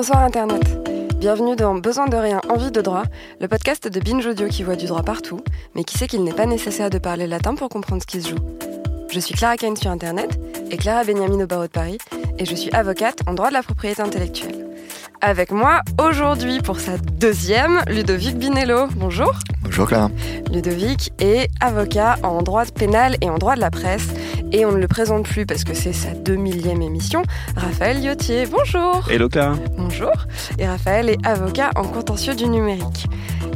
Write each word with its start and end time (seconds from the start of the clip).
Bonsoir 0.00 0.22
Internet. 0.22 0.62
Bienvenue 1.16 1.56
dans 1.56 1.74
Besoin 1.74 2.06
de 2.06 2.16
rien, 2.16 2.40
envie 2.48 2.70
de 2.70 2.80
droit, 2.80 3.02
le 3.40 3.48
podcast 3.48 3.88
de 3.88 3.98
Binge 3.98 4.24
Audio 4.26 4.46
qui 4.46 4.62
voit 4.62 4.76
du 4.76 4.86
droit 4.86 5.02
partout, 5.02 5.40
mais 5.74 5.82
qui 5.82 5.98
sait 5.98 6.06
qu'il 6.06 6.22
n'est 6.22 6.32
pas 6.32 6.46
nécessaire 6.46 6.88
de 6.88 6.98
parler 6.98 7.26
latin 7.26 7.56
pour 7.56 7.68
comprendre 7.68 8.02
ce 8.02 8.06
qui 8.06 8.22
se 8.22 8.28
joue. 8.28 8.38
Je 9.10 9.18
suis 9.18 9.34
Clara 9.34 9.56
Kane 9.56 9.74
sur 9.76 9.90
Internet 9.90 10.38
et 10.70 10.76
Clara 10.76 11.02
Benjamin 11.02 11.42
au 11.42 11.48
barreau 11.48 11.64
de 11.64 11.72
Paris, 11.72 11.98
et 12.38 12.44
je 12.44 12.54
suis 12.54 12.70
avocate 12.70 13.18
en 13.26 13.34
droit 13.34 13.48
de 13.48 13.54
la 13.54 13.64
propriété 13.64 14.00
intellectuelle. 14.00 14.68
Avec 15.20 15.50
moi 15.50 15.80
aujourd'hui 16.00 16.60
pour 16.60 16.78
sa 16.78 16.96
deuxième, 16.96 17.82
Ludovic 17.88 18.38
Binello. 18.38 18.86
Bonjour. 18.94 19.32
Bonjour 19.64 19.88
Clara. 19.88 20.12
Ludovic 20.52 21.12
est 21.18 21.50
avocat 21.60 22.18
en 22.22 22.42
droit 22.42 22.64
pénal 22.66 23.16
et 23.20 23.28
en 23.28 23.38
droit 23.38 23.56
de 23.56 23.60
la 23.60 23.72
presse. 23.72 24.06
Et 24.50 24.64
on 24.64 24.72
ne 24.72 24.78
le 24.78 24.88
présente 24.88 25.26
plus 25.26 25.44
parce 25.44 25.64
que 25.64 25.74
c'est 25.74 25.92
sa 25.92 26.10
2000e 26.10 26.82
émission. 26.82 27.22
Raphaël 27.56 28.02
Yotier, 28.02 28.46
bonjour. 28.46 29.06
Hello 29.10 29.28
Clara. 29.28 29.56
Bonjour. 29.76 30.12
Et 30.58 30.66
Raphaël 30.66 31.10
est 31.10 31.26
avocat 31.26 31.70
en 31.76 31.82
contentieux 31.82 32.34
du 32.34 32.48
numérique. 32.48 33.06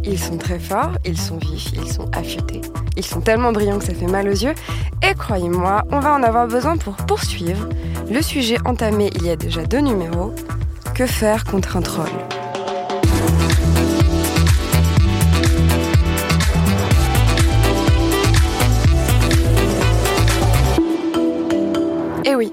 Ils 0.05 0.19
sont 0.19 0.37
très 0.37 0.59
forts, 0.59 0.93
ils 1.05 1.19
sont 1.19 1.39
vifs, 1.39 1.73
ils 1.73 1.91
sont 1.91 2.11
affûtés. 2.15 2.61
Ils 2.97 3.05
sont 3.05 3.23
tellement 3.23 3.53
brillants 3.53 3.79
que 3.79 3.85
ça 3.85 3.95
fait 3.95 4.07
mal 4.07 4.29
aux 4.29 4.33
yeux. 4.33 4.55
Et 5.03 5.15
croyez-moi, 5.15 5.83
on 5.91 6.01
va 6.01 6.13
en 6.15 6.23
avoir 6.23 6.47
besoin 6.47 6.77
pour 6.77 6.95
poursuivre 6.97 7.69
le 8.11 8.21
sujet 8.21 8.59
entamé 8.67 9.11
il 9.15 9.25
y 9.25 9.31
a 9.31 9.37
déjà 9.37 9.65
deux 9.65 9.81
numéros. 9.81 10.35
Que 10.95 11.07
faire 11.07 11.45
contre 11.45 11.79
un 11.79 11.83
troll? 11.83 12.11
Eh 22.33 22.35
oui, 22.35 22.51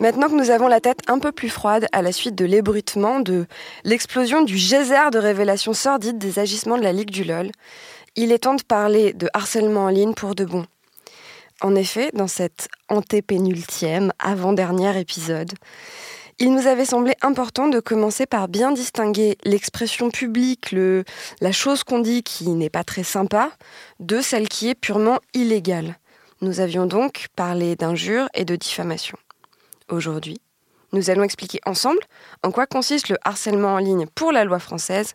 maintenant 0.00 0.28
que 0.28 0.34
nous 0.34 0.50
avons 0.50 0.66
la 0.66 0.80
tête 0.80 1.02
un 1.06 1.20
peu 1.20 1.30
plus 1.30 1.50
froide 1.50 1.86
à 1.92 2.02
la 2.02 2.10
suite 2.10 2.34
de 2.34 2.44
l'ébruitement, 2.44 3.20
de 3.20 3.46
l'explosion 3.84 4.42
du 4.42 4.56
geyser 4.58 5.08
de 5.12 5.20
révélations 5.20 5.72
sordides 5.72 6.18
des 6.18 6.40
agissements 6.40 6.76
de 6.76 6.82
la 6.82 6.90
Ligue 6.90 7.12
du 7.12 7.22
LOL, 7.22 7.52
il 8.16 8.32
est 8.32 8.40
temps 8.40 8.56
de 8.56 8.62
parler 8.64 9.12
de 9.12 9.28
harcèlement 9.32 9.84
en 9.84 9.88
ligne 9.88 10.14
pour 10.14 10.34
de 10.34 10.44
bon. 10.44 10.66
En 11.60 11.76
effet, 11.76 12.10
dans 12.12 12.26
cet 12.26 12.66
antépénultième, 12.88 14.12
avant-dernier 14.18 14.98
épisode, 14.98 15.52
il 16.40 16.52
nous 16.52 16.66
avait 16.66 16.84
semblé 16.84 17.14
important 17.22 17.68
de 17.68 17.78
commencer 17.78 18.26
par 18.26 18.48
bien 18.48 18.72
distinguer 18.72 19.38
l'expression 19.44 20.10
publique, 20.10 20.74
la 21.40 21.52
chose 21.52 21.84
qu'on 21.84 22.00
dit 22.00 22.24
qui 22.24 22.48
n'est 22.48 22.68
pas 22.68 22.82
très 22.82 23.04
sympa, 23.04 23.52
de 24.00 24.20
celle 24.22 24.48
qui 24.48 24.70
est 24.70 24.74
purement 24.74 25.20
illégale. 25.34 25.99
Nous 26.42 26.60
avions 26.60 26.86
donc 26.86 27.26
parlé 27.36 27.76
d'injures 27.76 28.28
et 28.32 28.46
de 28.46 28.56
diffamation. 28.56 29.18
Aujourd'hui, 29.90 30.40
nous 30.92 31.10
allons 31.10 31.22
expliquer 31.22 31.60
ensemble 31.66 32.00
en 32.42 32.50
quoi 32.50 32.66
consiste 32.66 33.10
le 33.10 33.16
harcèlement 33.24 33.74
en 33.74 33.78
ligne 33.78 34.06
pour 34.14 34.32
la 34.32 34.44
loi 34.44 34.58
française 34.58 35.12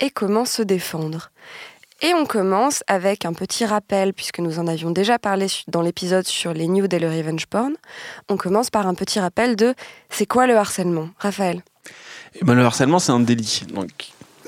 et 0.00 0.08
comment 0.08 0.46
se 0.46 0.62
défendre. 0.62 1.30
Et 2.00 2.14
on 2.14 2.24
commence 2.24 2.82
avec 2.86 3.24
un 3.26 3.34
petit 3.34 3.64
rappel, 3.64 4.14
puisque 4.14 4.38
nous 4.38 4.58
en 4.58 4.66
avions 4.66 4.90
déjà 4.90 5.18
parlé 5.18 5.46
dans 5.68 5.82
l'épisode 5.82 6.26
sur 6.26 6.54
les 6.54 6.66
nudes 6.66 6.92
et 6.92 6.98
revenge 6.98 7.46
porn. 7.46 7.74
On 8.28 8.36
commence 8.36 8.70
par 8.70 8.86
un 8.86 8.94
petit 8.94 9.20
rappel 9.20 9.56
de 9.56 9.74
c'est 10.08 10.26
quoi 10.26 10.46
le 10.46 10.56
harcèlement? 10.56 11.10
Raphaël? 11.18 11.62
Eh 12.34 12.44
ben, 12.44 12.54
Le 12.54 12.64
harcèlement, 12.64 12.98
c'est 12.98 13.12
un 13.12 13.20
délit. 13.20 13.62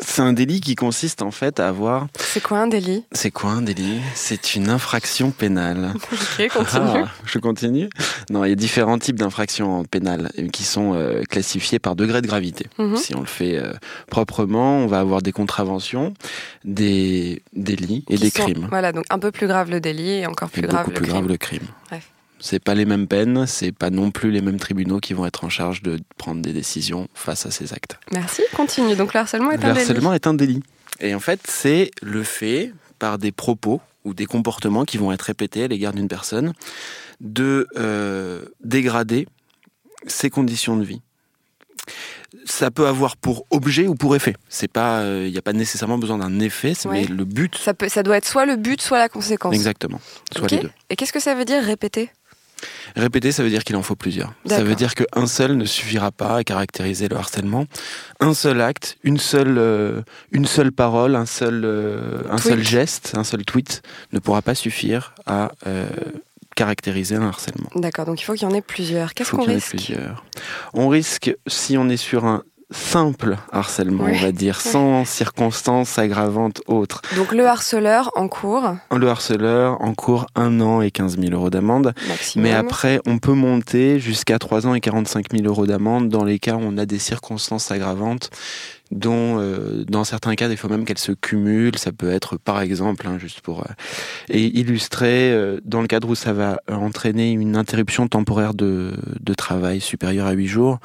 C'est 0.00 0.22
un 0.22 0.33
délit 0.33 0.61
qui 0.61 0.75
consiste 0.75 1.22
en 1.22 1.30
fait 1.30 1.61
à 1.61 1.69
avoir. 1.69 2.06
C'est 2.19 2.42
quoi 2.42 2.58
un 2.58 2.66
délit? 2.66 3.05
C'est 3.12 3.30
quoi 3.30 3.50
un 3.50 3.62
délit? 3.62 4.00
C'est 4.14 4.55
une 4.55 4.69
infraction 4.69 5.30
pénale. 5.30 5.92
ok, 6.12 6.48
continue. 6.53 7.03
Ah, 7.05 7.08
je 7.25 7.38
continue. 7.38 7.88
Non, 8.30 8.44
il 8.44 8.48
y 8.50 8.53
a 8.53 8.56
différents 8.56 8.98
types 8.98 9.16
d'infractions 9.19 9.84
pénales 9.84 10.30
qui 10.53 10.64
sont 10.64 10.94
euh, 10.94 11.22
classifiées 11.28 11.78
par 11.78 11.97
degré 11.97 12.22
de 12.22 12.27
gravité. 12.27 12.66
Mhm. 12.78 12.97
Si 12.97 13.14
on 13.14 13.20
le 13.20 13.27
fait 13.27 13.56
euh, 13.56 13.72
proprement, 14.11 14.78
on 14.78 14.86
va 14.86 15.00
avoir 15.00 15.22
des 15.22 15.33
contraventions, 15.33 16.14
des 16.65 17.43
délits 17.54 18.04
et 18.09 18.16
Qui 18.16 18.22
des 18.22 18.31
sont- 18.31 18.43
crimes. 18.43 18.66
Voilà, 18.70 18.93
donc 18.93 19.04
un 19.10 19.19
peu 19.19 19.31
plus 19.31 19.47
grave 19.47 19.70
le 19.70 19.81
délit 19.81 20.10
et 20.20 20.26
encore 20.26 20.49
Et 20.49 20.60
plus 20.60 20.62
grave 20.62 20.87
beaucoup 20.87 20.91
le 20.91 20.94
plus 20.97 21.03
crime. 21.04 21.12
grave 21.15 21.28
le 21.28 21.37
crime. 21.37 21.66
Bref. 21.91 22.09
C'est 22.38 22.62
pas 22.62 22.74
les 22.74 22.84
mêmes 22.84 23.06
peines, 23.06 23.47
c'est 23.47 23.72
pas 23.72 23.91
non 23.91 24.10
plus 24.10 24.30
les 24.30 24.41
mêmes 24.42 24.58
tribunaux 24.58 25.00
qui 25.00 25.14
vont 25.14 25.24
être 25.26 25.44
en 25.44 25.48
charge 25.48 25.82
de 25.82 25.98
prendre 26.19 26.42
des 26.42 26.52
décisions 26.52 27.08
face 27.14 27.47
à 27.47 27.50
ces 27.50 27.72
actes. 27.72 27.98
Merci, 28.12 28.42
continue. 28.54 28.94
Donc 28.94 29.14
le 29.14 29.20
harcèlement 29.20 29.50
est 29.52 29.56
Le 29.56 29.64
un 29.64 29.72
délit. 29.72 29.80
harcèlement 29.80 30.12
est 30.12 30.26
un 30.26 30.34
délit. 30.34 30.62
Et 31.00 31.14
en 31.14 31.20
fait, 31.20 31.41
c'est 31.48 31.91
le 32.02 32.22
fait 32.22 32.72
par 32.98 33.19
des 33.19 33.32
propos 33.32 33.80
ou 34.04 34.14
des 34.14 34.26
comportements 34.26 34.84
qui 34.84 34.98
vont 34.98 35.12
être 35.12 35.22
répétés 35.22 35.64
à 35.64 35.69
l'égard 35.69 35.92
d'une 35.92 36.08
personne 36.08 36.52
de 37.20 37.66
euh, 37.76 38.44
dégrader 38.62 39.26
ses 40.06 40.28
conditions 40.30 40.76
de 40.76 40.84
vie. 40.84 41.00
Ça 42.44 42.70
peut 42.70 42.86
avoir 42.86 43.16
pour 43.16 43.46
objet 43.50 43.86
ou 43.86 43.94
pour 43.94 44.14
effet. 44.14 44.34
C'est 44.48 44.70
pas, 44.70 45.04
il 45.06 45.30
n'y 45.32 45.38
a 45.38 45.42
pas 45.42 45.52
nécessairement 45.52 45.98
besoin 45.98 46.19
d'un 46.19 46.38
effet, 46.41 46.75
c'est- 46.75 46.88
Ouais. 46.88 47.02
mais 47.02 47.06
le 47.06 47.25
but. 47.25 47.56
Ça, 47.56 47.72
peut, 47.75 47.88
ça 47.88 48.02
doit 48.02 48.16
être 48.19 48.26
soit 48.26 48.44
le 48.46 48.56
but, 48.56 48.80
soit 48.82 48.98
la 48.98 49.08
conséquence. 49.08 49.54
Exactement. 49.54 50.00
Soit 50.36 50.50
les 50.50 50.58
deux. 50.58 50.70
Et 50.91 50.96
qu'est-ce 50.96 51.12
que 51.12 51.20
ça 51.20 51.34
veut 51.34 51.44
dire 51.44 51.62
répéter? 51.62 52.10
Répéter, 52.94 53.33
ça 53.33 53.43
veut 53.43 53.50
dire 53.50 53.65
qu'il 53.65 53.77
en 53.77 53.83
faut 53.83 53.97
plusieurs. 53.97 54.33
Ça 54.47 54.62
veut 54.62 54.75
dire 54.75 54.94
qu'un 54.94 55.27
seul 55.27 55.56
ne 55.56 55.65
suffira 55.65 56.11
pas 56.11 56.37
à 56.37 56.44
caractériser 56.44 57.09
le 57.09 57.17
harcèlement. 57.17 57.67
Un 58.21 58.33
seul 58.34 58.61
acte, 58.61 58.97
une 59.03 59.19
seule, 59.19 59.56
euh, 59.59 60.03
une 60.33 60.47
seule 60.47 60.72
parole, 60.72 61.17
un 61.17 61.27
seul, 61.27 61.62
euh, 61.65 62.22
un 62.31 62.39
seul 62.39 62.62
geste, 62.62 63.12
un 63.15 63.25
seul 63.25 63.44
tweet 63.44 63.83
ne 64.12 64.19
pourra 64.19 64.43
pas 64.43 64.55
suffire 64.55 65.15
à 65.27 65.53
euh, 65.67 65.87
caractériser 66.55 67.17
un 67.17 67.28
harcèlement. 67.28 67.69
D'accord, 67.75 68.06
donc 68.06 68.21
il 68.21 68.25
faut 68.25 68.33
qu'il 68.33 68.49
y 68.49 68.50
en 68.50 68.55
ait 68.55 68.62
plusieurs. 68.62 69.12
Qu'est-ce 69.12 69.31
faut 69.31 69.37
qu'on 69.37 69.43
qu'il 69.44 69.53
y 69.53 69.56
en 69.56 69.59
ait 69.59 69.61
risque? 69.61 69.77
plusieurs. 69.77 70.25
On 70.73 70.88
risque, 70.88 71.37
si 71.47 71.77
on 71.77 71.88
est 71.91 71.99
sur 71.99 72.25
un 72.25 72.43
simple 72.71 73.37
harcèlement, 73.53 74.04
Ouais. 74.04 74.16
on 74.19 74.22
va 74.22 74.32
dire, 74.32 74.60
sans 74.60 75.04
circonstances 75.04 75.99
aggravantes 75.99 76.62
autres, 76.66 77.00
Donc 77.15 77.32
le 77.32 77.47
harceleur 77.47 78.10
en 78.16 78.27
cours, 78.28 78.75
le 78.94 79.09
harceleur 79.09 79.81
encourt 79.81 80.27
un 80.34 80.60
an 80.60 80.81
et 80.81 80.91
15 80.91 81.16
000 81.19 81.32
euros 81.32 81.50
d'amende. 81.50 81.94
maximum. 82.09 82.43
Mais 82.49 82.53
après, 82.55 83.00
on 83.06 83.19
peut 83.19 83.34
monter 83.34 84.00
jusqu'à 84.00 84.38
3 84.41 84.66
ans 84.66 84.75
et 84.75 84.81
45 84.81 85.26
000 85.32 85.44
euros 85.47 85.66
d'amende 85.66 86.09
dans 86.09 86.25
les 86.25 86.38
cas 86.41 86.55
où 86.56 86.60
on 86.62 86.76
a 86.76 86.87
des 86.87 86.99
circonstances 86.99 87.71
aggravantes, 87.71 88.31
dont 88.91 89.38
euh, 89.41 89.84
dans 89.88 90.04
certains 90.04 90.34
cas, 90.34 90.48
il 90.48 90.56
faut 90.56 90.69
même 90.69 90.84
qu'elles 90.84 90.98
se 90.98 91.12
cumulent. 91.12 91.78
Ça 91.78 91.92
peut 91.92 92.10
être, 92.10 92.36
par 92.36 92.60
exemple, 92.60 93.06
hein, 93.06 93.19
juste 93.19 93.41
pour 93.41 93.60
euh, 93.60 93.72
et 94.28 94.44
illustrer, 94.58 95.32
euh, 95.32 95.60
dans 95.64 95.80
le 95.80 95.86
cadre 95.86 96.08
où 96.08 96.14
ça 96.14 96.32
va 96.32 96.60
entraîner 96.70 97.32
une 97.32 97.56
interruption 97.56 98.08
temporaire 98.08 98.54
de, 98.54 98.94
de 99.20 99.34
travail 99.34 99.80
supérieure 99.80 100.26
à 100.26 100.32
8 100.32 100.46
jours, 100.46 100.78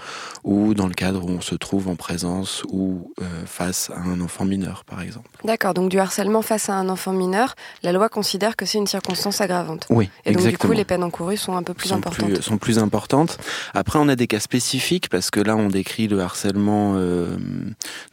ou 0.43 0.73
dans 0.73 0.87
le 0.87 0.93
cadre 0.93 1.25
où 1.25 1.29
on 1.29 1.41
se 1.41 1.55
trouve 1.55 1.87
en 1.87 1.95
présence 1.95 2.63
ou 2.69 3.13
euh, 3.21 3.25
face 3.45 3.91
à 3.95 3.99
un 3.99 4.21
enfant 4.21 4.45
mineur, 4.45 4.83
par 4.85 5.01
exemple. 5.01 5.29
D'accord, 5.43 5.73
donc 5.73 5.89
du 5.89 5.99
harcèlement 5.99 6.41
face 6.41 6.69
à 6.69 6.75
un 6.75 6.89
enfant 6.89 7.13
mineur, 7.13 7.55
la 7.83 7.91
loi 7.91 8.09
considère 8.09 8.55
que 8.55 8.65
c'est 8.65 8.77
une 8.77 8.87
circonstance 8.87 9.41
aggravante. 9.41 9.85
Oui, 9.89 10.09
Et 10.25 10.31
donc 10.31 10.41
exactement. 10.41 10.51
du 10.51 10.57
coup, 10.57 10.77
les 10.77 10.85
peines 10.85 11.03
encourues 11.03 11.37
sont 11.37 11.55
un 11.55 11.63
peu 11.63 11.73
plus 11.73 11.89
sont 11.89 11.95
importantes. 11.95 12.33
Plus, 12.33 12.41
sont 12.41 12.57
plus 12.57 12.79
importantes. 12.79 13.37
Après, 13.73 13.99
on 13.99 14.07
a 14.07 14.15
des 14.15 14.27
cas 14.27 14.39
spécifiques 14.39 15.09
parce 15.09 15.31
que 15.31 15.39
là, 15.39 15.55
on 15.55 15.67
décrit 15.67 16.07
le 16.07 16.19
harcèlement 16.19 16.93
euh, 16.95 17.37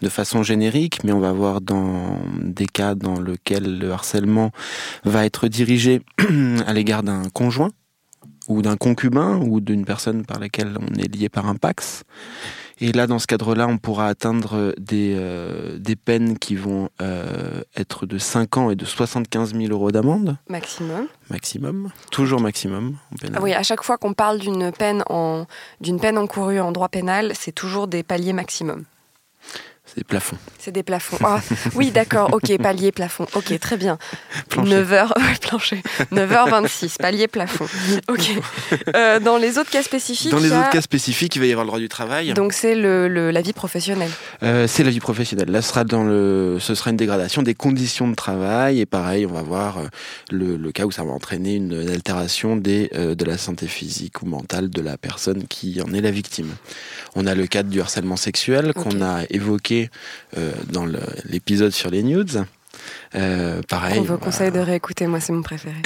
de 0.02 0.08
façon 0.08 0.42
générique, 0.42 1.02
mais 1.04 1.12
on 1.12 1.20
va 1.20 1.32
voir 1.32 1.60
dans 1.60 2.18
des 2.40 2.66
cas 2.66 2.94
dans 2.94 3.20
lesquels 3.20 3.78
le 3.78 3.92
harcèlement 3.92 4.50
va 5.04 5.24
être 5.24 5.48
dirigé 5.48 6.02
à 6.66 6.72
l'égard 6.72 7.02
d'un 7.02 7.22
conjoint 7.32 7.70
ou 8.48 8.62
d'un 8.62 8.76
concubin 8.76 9.36
ou 9.36 9.60
d'une 9.60 9.84
personne 9.84 10.24
par 10.24 10.38
laquelle 10.38 10.76
on 10.80 10.94
est 10.98 11.14
lié 11.14 11.28
par 11.28 11.46
un 11.46 11.54
pax. 11.54 12.04
Et 12.80 12.92
là, 12.92 13.08
dans 13.08 13.18
ce 13.18 13.26
cadre-là, 13.26 13.66
on 13.66 13.76
pourra 13.76 14.06
atteindre 14.06 14.72
des, 14.78 15.14
euh, 15.18 15.78
des 15.78 15.96
peines 15.96 16.38
qui 16.38 16.54
vont 16.54 16.90
euh, 17.02 17.62
être 17.76 18.06
de 18.06 18.18
5 18.18 18.56
ans 18.56 18.70
et 18.70 18.76
de 18.76 18.84
75 18.84 19.54
000 19.54 19.72
euros 19.72 19.90
d'amende 19.90 20.36
Maximum. 20.48 21.08
maximum. 21.28 21.90
Toujours 22.12 22.40
maximum. 22.40 22.96
en. 23.20 23.32
Ah 23.34 23.40
oui, 23.42 23.52
à 23.52 23.64
chaque 23.64 23.82
fois 23.82 23.98
qu'on 23.98 24.12
parle 24.14 24.38
d'une 24.38 24.70
peine, 24.70 25.02
en, 25.10 25.46
d'une 25.80 25.98
peine 25.98 26.18
encourue 26.18 26.60
en 26.60 26.70
droit 26.70 26.88
pénal, 26.88 27.32
c'est 27.34 27.52
toujours 27.52 27.88
des 27.88 28.04
paliers 28.04 28.32
maximum. 28.32 28.84
C'est 29.96 30.04
plafond. 30.04 30.36
C'est 30.58 30.70
des 30.70 30.82
plafonds. 30.82 31.16
Ah, 31.24 31.40
oui, 31.74 31.90
d'accord, 31.90 32.28
ok, 32.32 32.56
palier, 32.58 32.92
plafond. 32.92 33.26
Ok, 33.34 33.58
très 33.58 33.76
bien. 33.76 33.98
Plancher. 34.48 34.70
9h, 34.84 35.12
plancher. 35.40 35.82
9h26, 36.12 36.96
palier, 36.98 37.26
plafond. 37.26 37.66
Ok. 38.08 38.30
Euh, 38.94 39.18
dans 39.18 39.38
les 39.38 39.58
autres 39.58 39.70
cas 39.70 39.82
spécifiques, 39.82 40.30
Dans 40.30 40.38
les 40.38 40.52
a- 40.52 40.60
autres 40.60 40.70
cas 40.70 40.80
spécifiques, 40.82 41.34
il 41.36 41.38
va 41.40 41.46
y 41.46 41.50
avoir 41.52 41.64
le 41.64 41.68
droit 41.68 41.78
du 41.80 41.88
travail. 41.88 42.32
donc 42.34 42.52
c'est 42.52 42.74
le, 42.74 43.08
le- 43.08 43.30
la 43.30 43.40
vie 43.40 43.52
professionnelle. 43.52 44.10
Euh, 44.42 44.66
c'est 44.66 44.84
la 44.84 44.90
vie 44.90 45.00
professionnelle. 45.00 45.50
Là, 45.50 45.62
ce 45.62 45.68
sera, 45.70 45.84
dans 45.84 46.04
le, 46.04 46.58
ce 46.60 46.74
sera 46.74 46.90
une 46.90 46.96
dégradation 46.96 47.42
des 47.42 47.54
conditions 47.54 48.08
de 48.08 48.14
travail. 48.14 48.80
Et 48.80 48.86
pareil, 48.86 49.26
on 49.26 49.32
va 49.32 49.42
voir 49.42 49.78
euh, 49.78 49.86
le, 50.30 50.56
le 50.56 50.72
cas 50.72 50.84
où 50.84 50.90
ça 50.92 51.02
va 51.02 51.10
entraîner 51.12 51.54
une, 51.54 51.72
une 51.72 51.90
altération 51.90 52.56
des, 52.56 52.90
euh, 52.94 53.14
de 53.14 53.24
la 53.24 53.38
santé 53.38 53.66
physique 53.66 54.22
ou 54.22 54.26
mentale 54.26 54.70
de 54.70 54.82
la 54.82 54.98
personne 54.98 55.46
qui 55.48 55.80
en 55.80 55.92
est 55.94 56.00
la 56.02 56.10
victime. 56.10 56.50
On 57.14 57.26
a 57.26 57.34
le 57.34 57.46
cadre 57.46 57.70
du 57.70 57.80
harcèlement 57.80 58.16
sexuel 58.16 58.72
qu'on 58.74 59.00
a 59.02 59.22
évoqué 59.30 59.77
euh, 60.36 60.52
dans 60.72 60.86
le- 60.86 60.98
l'épisode 61.24 61.72
sur 61.72 61.90
les 61.90 62.02
nudes. 62.02 62.44
Euh, 63.14 63.60
pareil, 63.68 63.98
On 63.98 64.02
vous 64.02 64.18
conseille 64.18 64.50
de 64.52 64.58
réécouter, 64.60 65.06
moi 65.06 65.20
c'est 65.20 65.32
mon 65.32 65.42
préféré. 65.42 65.76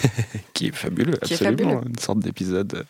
qui 0.54 0.66
est 0.68 0.74
fabuleux, 0.76 1.16
Qui 1.22 1.34
est 1.34 1.36
absolument. 1.42 1.72
fabuleux. 1.74 1.88
Une 1.90 1.98
sorte 1.98 2.18
d'épisode 2.20 2.84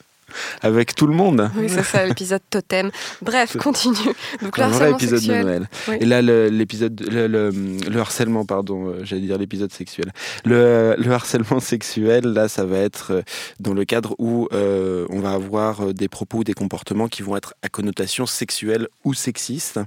avec 0.63 0.95
tout 0.95 1.07
le 1.07 1.15
monde. 1.15 1.51
Oui, 1.57 1.69
c'est 1.69 1.83
ça, 1.83 2.05
l'épisode 2.05 2.43
totem. 2.51 2.91
Bref, 3.21 3.57
continue. 3.59 4.15
Donc 4.43 4.59
le 4.59 4.65
harcèlement 4.65 4.97
épisode 4.97 5.19
sexuel. 5.19 5.45
de 5.45 5.49
Noël. 5.49 5.69
Et 6.01 6.05
là, 6.05 6.23
l'épisode, 6.23 7.01
le, 7.11 7.27
le, 7.27 8.01
harcèlement, 8.01 8.45
pardon, 8.45 8.89
euh, 8.89 9.05
j'allais 9.05 9.23
dire 9.23 9.39
l'épisode 9.39 9.73
sexuel. 9.73 10.13
Le, 10.45 10.95
le, 10.99 11.13
harcèlement 11.13 11.61
sexuel, 11.61 12.25
là, 12.25 12.49
ça 12.49 12.65
va 12.65 12.79
être 12.79 13.13
euh, 13.13 13.23
dans 13.61 13.75
le 13.75 13.85
cadre 13.85 14.15
où 14.19 14.49
euh, 14.53 15.07
on 15.11 15.21
va 15.21 15.33
avoir 15.33 15.95
des 15.95 16.09
propos 16.09 16.39
ou 16.39 16.45
des 16.45 16.55
comportements 16.55 17.09
qui 17.09 17.23
vont 17.23 17.37
être 17.37 17.55
à 17.63 17.69
connotation 17.69 18.27
sexuelle 18.27 18.89
ou 19.05 19.15
sexiste, 19.15 19.81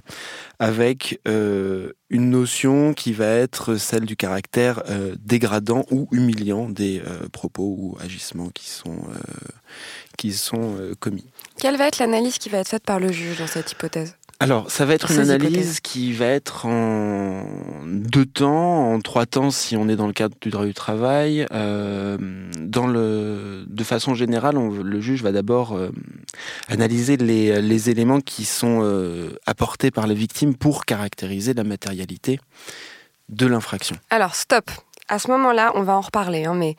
avec 0.58 1.20
une 1.26 2.30
notion 2.30 2.94
qui 2.94 3.12
va 3.12 3.26
être 3.26 3.76
celle 3.76 4.04
du 4.04 4.16
caractère 4.16 4.82
dégradant 5.18 5.84
ou 5.90 6.08
humiliant 6.12 6.68
des 6.68 7.02
propos 7.32 7.74
ou 7.78 7.96
agissements 8.00 8.48
qui 8.50 8.68
sont 8.68 8.98
qui 10.16 10.32
sont 10.32 10.76
commis. 11.00 11.26
Quelle 11.58 11.76
va 11.76 11.86
être 11.86 11.98
l'analyse 11.98 12.38
qui 12.38 12.48
va 12.48 12.58
être 12.58 12.68
faite 12.68 12.84
par 12.84 12.98
le 13.00 13.12
juge 13.12 13.38
dans 13.38 13.46
cette 13.46 13.72
hypothèse? 13.72 14.14
Alors, 14.38 14.70
ça 14.70 14.84
va 14.84 14.92
être 14.92 15.10
une 15.10 15.30
analyse 15.30 15.80
qui 15.80 16.12
va 16.12 16.26
être 16.26 16.66
en 16.66 17.42
deux 17.86 18.26
temps, 18.26 18.92
en 18.92 19.00
trois 19.00 19.24
temps 19.24 19.50
si 19.50 19.76
on 19.76 19.88
est 19.88 19.96
dans 19.96 20.06
le 20.06 20.12
cadre 20.12 20.36
du 20.42 20.50
droit 20.50 20.66
du 20.66 20.74
travail. 20.74 21.46
Euh, 21.52 22.18
dans 22.60 22.86
le, 22.86 23.64
de 23.66 23.84
façon 23.84 24.14
générale, 24.14 24.56
le 24.56 25.00
juge 25.00 25.22
va 25.22 25.32
d'abord 25.32 25.72
euh, 25.72 25.88
analyser 26.68 27.16
les, 27.16 27.62
les, 27.62 27.88
éléments 27.88 28.20
qui 28.20 28.44
sont 28.44 28.80
euh, 28.82 29.30
apportés 29.46 29.90
par 29.90 30.06
les 30.06 30.14
victimes 30.14 30.54
pour 30.54 30.84
caractériser 30.84 31.54
la 31.54 31.64
matérialité 31.64 32.38
de 33.30 33.46
l'infraction. 33.46 33.96
Alors, 34.10 34.34
stop. 34.34 34.70
À 35.08 35.18
ce 35.18 35.28
moment-là, 35.28 35.72
on 35.76 35.82
va 35.82 35.96
en 35.96 36.02
reparler, 36.02 36.44
hein, 36.44 36.54
mais 36.54 36.76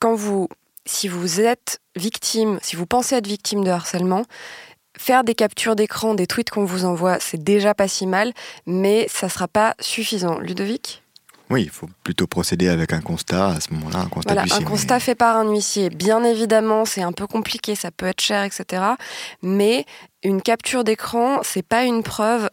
quand 0.00 0.14
vous, 0.14 0.48
si 0.86 1.08
vous 1.08 1.40
êtes 1.40 1.80
victime, 1.96 2.58
si 2.62 2.76
vous 2.76 2.86
pensez 2.86 3.14
être 3.16 3.26
victime 3.26 3.64
de 3.64 3.70
harcèlement, 3.70 4.24
faire 4.96 5.24
des 5.24 5.34
captures 5.34 5.76
d'écran 5.76 6.14
des 6.14 6.26
tweets 6.26 6.50
qu'on 6.50 6.64
vous 6.64 6.84
envoie, 6.84 7.18
c'est 7.20 7.42
déjà 7.42 7.74
pas 7.74 7.88
si 7.88 8.06
mal, 8.06 8.32
mais 8.66 9.06
ça 9.08 9.28
sera 9.28 9.48
pas 9.48 9.74
suffisant. 9.80 10.38
Ludovic? 10.38 11.02
Oui, 11.50 11.64
il 11.64 11.70
faut 11.70 11.88
plutôt 12.02 12.26
procéder 12.26 12.68
avec 12.68 12.92
un 12.92 13.00
constat 13.00 13.48
à 13.48 13.60
ce 13.60 13.72
moment-là, 13.74 14.00
un 14.00 14.08
constat 14.08 14.34
voilà, 14.34 14.54
Un 14.54 14.62
constat 14.62 14.98
fait 14.98 15.14
par 15.14 15.36
un 15.36 15.50
huissier. 15.50 15.90
Bien 15.90 16.24
évidemment, 16.24 16.84
c'est 16.84 17.02
un 17.02 17.12
peu 17.12 17.26
compliqué, 17.26 17.74
ça 17.74 17.90
peut 17.90 18.06
être 18.06 18.22
cher, 18.22 18.44
etc. 18.44 18.82
Mais 19.42 19.84
une 20.22 20.40
capture 20.40 20.84
d'écran, 20.84 21.40
c'est 21.42 21.62
pas 21.62 21.84
une 21.84 22.02
preuve 22.02 22.48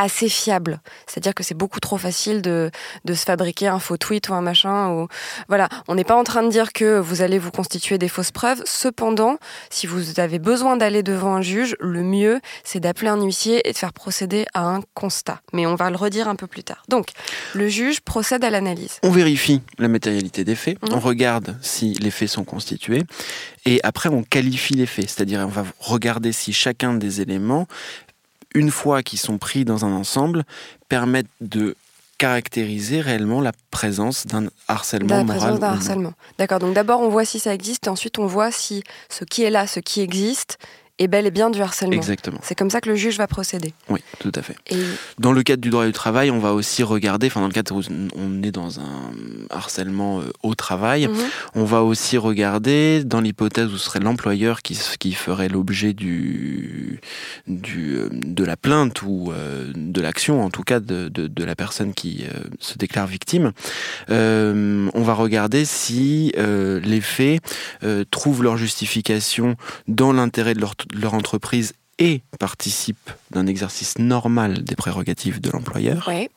assez 0.00 0.28
fiable. 0.28 0.80
C'est-à-dire 1.06 1.34
que 1.34 1.42
c'est 1.42 1.54
beaucoup 1.54 1.80
trop 1.80 1.98
facile 1.98 2.42
de, 2.42 2.70
de, 3.04 3.14
se 3.14 3.24
fabriquer 3.24 3.68
un 3.68 3.78
faux 3.78 3.96
tweet 3.96 4.28
ou 4.28 4.34
un 4.34 4.40
machin. 4.40 4.90
Ou... 4.90 5.08
Voilà, 5.48 5.68
on 5.88 5.94
n'est 5.94 6.04
pas 6.04 6.16
en 6.16 6.24
train 6.24 6.42
de 6.42 6.48
dire 6.48 6.72
que 6.72 6.98
vous 6.98 7.22
allez 7.22 7.38
vous 7.38 7.50
constituer 7.50 7.98
des 7.98 8.08
fausses 8.08 8.30
preuves. 8.30 8.62
Cependant, 8.64 9.36
si 9.68 9.86
vous 9.86 10.18
avez 10.18 10.38
besoin 10.38 10.76
d'aller 10.76 11.02
devant 11.02 11.34
un 11.34 11.42
juge, 11.42 11.76
le 11.80 12.02
mieux, 12.02 12.40
c'est 12.64 12.80
d'appeler 12.80 13.08
un 13.08 13.22
huissier 13.22 13.68
et 13.68 13.72
de 13.72 13.76
faire 13.76 13.92
procéder 13.92 14.46
à 14.54 14.62
un 14.62 14.80
constat. 14.94 15.40
Mais 15.52 15.66
on 15.66 15.74
va 15.74 15.90
le 15.90 15.96
redire 15.96 16.28
un 16.28 16.36
peu 16.36 16.46
plus 16.46 16.64
tard. 16.64 16.82
Donc, 16.88 17.08
le 17.54 17.68
juge 17.68 18.00
procède 18.00 18.44
à 18.44 18.50
l'analyse. 18.50 18.98
On 19.02 19.10
vérifie 19.10 19.60
la 19.78 19.88
matérialité 19.88 20.44
des 20.44 20.54
faits, 20.54 20.78
mhm. 20.82 20.94
on 20.94 21.00
regarde 21.00 21.56
si 21.60 21.92
les 21.94 22.10
faits 22.10 22.28
sont 22.28 22.44
constitués, 22.44 23.02
et 23.66 23.80
après 23.82 24.08
on 24.08 24.22
qualifie 24.22 24.74
les 24.74 24.86
faits. 24.86 25.10
C'est-à-dire 25.10 25.40
on 25.40 25.46
va 25.46 25.64
regarder 25.78 26.32
si 26.32 26.52
chacun 26.52 26.94
des 26.94 27.20
éléments 27.20 27.66
une 28.54 28.70
fois 28.70 29.02
qu'ils 29.02 29.18
sont 29.18 29.38
pris 29.38 29.64
dans 29.64 29.84
un 29.84 29.92
ensemble, 29.92 30.44
permettent 30.88 31.26
de 31.40 31.76
caractériser 32.18 33.00
réellement 33.00 33.40
la 33.40 33.52
présence 33.70 34.26
d'un 34.26 34.48
harcèlement 34.68 35.16
la 35.16 35.24
moral. 35.24 35.58
d'un 35.58 35.68
harcèlement. 35.68 36.12
D'accord. 36.38 36.58
Donc 36.58 36.74
d'abord 36.74 37.00
on 37.00 37.08
voit 37.08 37.24
si 37.24 37.38
ça 37.38 37.54
existe, 37.54 37.86
et 37.86 37.90
ensuite 37.90 38.18
on 38.18 38.26
voit 38.26 38.50
si 38.50 38.84
ce 39.08 39.24
qui 39.24 39.42
est 39.42 39.48
là, 39.48 39.66
ce 39.66 39.80
qui 39.80 40.02
existe, 40.02 40.58
est 41.00 41.08
bel 41.08 41.26
et 41.26 41.30
bien 41.30 41.50
du 41.50 41.60
harcèlement. 41.60 41.94
Exactement. 41.94 42.38
C'est 42.42 42.54
comme 42.54 42.70
ça 42.70 42.80
que 42.80 42.88
le 42.88 42.94
juge 42.94 43.16
va 43.16 43.26
procéder. 43.26 43.72
Oui, 43.88 44.00
tout 44.18 44.32
à 44.34 44.42
fait. 44.42 44.56
Dans 45.18 45.32
le 45.32 45.42
cadre 45.42 45.62
du 45.62 45.70
droit 45.70 45.86
du 45.86 45.92
travail, 45.92 46.30
on 46.30 46.38
va 46.38 46.52
aussi 46.52 46.82
regarder, 46.82 47.26
enfin 47.26 47.40
dans 47.40 47.46
le 47.46 47.52
cadre 47.52 47.74
où 47.74 47.82
on 48.14 48.42
est 48.42 48.52
dans 48.52 48.78
un 48.80 49.10
harcèlement 49.48 50.20
euh, 50.20 50.30
au 50.42 50.54
travail, 50.54 51.08
mhm. 51.08 51.16
on 51.54 51.64
va 51.64 51.82
aussi 51.82 52.18
regarder, 52.18 53.02
dans 53.04 53.20
l'hypothèse 53.20 53.72
où 53.72 53.78
ce 53.78 53.86
serait 53.86 54.00
l'employeur 54.00 54.60
qui, 54.60 54.78
qui 54.98 55.12
ferait 55.12 55.48
l'objet 55.48 55.94
du, 55.94 57.00
du, 57.46 57.96
euh, 57.96 58.08
de 58.12 58.44
la 58.44 58.58
plainte 58.58 59.00
ou 59.02 59.32
euh, 59.32 59.72
de 59.74 60.00
l'action, 60.02 60.42
en 60.44 60.50
tout 60.50 60.62
cas 60.62 60.80
de, 60.80 61.08
de, 61.08 61.44
la 61.44 61.56
personne 61.56 61.94
qui 61.94 62.26
se 62.58 62.76
déclare 62.76 63.06
victime, 63.06 63.52
on 64.08 65.02
va 65.02 65.14
regarder 65.14 65.64
si 65.64 66.34
les 66.36 67.00
faits 67.00 67.40
trouvent 68.10 68.42
leur 68.42 68.58
justification 68.58 69.56
dans 69.88 70.12
l'intérêt 70.12 70.52
de 70.52 70.60
leur 70.60 70.74
leur 70.94 71.14
entreprise 71.14 71.74
et 71.98 72.22
participe 72.38 73.10
d'un 73.30 73.46
exercice 73.46 73.98
normal 73.98 74.64
des 74.64 74.74
prérogatives 74.74 75.40
de 75.40 75.50
l'employeur. 75.50 76.06
Oui. 76.08 76.28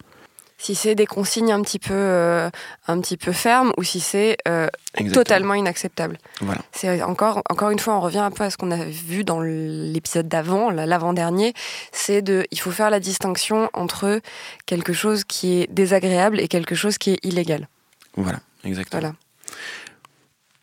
Si 0.58 0.76
c'est 0.76 0.96
des 0.96 1.06
consignes 1.06 1.52
un 1.52 1.62
petit 1.62 1.80
peu, 1.80 1.94
euh, 1.94 2.50
un 2.88 3.02
petit 3.02 3.18
peu 3.18 3.34
fermes 3.34 3.74
ou 3.76 3.84
si 3.84 4.00
c'est 4.00 4.38
euh, 4.48 4.70
totalement 5.12 5.56
inacceptable. 5.56 6.20
Voilà. 6.40 6.62
C'est 6.72 7.02
encore, 7.02 7.42
encore 7.50 7.70
une 7.72 7.80
fois, 7.80 7.96
on 7.96 8.00
revient 8.00 8.20
un 8.20 8.32
peu 8.32 8.46
à 8.46 8.50
ce 8.50 8.56
qu'on 8.56 8.72
a 8.72 8.86
vu 8.86 9.26
dans 9.26 9.42
l'épisode 9.42 10.30
d'avant, 10.30 10.70
l'avant-dernier. 10.70 11.54
C'est 11.92 12.22
de, 12.22 12.46
il 12.52 12.60
faut 12.60 12.72
faire 12.72 12.90
la 12.90 13.02
distinction 13.02 13.70
entre 13.74 14.22
quelque 14.66 14.94
chose 14.94 15.26
qui 15.26 15.60
est 15.60 15.68
désagréable 15.70 16.40
et 16.40 16.48
quelque 16.48 16.76
chose 16.76 16.98
qui 16.98 17.12
est 17.12 17.26
illégal. 17.26 17.68
Voilà, 18.16 18.40
exactement. 18.64 19.02
Voilà. 19.02 19.16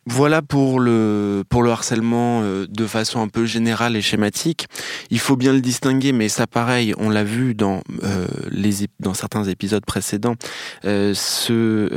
Voilà 0.06 0.40
pour 0.40 0.80
le, 0.80 1.44
pour 1.48 1.62
le 1.62 1.70
harcèlement 1.70 2.40
euh, 2.42 2.66
de 2.68 2.86
façon 2.86 3.20
un 3.20 3.28
peu 3.28 3.44
générale 3.44 3.96
et 3.96 4.00
schématique. 4.00 4.66
Il 5.10 5.18
faut 5.18 5.36
bien 5.36 5.52
le 5.52 5.60
distinguer, 5.60 6.12
mais 6.12 6.30
ça 6.30 6.46
pareil, 6.46 6.94
on 6.96 7.10
l'a 7.10 7.22
vu 7.22 7.54
dans, 7.54 7.82
euh, 8.02 8.26
les, 8.50 8.88
dans 8.98 9.12
certains 9.12 9.44
épisodes 9.44 9.84
précédents, 9.84 10.36
euh, 10.86 11.12
ce 11.14 11.90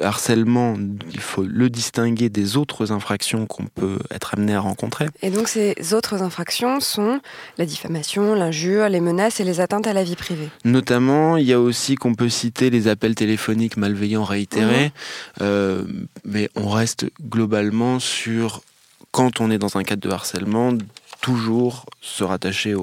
harcèlement, 0.00 0.76
il 1.12 1.20
faut 1.20 1.42
le 1.42 1.68
distinguer 1.70 2.28
des 2.28 2.56
autres 2.56 2.92
infractions 2.92 3.46
qu'on 3.46 3.66
peut 3.66 3.98
être 4.12 4.34
amené 4.34 4.54
à 4.54 4.60
rencontrer. 4.60 5.06
Et 5.22 5.30
donc 5.30 5.48
ces 5.48 5.74
autres 5.92 6.22
infractions 6.22 6.78
sont 6.78 7.20
la 7.58 7.66
diffamation, 7.66 8.34
l'injure, 8.34 8.88
les 8.88 9.00
menaces 9.00 9.40
et 9.40 9.44
les 9.44 9.60
atteintes 9.60 9.88
à 9.88 9.92
la 9.92 10.04
vie 10.04 10.16
privée. 10.16 10.50
Notamment, 10.64 11.36
il 11.36 11.46
y 11.46 11.52
a 11.52 11.60
aussi 11.60 11.96
qu'on 11.96 12.14
peut 12.14 12.28
citer 12.28 12.70
les 12.70 12.86
appels 12.86 13.16
téléphoniques 13.16 13.76
malveillants 13.76 14.24
réitérés, 14.24 14.92
mmh. 15.40 15.44
mais 16.24 16.48
on 16.54 16.75
reste 16.76 17.06
globalement 17.20 17.98
sur, 17.98 18.62
quand 19.10 19.40
on 19.40 19.50
est 19.50 19.58
dans 19.58 19.76
un 19.76 19.82
cadre 19.82 20.08
de 20.08 20.12
harcèlement, 20.12 20.72
toujours 21.20 21.86
se 22.00 22.22
rattacher 22.22 22.74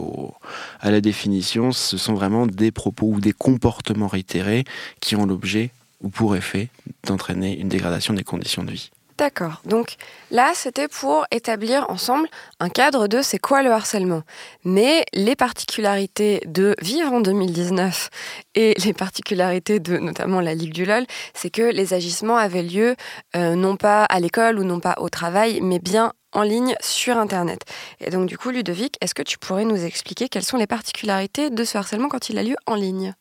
à 0.82 0.92
la 0.92 1.00
définition, 1.00 1.72
ce 1.72 1.98
sont 1.98 2.14
vraiment 2.14 2.46
des 2.46 2.72
propos 2.72 3.08
ou 3.08 3.20
des 3.22 3.32
comportements 3.32 4.08
réitérés 4.08 4.66
qui 5.00 5.16
ont 5.16 5.26
l'objet 5.26 5.72
ou 6.02 6.10
pour 6.10 6.36
effet 6.36 6.70
d'entraîner 7.06 7.58
une 7.58 7.70
dégradation 7.70 8.14
des 8.14 8.24
conditions 8.24 8.64
de 8.64 8.72
vie. 8.72 8.92
D'accord. 9.18 9.62
Donc 9.66 9.96
là, 10.32 10.54
c'était 10.56 10.88
pour 10.88 11.26
établir 11.30 11.86
ensemble 11.90 12.28
un 12.60 12.70
cadre 12.70 13.08
de 13.08 13.22
c'est 13.22 13.38
quoi 13.38 13.62
le 13.62 13.72
harcèlement. 13.72 14.24
Mais 14.64 15.06
les 15.14 15.36
particularités 15.36 16.42
de 16.48 16.76
vivre 16.82 17.14
en 17.14 17.22
2019 17.22 18.10
et 18.56 18.74
les 18.84 18.94
particularités 18.94 19.80
de 19.80 19.98
notamment 19.98 20.42
la 20.42 20.56
Ligue 20.56 20.74
du 20.74 20.86
LOL, 20.86 21.06
c'est 21.34 21.52
que 21.52 21.62
les 21.62 21.94
agissements 21.94 22.38
avaient 22.38 22.64
lieu 22.64 22.96
euh, 23.36 23.56
non 23.56 23.76
pas 23.76 24.06
à 24.06 24.20
l'école 24.20 24.58
ou 24.58 24.64
non 24.64 24.80
pas 24.80 24.96
au 24.98 25.10
travail, 25.10 25.60
mais 25.62 25.80
bien 25.80 26.14
en 26.32 26.42
ligne 26.42 26.76
sur 26.82 27.18
Internet. 27.18 27.62
Et 28.00 28.10
donc 28.10 28.28
du 28.28 28.38
coup, 28.38 28.50
Ludovic, 28.50 28.96
est-ce 29.02 29.14
que 29.14 29.22
tu 29.22 29.38
pourrais 29.38 29.66
nous 29.66 29.84
expliquer 29.86 30.28
quelles 30.28 30.44
sont 30.44 30.58
les 30.58 30.68
particularités 30.68 31.52
de 31.52 31.64
ce 31.64 31.78
harcèlement 31.78 32.10
quand 32.10 32.30
il 32.30 32.40
a 32.40 32.44
lieu 32.44 32.56
en 32.66 32.76
ligne? 32.76 33.14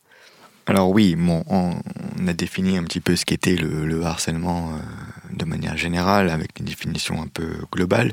Alors 0.66 0.90
oui, 0.90 1.16
on, 1.48 1.74
a 2.26 2.32
défini 2.32 2.78
un 2.78 2.84
petit 2.84 3.00
peu 3.00 3.16
ce 3.16 3.24
qu'était 3.24 3.56
le, 3.56 4.02
harcèlement 4.04 4.70
euh, 4.70 4.78
de 5.32 5.44
manière 5.44 5.76
générale, 5.76 6.30
avec 6.30 6.58
une 6.58 6.66
définition 6.66 7.22
un 7.22 7.26
peu 7.26 7.48
globale. 7.72 8.12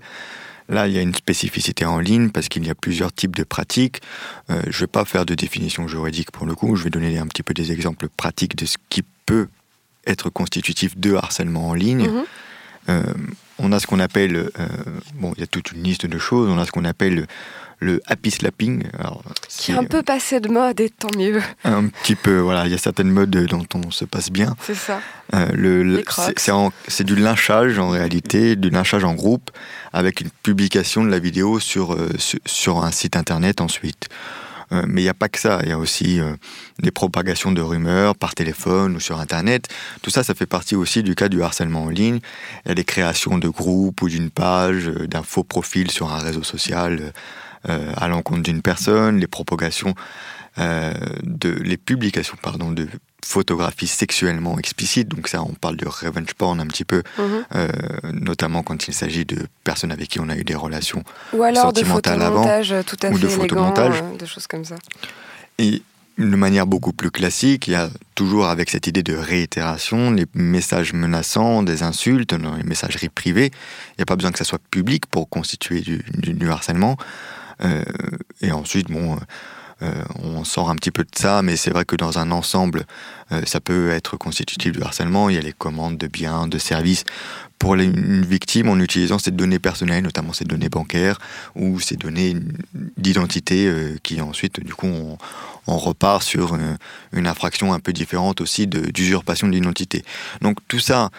Là, 0.68 0.88
il 0.88 0.94
y 0.94 1.00
a 1.00 1.02
une 1.02 1.16
spécificité 1.16 1.86
en 1.86 2.00
ligne 2.00 2.30
parce 2.30 2.48
qu'il 2.48 2.66
y 2.66 2.70
a 2.70 2.76
plusieurs 2.76 3.12
types 3.12 3.36
de 3.36 3.44
pratiques. 3.44 4.02
Euh, 4.52 4.62
je 4.70 4.78
ne 4.78 4.80
vais 4.82 4.88
pas 4.88 5.04
faire 5.04 5.26
de 5.26 5.34
définition 5.34 5.88
juridique 5.88 6.32
pour 6.32 6.46
le 6.46 6.54
coup, 6.54 6.76
je 6.76 6.84
vais 6.84 6.92
donner 6.92 7.18
un 7.18 7.28
petit 7.28 7.44
peu 7.44 7.54
des 7.54 7.72
exemples 7.72 8.08
pratiques 8.08 8.56
de 8.56 8.66
ce 8.66 8.78
qui 8.90 9.04
peut 9.26 9.48
être 10.06 10.30
constitutif 10.30 10.96
de 10.98 11.16
harcèlement 11.16 11.70
en 11.70 11.74
ligne. 11.74 12.08
Mhm. 12.08 12.24
Euh, 12.90 13.04
on 13.58 13.72
a 13.72 13.80
ce 13.80 13.88
qu'on 13.88 14.00
appelle, 14.00 14.50
bon, 15.16 15.34
il 15.36 15.42
y 15.42 15.44
a 15.44 15.48
toute 15.48 15.74
une 15.74 15.84
liste 15.84 16.06
de 16.06 16.18
choses, 16.18 16.50
on 16.50 16.58
a 16.58 16.66
ce 16.66 16.72
qu'on 16.72 16.86
appelle 16.86 17.28
le 17.80 18.02
happy 18.08 18.32
slapping. 18.32 18.84
qui 19.48 19.72
est 19.72 19.76
un 19.76 19.84
peu 19.84 20.04
passé 20.04 20.40
de 20.40 20.50
mode 20.50 20.80
et 20.80 20.90
tant 20.90 21.10
mieux. 21.18 21.42
Un 21.64 21.88
petit 21.88 22.16
peu, 22.16 22.40
voilà. 22.40 22.66
Il 22.66 22.72
y 22.72 22.76
a 22.76 22.78
certaines 22.78 23.10
modes 23.10 23.30
dont 23.30 23.66
on 23.76 23.92
se 23.92 24.06
passe 24.06 24.32
bien. 24.32 24.56
C'est 24.62 24.76
ça. 24.76 25.02
Euh, 25.34 26.02
c'est 26.88 27.04
du 27.04 27.16
lynchage 27.16 27.80
en 27.80 27.90
réalité, 27.90 28.56
du 28.56 28.70
lynchage 28.70 29.04
en 29.04 29.14
groupe, 29.14 29.52
avec 29.94 30.22
une 30.22 30.30
publication 30.44 31.04
de 31.04 31.10
la 31.10 31.20
vidéo 31.20 31.60
sur, 31.60 31.94
euh, 31.94 32.10
sur 32.46 32.84
un 32.84 32.92
site 32.92 33.16
internet 33.16 33.62
ensuite. 33.62 34.10
Euh, 34.72 34.84
mais 34.88 35.02
il 35.02 35.06
n'y 35.06 35.10
a 35.10 35.16
pas 35.16 35.30
que 35.30 35.40
ça. 35.40 35.60
Il 35.64 35.70
y 35.70 35.72
a 35.72 35.78
aussi 35.78 36.20
euh, 36.20 36.36
des 36.80 36.92
propagations 36.92 37.52
de 37.52 37.62
rumeurs 37.62 38.16
par 38.16 38.36
téléphone 38.36 38.96
ou 38.96 39.00
sur 39.00 39.20
Internet. 39.20 39.68
Tout 40.02 40.10
ça, 40.10 40.24
ça 40.24 40.36
fait 40.36 40.46
partie 40.46 40.76
aussi 40.76 41.04
du 41.04 41.16
cas 41.16 41.30
du 41.30 41.42
harcèlement 41.42 41.84
en 41.84 41.90
ligne. 41.90 42.20
Il 42.66 42.70
y 42.70 42.72
a 42.72 42.76
des 42.76 42.84
créations 42.84 43.38
de 43.38 43.50
groupes 43.50 44.02
ou 44.02 44.10
d'une 44.10 44.30
page, 44.30 44.86
d'un 44.86 45.24
faux 45.24 45.44
profil 45.44 45.90
sur 45.92 46.12
un 46.12 46.20
réseau 46.20 46.44
social 46.44 47.14
à 47.68 48.08
l'encontre 48.08 48.44
d'une 48.44 48.62
personne, 48.62 49.20
les 49.20 49.28
propagations 49.28 49.96
de 50.58 51.50
les 51.50 51.78
publications 51.78 52.38
pardon 52.42 52.72
de 52.72 52.88
photographie 53.26 53.88
sexuellement 53.88 54.58
explicite, 54.58 55.10
donc 55.10 55.28
ça 55.28 55.42
on 55.42 55.54
parle 55.54 55.76
de 55.76 55.88
revenge 55.88 56.34
porn 56.34 56.60
un 56.60 56.68
petit 56.68 56.86
peu, 56.86 57.04
mhm. 57.18 57.46
euh, 57.56 57.68
notamment 58.14 58.64
quand 58.64 58.88
il 58.88 58.94
s'agit 58.94 59.26
de 59.26 59.46
personnes 59.64 59.92
avec 59.92 60.10
qui 60.10 60.20
on 60.20 60.30
a 60.30 60.38
eu 60.38 60.44
des 60.44 60.56
relations 60.56 61.04
ou 61.34 61.44
alors 61.44 61.64
sentimentales 61.64 62.20
de 62.20 62.24
avant, 62.24 62.44
tout 62.84 62.98
à 63.04 63.10
ou 63.10 63.18
fait 63.18 63.24
de 63.24 63.28
photomontage, 63.28 64.02
euh, 64.02 64.18
de 64.18 64.26
choses 64.26 64.48
comme 64.48 64.66
ça. 64.66 64.76
Et 65.58 65.82
de 66.18 66.36
manière 66.36 66.66
beaucoup 66.66 66.92
plus 66.92 67.12
classique, 67.12 67.68
il 67.68 67.72
y 67.72 67.76
a 67.76 67.90
toujours 68.16 68.48
avec 68.48 68.70
cette 68.70 68.88
idée 68.88 69.04
de 69.04 69.16
réitération, 69.16 70.12
les 70.12 70.26
messages 70.34 70.92
menaçants, 70.94 71.64
des 71.64 71.82
insultes, 71.82 72.34
les 72.34 72.64
messageries 72.64 73.08
privées. 73.08 73.52
Il 73.92 74.00
n'y 74.00 74.04
a 74.04 74.06
pas 74.06 74.18
besoin 74.18 74.32
que 74.32 74.38
ça 74.38 74.44
soit 74.44 74.60
public 74.70 75.06
pour 75.06 75.30
constituer 75.30 75.80
du, 75.80 76.04
du, 76.18 76.50
harcèlement. 76.50 76.98
Euh, 77.62 77.84
et 78.42 78.52
ensuite, 78.52 78.90
bon 78.90 79.18
euh, 79.82 80.04
on 80.22 80.44
sort 80.44 80.70
un 80.70 80.76
petit 80.76 80.92
peu 80.92 81.04
de 81.04 81.16
ça, 81.16 81.42
mais 81.42 81.56
c'est 81.56 81.72
vrai 81.72 81.86
que 81.86 81.96
dans 81.96 82.20
un 82.20 82.32
ensemble, 82.32 82.86
euh, 83.32 83.42
ça 83.46 83.62
peut 83.62 83.92
être 83.92 84.18
constitutif 84.18 84.74
du 84.74 84.82
harcèlement. 84.82 85.30
Il 85.30 85.36
y 85.36 85.38
a 85.38 85.42
les 85.42 85.54
commandes 85.54 85.98
de 85.98 86.08
biens, 86.08 86.48
de 86.48 86.58
services 86.58 87.06
pour 87.60 87.76
une 87.76 88.26
victime 88.26 88.70
en 88.70 88.78
utilisant 88.80 89.20
ces 89.20 89.32
données 89.32 89.60
personnelles, 89.60 90.04
notamment 90.04 90.34
ces 90.34 90.46
données 90.46 90.70
bancaires 90.70 91.20
ou 91.56 91.80
ces 91.80 91.96
données 91.96 92.36
d'identité 92.98 93.68
euh, 93.68 93.96
qui 94.04 94.20
ensuite, 94.22 94.60
du 94.60 94.74
coup, 94.74 94.88
on, 94.88 95.18
repart 95.78 96.24
sur 96.24 96.58
une, 97.14 97.28
infraction 97.28 97.74
un 97.74 97.80
peu 97.80 97.94
différente 97.94 98.42
aussi 98.42 98.66
d'usurpation 98.66 99.48
d'identité. 99.48 100.04
Donc 100.42 100.58
tout 100.68 100.80
ça 100.80 101.12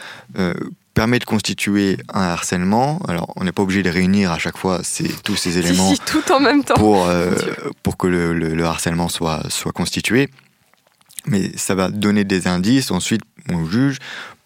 permet 0.94 1.18
de 1.18 1.24
constituer 1.24 1.98
un 2.12 2.22
harcèlement. 2.22 3.00
Alors, 3.08 3.32
on 3.36 3.44
n'est 3.44 3.52
pas 3.52 3.62
obligé 3.62 3.82
de 3.82 3.90
réunir 3.90 4.32
à 4.32 4.38
chaque 4.38 4.56
fois 4.58 4.80
tous 5.24 5.36
ces 5.36 5.58
éléments 5.58 5.92
tout 6.06 6.32
en 6.32 6.40
même 6.40 6.64
temps. 6.64 6.74
Pour, 6.74 7.06
euh, 7.06 7.34
pour 7.82 7.96
que 7.96 8.06
le, 8.06 8.64
harcèlement 8.64 9.08
soit, 9.08 9.42
soit 9.48 9.72
constitué. 9.72 10.28
Mais 11.26 11.56
ça 11.56 11.74
va 11.74 11.90
donner 11.90 12.24
des 12.24 12.46
indices 12.46 12.90
ensuite 12.90 13.22
au 13.52 13.66
juge 13.66 13.98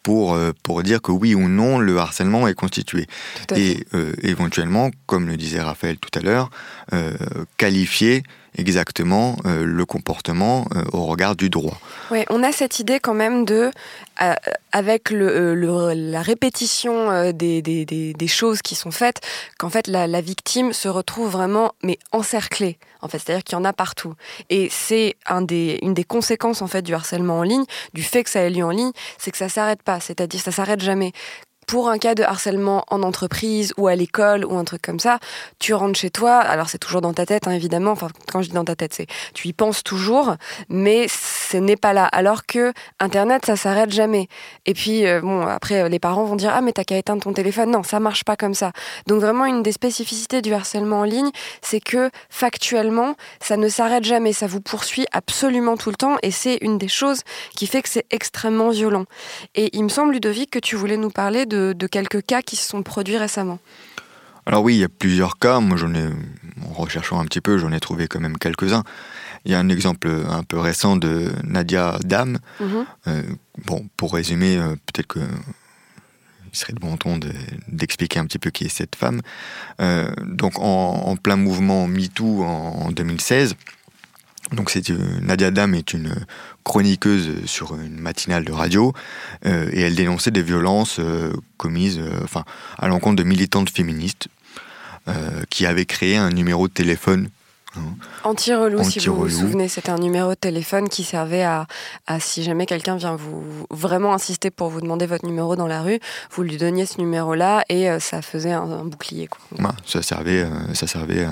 pour, 0.03 0.35
euh, 0.35 0.53
pour 0.63 0.83
dire 0.83 1.01
que 1.01 1.13
oui 1.13 1.35
ou 1.35 1.49
non 1.49 1.79
le 1.79 1.99
harcèlement 1.99 2.47
est 2.49 2.55
constitué. 2.55 3.07
Et 3.55 3.87
euh, 3.95 4.13
éventuellement, 4.23 4.91
comme 5.07 5.27
le 5.27 5.37
disait 5.37 5.61
Raphaël 5.61 5.97
tout 5.99 6.19
à 6.19 6.23
l'heure, 6.23 6.51
qualifier 7.57 8.23
exactement 8.57 9.37
euh, 9.47 9.65
le 9.65 9.85
comportement 9.85 10.67
euh, 10.75 10.85
au 10.93 11.07
regard 11.07 11.37
du 11.37 11.51
droit. 11.51 11.79
Oui, 12.11 12.25
on 12.31 12.43
a 12.43 12.53
cette 12.53 12.79
idée 12.79 13.01
quand 13.01 13.15
même 13.15 13.45
de, 13.45 13.71
euh, 14.23 14.35
avec 14.73 15.11
la 15.11 16.23
répétition 16.23 17.33
des, 17.33 18.27
choses 18.29 18.63
qui 18.63 18.75
sont 18.75 18.91
faites, 18.91 19.21
qu'en 19.59 19.71
fait 19.71 19.87
la, 19.87 20.21
victime 20.21 20.73
se 20.73 20.89
retrouve 20.89 21.31
vraiment 21.31 21.73
mais 21.83 21.99
encerclée. 22.13 22.79
En 23.03 23.09
fait, 23.09 23.19
c'est-à-dire 23.19 23.45
qu'il 23.45 23.59
y 23.59 23.61
en 23.61 23.65
a 23.65 23.75
partout. 23.75 24.15
Et 24.49 24.69
c'est 24.71 25.17
une 25.29 25.45
des 25.47 26.05
conséquences 26.05 26.63
en 26.63 26.67
fait 26.67 26.83
du 26.83 26.95
harcèlement 26.95 27.41
en 27.41 27.43
ligne, 27.43 27.65
du 27.93 28.03
fait 28.03 28.25
que 28.25 28.31
ça 28.31 28.41
ait 28.41 28.51
lieu 28.51 28.65
en 28.65 28.71
ligne, 28.71 28.93
c'est 29.19 29.31
que 29.31 29.37
ça 29.37 29.51
s'arrête 29.51 29.83
pas. 29.83 30.01
C'est-à-dire 30.01 30.41
ça 30.41 30.53
s'arrête 30.53 30.81
jamais 30.81 31.13
pour 31.67 31.89
un 31.89 31.99
cas 31.99 32.15
de 32.15 32.23
harcèlement 32.23 32.85
en 32.89 33.03
entreprise 33.03 33.73
ou 33.77 33.89
à 33.89 33.97
l'école 33.97 34.45
ou 34.45 34.57
un 34.57 34.65
truc 34.65 34.83
comme 34.83 35.01
ça, 35.01 35.19
tu 35.59 35.75
rentres 35.75 35.99
chez 35.99 36.11
toi, 36.11 36.39
alors 36.39 36.69
c'est 36.69 36.79
toujours 36.79 37.01
dans 37.01 37.13
ta 37.13 37.27
tête 37.27 37.47
hein, 37.47 37.53
évidemment, 37.53 37.93
enfin 37.93 38.09
quand 38.31 38.43
je 38.43 38.49
dis 38.49 38.55
dans 38.55 38.65
ta 38.65 38.77
tête, 38.77 38.95
c'est 38.95 39.07
tu 39.35 39.49
y 39.49 39.53
penses 39.53 39.83
toujours, 39.83 40.37
mais 40.69 41.07
ce 41.09 41.57
n'est 41.57 41.77
pas 41.77 41.93
là. 41.93 42.05
Alors 42.07 42.47
que 42.47 42.73
Internet, 43.01 43.47
ça 43.47 43.57
s'arrête 43.57 43.91
jamais. 43.91 44.29
Et 44.67 44.75
puis 44.75 45.07
euh, 45.07 45.21
bon, 45.21 45.47
après 45.47 45.89
les 45.89 45.99
parents 45.99 46.25
vont 46.25 46.37
dire 46.37 46.53
ah 46.55 46.61
mais 46.61 46.73
t'as 46.73 46.85
qu'à 46.85 46.97
éteindre 46.97 47.23
ton 47.23 47.33
téléphone. 47.33 47.71
Non, 47.71 47.83
ça 47.83 48.01
marche 48.01 48.25
pas 48.25 48.37
comme 48.37 48.55
ça. 48.55 48.73
Donc 49.07 49.21
vraiment 49.21 49.47
une 49.47 49.63
des 49.63 49.73
spécificités 49.73 50.43
du 50.43 50.53
harcèlement 50.53 51.01
en 51.01 51.05
ligne, 51.05 51.31
c'est 51.63 51.81
que 51.81 52.11
factuellement, 52.31 53.15
ça 53.41 53.57
ne 53.57 53.69
s'arrête 53.69 54.05
jamais, 54.05 54.33
ça 54.33 54.47
vous 54.47 54.61
poursuit 54.61 55.07
absolument 55.13 55.77
tout 55.77 55.91
le 55.91 55.97
temps, 55.97 56.17
et 56.23 56.31
c'est 56.31 56.59
une 56.61 56.79
des 56.79 56.89
choses 56.89 57.23
qui 57.57 57.67
fait 57.67 57.83
que 57.83 57.89
c'est 57.89 58.07
extrêmement 58.11 58.71
violent. 58.71 59.05
Et 59.55 59.71
il 59.77 59.85
me 59.85 59.89
semble 59.89 60.13
Ludovic 60.13 60.51
que 60.51 60.59
tu 60.59 60.77
voulais 60.77 60.97
nous 60.97 61.11
parler 61.11 61.47
de 61.47 61.54
de, 61.55 61.87
quelques 61.87 62.25
cas 62.25 62.43
qui 62.43 62.57
se 62.57 62.69
sont 62.69 62.83
produits 62.83 63.17
récemment 63.17 63.59
Alors 64.47 64.63
oui, 64.63 64.75
il 64.75 64.81
y 64.81 64.85
a 64.85 64.89
plusieurs 64.89 65.39
cas. 65.39 65.61
Moi, 65.61 65.77
j'en 65.77 65.95
ai, 65.95 66.07
en 66.69 66.73
recherchant 66.73 67.21
un 67.21 67.25
petit 67.25 67.41
peu, 67.41 67.59
j'en 67.59 67.73
ai 67.73 67.81
trouvé 67.81 68.09
quand 68.09 68.21
même 68.21 68.39
quelques-uns. 68.39 68.83
Il 69.45 69.53
y 69.53 69.55
a 69.55 69.59
un 69.59 69.69
exemple 69.69 70.09
un 70.29 70.43
peu 70.43 70.59
récent 70.59 70.97
de 70.97 71.31
Nadia 71.43 71.99
Dam. 72.05 72.39
Mhm. 72.61 72.87
Euh, 73.09 73.23
bon, 73.67 73.87
pour 73.97 74.15
résumer, 74.15 74.57
euh, 74.57 74.75
peut-être 74.87 75.07
que 75.07 75.21
il 76.55 76.57
serait 76.57 76.73
de 76.73 76.79
bon 76.79 76.97
ton 76.97 77.19
d'expliquer 77.67 78.21
un 78.21 78.27
petit 78.27 78.39
peu 78.39 78.51
qui 78.51 78.65
est 78.65 78.69
cette 78.69 78.95
femme. 78.95 79.21
Euh, 79.81 80.09
donc, 80.23 80.55
en, 80.59 81.17
plein 81.17 81.37
mouvement 81.37 81.89
MeToo 81.89 82.45
en 82.45 82.93
2016, 82.93 83.57
donc 84.55 84.75
euh, 84.77 85.21
Nadia 85.21 85.51
Dam 85.51 85.75
est 85.75 85.93
une 85.93 86.15
chroniqueuse 86.65 87.45
sur 87.47 87.75
une 87.75 87.99
matinale 87.99 88.45
de 88.45 88.53
radio 88.53 88.93
euh, 89.47 89.69
et 89.73 89.81
elle 89.81 89.95
dénonçait 89.95 90.31
des 90.31 90.43
violences 90.43 90.99
euh, 90.99 91.33
commises 91.57 92.01
à 92.79 92.89
l'encontre 92.89 93.17
de 93.17 93.23
militantes 93.23 93.71
féministes 93.71 94.29
qui 95.51 95.67
avaient 95.67 95.85
créé 95.85 96.17
un 96.17 96.31
numéro 96.31 96.67
de 96.67 96.73
téléphone 96.73 97.29
Anti-relou, 98.25 98.83
si 98.85 98.99
vous 99.01 99.15
vous 99.15 99.29
souvenez, 99.29 99.69
c'était 99.69 99.91
un 99.91 99.99
numéro 99.99 100.31
de 100.31 100.35
téléphone 100.35 100.89
qui 100.89 101.05
servait 101.05 101.43
à, 101.43 101.67
si 102.21 102.43
jamais 102.43 102.67
quelqu'un 102.67 102.97
vient 102.97 103.17
vous 103.17 103.43
vraiment 103.71 104.15
insister 104.15 104.51
pour 104.51 104.69
vous 104.69 104.81
demander 104.81 105.07
votre 105.07 105.27
numéro 105.27 105.57
dans 105.57 105.67
la 105.67 105.83
rue, 105.83 105.99
vous 106.31 106.43
lui 106.43 106.57
donniez 106.57 106.87
ce 106.87 106.99
numéro-là 106.99 107.65
et 107.69 107.91
euh, 107.91 108.01
ça 108.01 108.23
faisait 108.23 108.53
un, 108.53 108.85
bouclier. 108.85 109.29
ça 109.87 110.03
servait, 110.03 110.43
euh, 110.43 110.75
ça 110.75 110.87
servait 110.87 111.27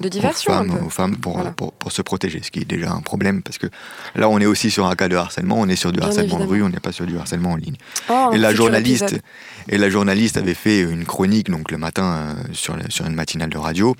de 0.00 0.08
diversion 0.08 0.52
aux 0.84 0.90
femmes, 0.90 1.16
pour, 1.16 1.42
pour, 1.52 1.92
se 1.92 2.02
protéger, 2.02 2.40
ce 2.42 2.50
qui 2.50 2.60
est 2.60 2.64
déjà 2.64 2.92
un 2.92 3.00
problème 3.00 3.42
parce 3.42 3.58
que 3.58 3.66
là 4.14 4.28
on 4.28 4.38
est 4.38 4.46
aussi 4.46 4.70
sur 4.70 4.86
un 4.86 4.94
cas 4.94 5.08
de 5.08 5.16
harcèlement, 5.16 5.56
on 5.58 5.68
est 5.68 5.76
sur 5.76 5.92
du 5.92 6.00
harcèlement 6.00 6.38
de 6.38 6.44
rue, 6.44 6.62
on 6.62 6.68
n'est 6.68 6.80
pas 6.80 6.92
sur 6.92 7.06
du 7.06 7.18
harcèlement 7.18 7.52
en 7.52 7.56
ligne. 7.56 7.76
Oh, 8.08 8.30
et 8.32 8.38
la 8.38 8.54
journaliste 8.54 9.16
et 9.68 9.78
la 9.78 9.90
journaliste 9.90 10.36
avait 10.36 10.54
fait 10.54 10.80
une 10.80 11.04
chronique 11.04 11.50
donc 11.50 11.70
le 11.70 11.78
matin 11.78 12.34
euh, 12.38 12.52
sur 12.52 13.06
une 13.06 13.14
matinale 13.14 13.50
de 13.50 13.58
radio 13.58 13.96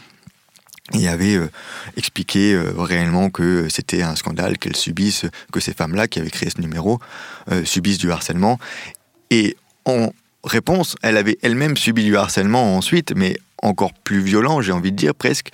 et 0.94 1.08
avait 1.08 1.36
euh, 1.36 1.50
expliqué 1.96 2.54
euh, 2.54 2.72
réellement 2.76 3.30
que 3.30 3.68
c'était 3.68 4.02
un 4.02 4.16
scandale 4.16 4.58
qu'elles 4.58 4.76
subissent, 4.76 5.26
que 5.52 5.60
ces 5.60 5.72
femmes-là 5.72 6.08
qui 6.08 6.18
avaient 6.18 6.30
créé 6.30 6.50
ce 6.50 6.60
numéro 6.60 6.98
euh, 7.50 7.64
subissent 7.64 7.98
du 7.98 8.10
harcèlement. 8.10 8.58
Et 9.30 9.56
en 9.84 10.12
réponse, 10.44 10.96
elle 11.02 11.16
avait 11.16 11.38
elle-même 11.42 11.76
subi 11.76 12.04
du 12.04 12.16
harcèlement 12.16 12.76
ensuite, 12.76 13.12
mais 13.14 13.36
encore 13.62 13.92
plus 13.92 14.20
violent, 14.20 14.60
j'ai 14.60 14.72
envie 14.72 14.90
de 14.90 14.96
dire 14.96 15.14
presque, 15.14 15.50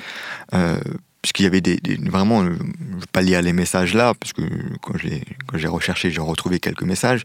puisqu'il 1.22 1.42
y 1.42 1.46
avait 1.46 1.60
des, 1.60 1.80
vraiment, 2.04 2.44
je 2.44 2.50
ne 2.50 2.54
vais 2.54 3.06
pas 3.10 3.20
lire 3.20 3.42
les 3.42 3.52
messages 3.52 3.94
là, 3.94 4.14
parce 4.14 4.32
que 4.32 4.42
quand 4.80 4.96
j'ai 4.96 5.66
recherché, 5.66 6.12
j'ai 6.12 6.20
retrouvé 6.20 6.60
quelques 6.60 6.84
messages 6.84 7.24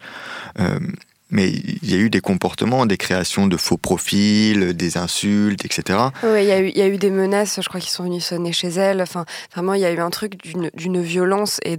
mais 1.32 1.50
il 1.50 1.90
y 1.90 1.94
a 1.94 1.98
eu 1.98 2.10
des 2.10 2.20
comportements, 2.20 2.86
des 2.86 2.98
créations 2.98 3.48
de 3.48 3.58
faux 3.58 3.78
profils, 3.78 4.74
des 4.74 4.98
insultes, 4.98 5.66
etc. 5.66 6.00
Oui, 6.24 6.44
il 6.44 6.48
y, 6.48 6.52
a 6.52 6.60
eu, 6.60 6.70
y 6.70 6.82
a 6.82 6.88
eu 6.88 6.98
des 6.98 7.10
menaces, 7.10 7.60
je 7.62 7.68
crois, 7.68 7.80
qui 7.80 7.90
sont 7.90 8.04
venues 8.04 8.20
sonner 8.20 8.52
chez 8.52 8.68
elle. 8.68 9.02
Enfin, 9.02 9.26
vraiment, 9.54 9.74
il 9.74 9.82
y 9.82 9.86
a 9.86 9.92
eu 9.92 10.00
un 10.00 10.10
truc 10.10 10.34
d'une 10.44 11.02
violence 11.02 11.60
et 11.64 11.78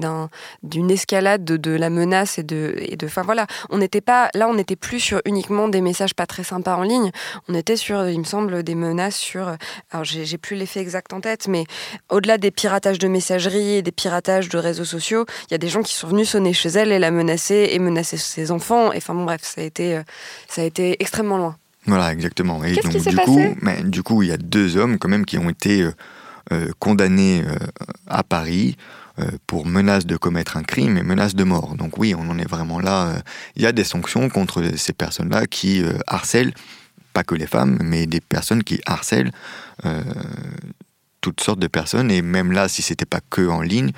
d'une 0.63 0.91
escalade 0.91 1.45
de, 1.45 1.57
de, 1.57 1.73
la 1.73 1.91
menace 1.91 2.39
et 2.39 2.43
de, 2.43 2.75
et 2.79 2.97
de. 2.97 3.07
Enfin 3.07 3.23
voilà, 3.23 3.47
on 3.71 3.79
n'était 3.79 4.01
pas 4.01 4.31
là, 4.35 4.49
on 4.49 4.55
n'était 4.55 4.77
plus 4.77 5.01
sur 5.01 5.21
uniquement 5.27 5.69
des 5.69 5.83
messages 5.83 6.15
pas 6.15 6.27
très 6.27 6.45
sympas 6.45 6.77
en 6.77 6.83
ligne. 6.83 7.11
On 7.49 7.55
était 7.55 7.77
sur, 7.77 8.09
il 8.09 8.19
me 8.19 8.25
semble, 8.25 8.63
des 8.63 8.75
menaces 8.75 9.17
sur. 9.17 9.55
Alors, 9.91 10.05
j'ai 10.05 10.39
plus 10.39 10.57
l'effet 10.57 10.81
exact 10.81 11.13
en 11.13 11.21
tête, 11.21 11.47
mais 11.47 11.65
au-delà 12.11 12.39
des 12.39 12.51
piratages 12.51 12.99
de 12.99 13.09
messagerie 13.09 13.77
et 13.77 13.83
des 13.83 13.93
piratages 13.93 14.49
de 14.49 14.57
réseaux 14.57 14.85
sociaux, 14.85 15.27
il 15.49 15.53
y 15.53 15.55
a 15.55 15.59
des 15.59 15.69
gens 15.69 15.83
qui 15.83 15.95
sont 15.95 16.09
venus 16.09 16.31
sonner 16.31 16.55
chez 16.55 16.71
elle 16.71 16.91
et 16.91 16.99
la 16.99 17.11
menacer 17.11 17.69
et 17.73 17.79
menacer 17.79 18.17
ses 18.17 18.51
enfants. 18.51 18.93
Et 18.93 18.97
enfin 18.97 19.15
bon, 19.15 19.25
bref 19.25 19.42
ça 19.43 19.61
a 19.61 19.65
été, 19.65 19.97
euh, 19.97 20.03
ça 20.49 20.63
a 20.63 20.65
été 20.65 20.97
extrêmement 21.01 21.37
loin. 21.37 21.57
Voilà, 21.87 22.13
exactement. 22.13 22.63
Et 22.65 22.75
donc, 22.75 22.97
du 22.97 23.17
coup, 23.17 23.41
mais, 23.61 23.83
du 23.83 24.03
coup, 24.03 24.23
il 24.23 24.29
y 24.29 24.33
a 24.33 24.37
deux 24.37 24.77
hommes 24.77 24.99
quand 24.99 25.09
même 25.09 25.25
qui 25.25 25.37
ont 25.37 25.51
été 25.51 25.83
euh, 25.83 25.93
euh, 26.53 26.71
condamnés 26.79 27.45
à 28.07 28.23
Paris 28.23 28.77
pour 29.47 29.67
menace 29.67 30.07
de 30.07 30.17
commettre 30.17 30.57
un 30.57 30.63
crime 30.63 30.97
et 30.97 31.03
menace 31.03 31.35
de 31.35 31.45
mort. 31.45 31.75
Donc 31.77 31.99
oui, 31.99 32.15
on 32.15 32.31
en 32.31 32.39
est 32.39 32.49
vraiment 32.49 32.81
là. 32.81 33.23
Il 33.57 33.63
y 33.63 33.67
a 33.67 33.73
des 33.73 33.85
sanctions 33.85 34.31
contre 34.31 34.63
ces 34.77 34.95
personnes-là 34.95 35.47
qui 35.47 35.85
harcèlent, 36.07 36.55
pas 37.13 37.23
que 37.23 37.35
les 37.35 37.47
femmes, 37.47 37.79
mais 37.83 38.07
des 38.07 38.23
personnes 38.23 38.65
qui 38.65 38.81
harcèlent 38.87 39.31
toutes 41.21 41.43
sortes 41.43 41.59
de 41.59 41.67
personnes. 41.67 42.11
Et 42.11 42.23
même 42.23 42.53
là, 42.53 42.69
si 42.69 42.81
c'était 42.81 43.05
pas 43.05 43.21
que 43.29 43.47
en 43.47 43.61
ligne, 43.61 43.93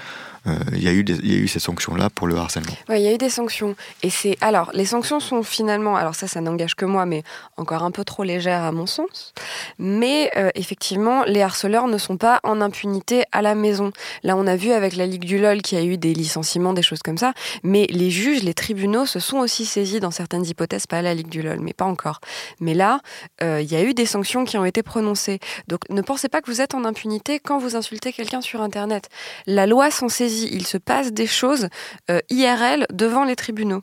il 0.73 0.83
y, 0.83 0.89
a 0.89 0.93
eu 0.93 1.05
y 1.23 1.35
a 1.35 1.39
eu 1.39 1.49
ces 1.49 1.61
sanctions-là 1.61 2.11
pour 2.11 2.27
le 2.27 2.37
harcèlement. 2.37 2.73
Oui, 2.89 2.97
il 3.01 3.03
y 3.03 3.09
a 3.09 3.13
eu 3.13 3.19
des 3.19 3.31
sanctions. 3.31 3.77
Et 4.03 4.11
c'est 4.11 4.37
alors 4.41 4.71
les 4.75 4.85
sanctions 4.85 5.21
sont 5.21 5.43
finalement, 5.43 5.97
alors 5.97 6.15
ça, 6.15 6.27
ça 6.27 6.41
n'engage 6.41 6.75
que 6.75 6.85
moi, 6.85 7.07
mais 7.07 7.23
encore 7.57 7.83
un 7.83 7.91
peu 7.91 8.05
trop 8.05 8.25
légères 8.25 8.63
à 8.63 8.73
mon 8.73 8.87
sens. 8.87 9.33
Mais 9.79 10.31
euh, 10.37 10.51
effectivement, 10.55 11.25
les 11.25 11.43
harceleurs 11.43 11.87
ne 11.87 11.99
sont 11.99 12.17
pas 12.17 12.41
en 12.43 12.61
impunité 12.61 13.25
à 13.33 13.43
la 13.43 13.55
maison. 13.55 13.93
Là, 14.23 14.37
on 14.37 14.47
a 14.47 14.57
vu 14.57 14.73
avec 14.73 14.97
la 14.97 15.07
Ligue 15.07 15.25
du 15.25 15.39
LOL 15.39 15.63
qu'il 15.63 15.79
y 15.79 15.81
a 15.81 15.85
eu 15.85 15.97
des 15.97 16.15
licenciements, 16.15 16.73
des 16.73 16.83
choses 16.83 17.03
comme 17.03 17.19
ça. 17.19 17.33
Mais 17.63 17.87
les 17.91 18.11
juges, 18.11 18.43
les 18.43 18.55
tribunaux 18.55 19.07
se 19.07 19.21
sont 19.21 19.39
aussi 19.39 19.65
saisis 19.65 20.01
dans 20.01 20.11
certaines 20.11 20.45
hypothèses, 20.45 20.87
pas 20.87 20.99
à 20.99 21.03
la 21.03 21.15
Ligue 21.15 21.29
du 21.29 21.43
LOL, 21.43 21.61
mais 21.61 21.73
pas 21.73 21.85
encore. 21.85 22.21
Mais 22.61 22.75
là, 22.75 23.01
euh, 23.43 23.61
il 23.61 23.71
y 23.71 23.77
a 23.77 23.83
eu 23.83 23.95
des 23.95 24.07
sanctions 24.07 24.45
qui 24.45 24.59
ont 24.59 24.65
été 24.65 24.83
prononcées. 24.83 25.39
Donc, 25.69 25.81
ne 25.91 26.03
pensez 26.03 26.29
pas 26.29 26.41
que 26.41 26.51
vous 26.51 26.61
êtes 26.61 26.75
en 26.75 26.85
impunité 26.85 27.41
quand 27.41 27.59
vous 27.59 27.77
insultez 27.77 28.13
quelqu'un 28.13 28.41
sur 28.41 28.61
Internet. 28.61 29.09
La 29.47 29.67
loi 29.67 29.91
s'en 29.91 30.09
saisit 30.09 30.34
il 30.43 30.67
se 30.67 30.79
passe 30.79 31.13
des 31.13 31.27
choses 31.27 31.69
euh, 32.11 32.21
IRL 32.31 32.87
devant 32.93 33.25
les 33.25 33.37
tribunaux. 33.37 33.83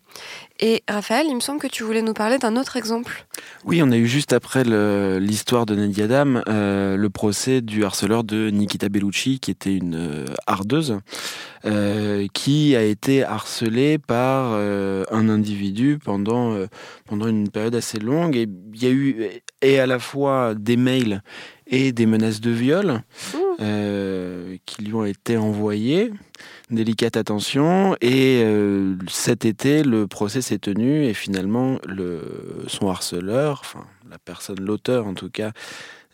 Et 0.60 0.84
Raphaël, 0.88 1.26
il 1.28 1.36
me 1.36 1.40
semble 1.40 1.60
que 1.60 1.68
tu 1.68 1.84
voulais 1.84 2.04
nous 2.04 2.14
parler 2.14 2.38
d'un 2.38 2.56
autre 2.56 2.78
exemple. 2.78 3.26
Oui, 3.66 3.82
on 3.82 3.92
a 3.92 3.98
eu 3.98 4.06
juste 4.06 4.32
après 4.32 4.64
l'histoire 4.64 5.66
de 5.66 5.76
Nadia 5.76 6.06
Dam 6.08 6.44
euh, 6.48 6.98
le 6.98 7.10
procès 7.10 7.62
du 7.62 7.84
harceleur 7.84 8.24
de 8.24 8.52
Nikita 8.52 8.88
Bellucci, 8.88 9.40
qui 9.40 9.50
était 9.50 9.76
une 9.76 9.96
euh, 9.96 10.26
hardeuse, 10.46 11.00
qui 12.34 12.76
a 12.76 12.82
été 12.82 13.24
harcelée 13.24 14.00
par 14.00 14.54
un 14.54 15.30
individu 15.30 16.00
pendant, 16.04 16.58
pendant 17.06 17.28
une 17.28 17.50
période 17.50 17.76
assez 17.76 18.00
longue. 18.00 18.36
Et 18.36 18.48
il 18.74 18.84
y 18.84 18.88
a 18.88 18.90
eu 18.90 19.30
et 19.62 19.80
à 19.80 19.86
la 19.86 20.00
fois 20.00 20.56
des 20.56 20.76
mails 20.76 21.22
et 21.72 21.94
des 21.94 22.06
menaces 22.06 22.42
de 22.42 22.52
viol 22.52 23.02
mmh. 23.34 23.38
euh, 23.62 24.58
qui 24.66 24.84
lui 24.84 24.94
ont 24.94 25.06
été 25.06 25.38
envoyées. 25.38 26.12
Délicate 26.70 27.18
attention. 27.18 27.96
Et 28.02 28.42
euh, 28.44 28.96
cet 29.10 29.46
été, 29.46 29.84
le 29.84 30.06
procès 30.06 30.42
s'est 30.42 30.60
tenu 30.60 31.06
et 31.06 31.14
finalement, 31.14 31.80
le, 31.88 32.64
son 32.68 32.90
harceleur, 32.90 33.62
enfin 33.64 33.86
la 34.10 34.20
personne, 34.20 34.60
l'auteur 34.60 35.08
en 35.08 35.14
tout 35.14 35.30
cas, 35.30 35.52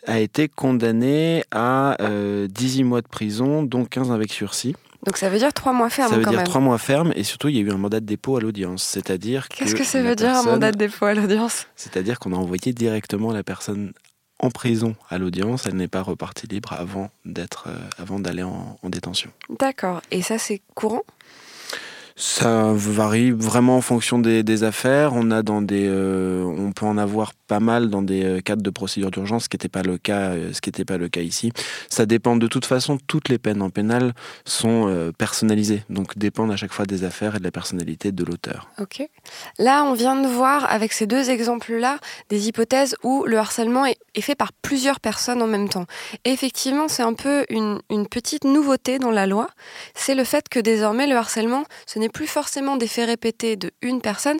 a 0.05 0.19
été 0.19 0.47
condamné 0.47 1.43
à 1.51 1.97
18 1.99 2.81
euh, 2.81 2.85
mois 2.85 3.01
de 3.01 3.07
prison, 3.07 3.63
dont 3.63 3.83
15 3.83 4.11
avec 4.11 4.31
sursis. 4.31 4.75
Donc 5.05 5.17
ça 5.17 5.29
veut 5.29 5.37
dire 5.37 5.53
3 5.53 5.73
mois 5.73 5.89
ferme 5.89 6.09
Ça 6.09 6.17
veut 6.17 6.23
quand 6.23 6.31
dire 6.31 6.43
3 6.43 6.61
mois 6.61 6.77
ferme 6.77 7.13
et 7.15 7.23
surtout 7.23 7.49
il 7.49 7.55
y 7.55 7.59
a 7.59 7.61
eu 7.61 7.71
un 7.71 7.77
mandat 7.77 7.99
de 7.99 8.05
dépôt 8.05 8.37
à 8.37 8.41
l'audience. 8.41 8.83
C'est-à-dire 8.83 9.47
Qu'est-ce 9.47 9.75
que, 9.75 9.83
ça 9.83 10.01
veut 10.01 10.15
dire 10.15 10.35
un 10.35 10.43
mandat 10.43 10.71
de 10.71 10.77
dépôt 10.77 11.05
à 11.05 11.13
l'audience? 11.13 11.67
C'est-à-dire 11.75 12.19
qu'on 12.19 12.33
a 12.33 12.35
envoyé 12.35 12.73
directement 12.73 13.31
la 13.31 13.43
personne 13.43 13.93
en 14.39 14.49
prison 14.49 14.95
à 15.09 15.17
l'audience, 15.17 15.65
elle 15.65 15.75
n'est 15.75 15.87
pas 15.87 16.01
repartie 16.01 16.47
libre 16.47 16.73
avant 16.73 17.09
d'être, 17.25 17.65
euh, 17.67 17.77
avant 17.97 18.19
d'aller 18.19 18.43
en, 18.43 18.77
en 18.81 18.89
détention. 18.89 19.31
D'accord. 19.59 20.01
Et 20.11 20.21
ça, 20.21 20.37
c'est 20.37 20.61
courant? 20.75 21.03
Ça 22.19 22.71
varie 22.73 23.29
vraiment 23.29 23.77
en 23.77 23.81
fonction 23.81 24.17
des, 24.17 24.63
affaires. 24.63 25.11
On 25.13 25.29
a 25.29 25.43
dans 25.43 25.61
des, 25.61 25.85
euh, 25.87 26.43
on 26.43 26.71
peut 26.71 26.87
en 26.87 26.97
avoir 26.97 27.33
pas 27.47 27.59
mal 27.59 27.91
dans 27.91 28.01
des 28.01 28.23
euh, 28.23 28.41
cadres 28.41 28.63
de 28.63 28.69
procédure 28.71 29.11
d'urgence, 29.11 29.43
ce 29.43 29.49
qui 29.49 29.55
n'était 29.55 29.69
pas 29.69 29.83
le 29.83 29.99
cas, 29.99 30.31
euh, 30.31 30.51
pas 30.87 30.97
le 30.97 31.09
cas 31.09 31.21
ici. 31.21 31.51
Ça 31.89 32.07
dépend 32.07 32.35
de 32.35 32.47
toute 32.47 32.65
façon. 32.65 32.97
Toutes 33.05 33.29
les 33.29 33.37
peines 33.37 33.61
en 33.61 33.69
pénal 33.69 34.13
sont 34.45 35.11
personnalisées, 35.17 35.83
donc 35.89 36.17
dépendent 36.17 36.51
à 36.51 36.55
chaque 36.55 36.73
fois 36.73 36.85
des 36.85 37.03
affaires 37.03 37.35
et 37.35 37.39
de 37.39 37.43
la 37.43 37.51
personnalité 37.51 38.11
de 38.11 38.23
l'auteur. 38.23 38.67
Ok. 38.79 39.07
Là, 39.59 39.83
on 39.83 39.93
vient 39.93 40.19
de 40.19 40.27
voir 40.27 40.65
avec 40.71 40.93
ces 40.93 41.05
deux 41.05 41.29
exemples-là 41.29 41.99
des 42.29 42.47
hypothèses 42.47 42.95
où 43.03 43.25
le 43.25 43.37
harcèlement 43.37 43.85
est, 43.85 43.97
fait 44.21 44.35
par 44.35 44.51
plusieurs 44.53 44.99
personnes 44.99 45.41
en 45.41 45.47
même 45.47 45.69
temps. 45.69 45.85
Effectivement, 46.25 46.87
c'est 46.87 47.03
un 47.03 47.13
peu 47.13 47.45
une, 47.49 47.79
une 47.91 48.07
petite 48.07 48.43
nouveauté 48.43 48.97
dans 48.97 49.11
la 49.11 49.27
loi. 49.27 49.49
C'est 49.93 50.15
le 50.15 50.23
fait 50.23 50.49
que 50.49 50.59
désormais 50.59 51.07
le 51.07 51.15
harcèlement, 51.15 51.63
ce 51.85 51.99
n'est 51.99 52.06
plus 52.09 52.27
forcément 52.27 52.77
des 52.77 52.87
faits 52.87 53.07
répétés 53.07 53.55
de 53.55 53.71
une 53.81 54.01
personne. 54.01 54.37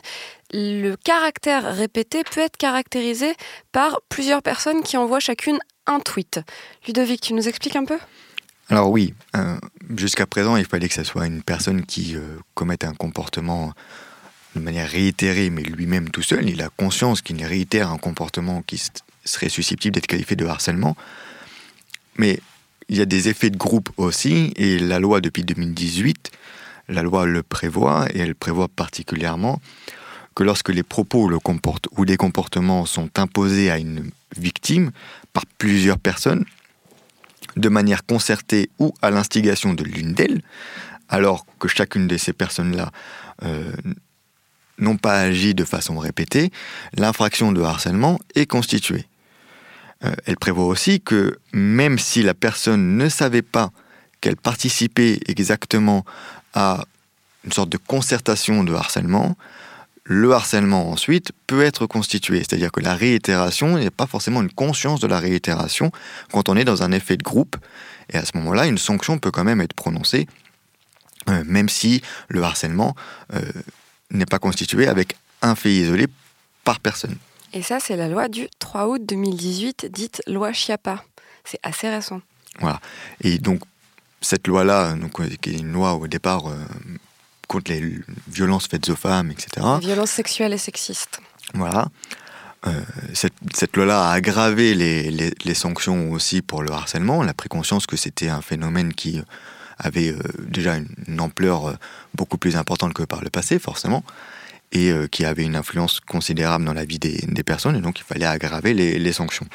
Le 0.51 0.95
caractère 0.95 1.75
répété 1.75 2.23
peut 2.23 2.41
être 2.41 2.57
caractérisé 2.57 3.33
par 3.71 4.01
plusieurs 4.09 4.41
personnes 4.41 4.81
qui 4.81 4.97
envoient 4.97 5.19
chacune 5.19 5.59
un 5.85 5.99
tweet. 5.99 6.39
Ludovic, 6.85 7.21
tu 7.21 7.33
nous 7.33 7.47
expliques 7.47 7.75
un 7.75 7.85
peu? 7.85 7.97
Alors 8.69 8.89
oui, 8.89 9.13
euh, 9.35 9.57
jusqu'à 9.95 10.25
présent, 10.25 10.57
il 10.57 10.65
fallait 10.65 10.89
que 10.89 10.93
ce 10.93 11.03
soit 11.03 11.25
une 11.25 11.41
personne 11.41 11.85
qui 11.85 12.15
euh, 12.15 12.37
commette 12.53 12.83
un 12.83 12.93
comportement 12.93 13.73
de 14.55 14.59
manière 14.59 14.89
réitérée, 14.89 15.49
mais 15.49 15.63
lui-même 15.63 16.09
tout 16.09 16.21
seul, 16.21 16.49
il 16.49 16.61
a 16.61 16.69
conscience 16.69 17.21
qu'il 17.21 17.43
réitère 17.45 17.91
un 17.91 17.97
comportement 17.97 18.61
qui 18.61 18.81
serait 19.23 19.49
susceptible 19.49 19.95
d'être 19.95 20.07
qualifié 20.07 20.35
de 20.35 20.45
harcèlement. 20.45 20.97
Mais 22.17 22.39
il 22.89 22.97
y 22.97 23.01
a 23.01 23.05
des 23.05 23.29
effets 23.29 23.49
de 23.49 23.57
groupe 23.57 23.89
aussi, 23.97 24.53
et 24.55 24.79
la 24.79 24.99
loi 24.99 25.21
depuis 25.21 25.43
2018 25.43 26.31
la 26.89 27.01
loi 27.01 27.25
le 27.25 27.43
prévoit, 27.43 28.07
et 28.13 28.19
elle 28.19 28.35
prévoit 28.35 28.67
particulièrement 28.67 29.61
que 30.35 30.43
lorsque 30.43 30.69
les 30.69 30.83
propos 30.83 31.29
ou 31.97 32.05
des 32.05 32.17
comportements 32.17 32.85
sont 32.85 33.09
imposés 33.17 33.71
à 33.71 33.79
une 33.79 34.11
victime 34.37 34.91
par 35.33 35.45
plusieurs 35.57 35.97
personnes, 35.97 36.45
de 37.55 37.69
manière 37.69 38.05
concertée 38.05 38.69
ou 38.77 38.93
à 39.01 39.09
l'instigation 39.09 39.73
de 39.73 39.83
l'une 39.83 40.13
d'elles, 40.13 40.41
alors 41.09 41.45
que 41.59 41.67
chacune 41.67 42.07
de 42.07 42.17
ces 42.17 42.33
personnes-là 42.33 42.91
euh, 43.43 43.71
n'ont 44.77 44.97
pas 44.97 45.19
agi 45.21 45.55
de 45.55 45.63
façon 45.63 45.97
répétée, 45.97 46.51
l'infraction 46.95 47.51
de 47.51 47.61
harcèlement 47.61 48.19
est 48.35 48.45
constituée. 48.45 49.07
Euh, 50.03 50.13
elle 50.25 50.37
prévoit 50.37 50.65
aussi 50.65 51.01
que 51.01 51.39
même 51.53 51.97
si 51.97 52.21
la 52.21 52.35
personne 52.35 52.97
ne 52.97 53.09
savait 53.09 53.41
pas 53.41 53.71
qu'elle 54.21 54.37
participait 54.37 55.19
exactement 55.27 56.05
à 56.57 56.85
une 57.45 57.51
sorte 57.51 57.69
de 57.69 57.77
concertation 57.77 58.63
de 58.63 58.73
harcèlement, 58.73 59.37
le 60.03 60.33
harcèlement 60.33 60.89
ensuite 60.89 61.31
peut 61.45 61.61
être 61.61 61.85
constitué. 61.85 62.39
C'est-à-dire 62.39 62.71
que 62.71 62.79
la 62.79 62.95
réitération, 62.95 63.77
n'est 63.77 63.91
pas 63.91 64.07
forcément 64.07 64.41
une 64.41 64.51
conscience 64.51 64.99
de 64.99 65.05
la 65.07 65.19
réitération 65.19 65.91
quand 66.31 66.49
on 66.49 66.57
est 66.57 66.63
dans 66.63 66.81
un 66.81 66.91
effet 66.91 67.15
de 67.15 67.23
groupe. 67.23 67.57
Et 68.09 68.17
à 68.17 68.25
ce 68.25 68.31
moment-là, 68.37 68.65
une 68.65 68.79
sanction 68.79 69.19
peut 69.19 69.29
quand 69.29 69.43
même 69.43 69.61
être 69.61 69.73
prononcée, 69.73 70.27
euh, 71.29 71.43
même 71.45 71.69
si 71.69 72.01
le 72.27 72.41
harcèlement 72.41 72.95
euh, 73.35 73.41
n'est 74.09 74.25
pas 74.25 74.39
constitué 74.39 74.87
avec 74.87 75.15
un 75.43 75.53
fait 75.53 75.73
isolé 75.73 76.07
par 76.63 76.79
personne. 76.79 77.17
Et 77.53 77.61
ça, 77.61 77.79
c'est 77.79 77.95
la 77.95 78.09
loi 78.09 78.29
du 78.29 78.47
3 78.57 78.87
août 78.87 79.01
2018, 79.05 79.91
dite 79.91 80.23
loi 80.25 80.53
Chiappa. 80.53 81.03
C'est 81.43 81.59
assez 81.61 81.87
récent. 81.87 82.21
Voilà. 82.59 82.79
Et 83.21 83.37
donc, 83.37 83.61
cette 84.21 84.47
loi-là, 84.47 84.93
donc, 84.93 85.19
euh, 85.19 85.29
qui 85.41 85.51
est 85.51 85.59
une 85.59 85.71
loi 85.71 85.93
au 85.93 86.07
départ 86.07 86.47
euh, 86.47 86.55
contre 87.47 87.71
les 87.71 87.99
violences 88.27 88.67
faites 88.67 88.89
aux 88.89 88.95
femmes, 88.95 89.31
etc. 89.31 89.65
violences 89.79 90.11
sexuelles 90.11 90.53
et 90.53 90.57
sexistes. 90.57 91.19
Voilà. 91.53 91.87
Euh, 92.65 92.81
cette, 93.13 93.33
cette 93.53 93.75
loi-là 93.77 94.09
a 94.09 94.13
aggravé 94.13 94.73
les, 94.73 95.11
les, 95.11 95.31
les, 95.43 95.53
sanctions 95.53 96.11
aussi 96.11 96.41
pour 96.41 96.63
le 96.63 96.71
harcèlement. 96.71 97.19
On 97.19 97.27
a 97.27 97.33
pris 97.33 97.49
conscience 97.49 97.85
que 97.85 97.95
c'était 97.95 98.29
un 98.29 98.41
phénomène 98.41 98.93
qui 98.93 99.21
avait 99.77 100.15
déjà 100.39 100.75
une, 100.75 101.21
ampleur 101.21 101.77
beaucoup 102.15 102.39
plus 102.39 102.55
importante 102.55 102.93
que 102.93 103.03
par 103.03 103.23
le 103.23 103.29
passé, 103.29 103.59
forcément, 103.59 104.03
et 104.71 104.91
qui 105.11 105.23
avait 105.23 105.43
une 105.43 105.55
influence 105.55 105.99
considérable 105.99 106.65
dans 106.65 106.73
la 106.73 106.83
vie 106.83 106.97
des, 106.97 107.19
des, 107.27 107.43
personnes, 107.43 107.75
et 107.75 107.81
donc 107.81 107.99
il 107.99 108.03
fallait 108.03 108.25
aggraver 108.25 108.73
les, 108.73 108.97
les, 108.97 109.13
sanctions. 109.13 109.45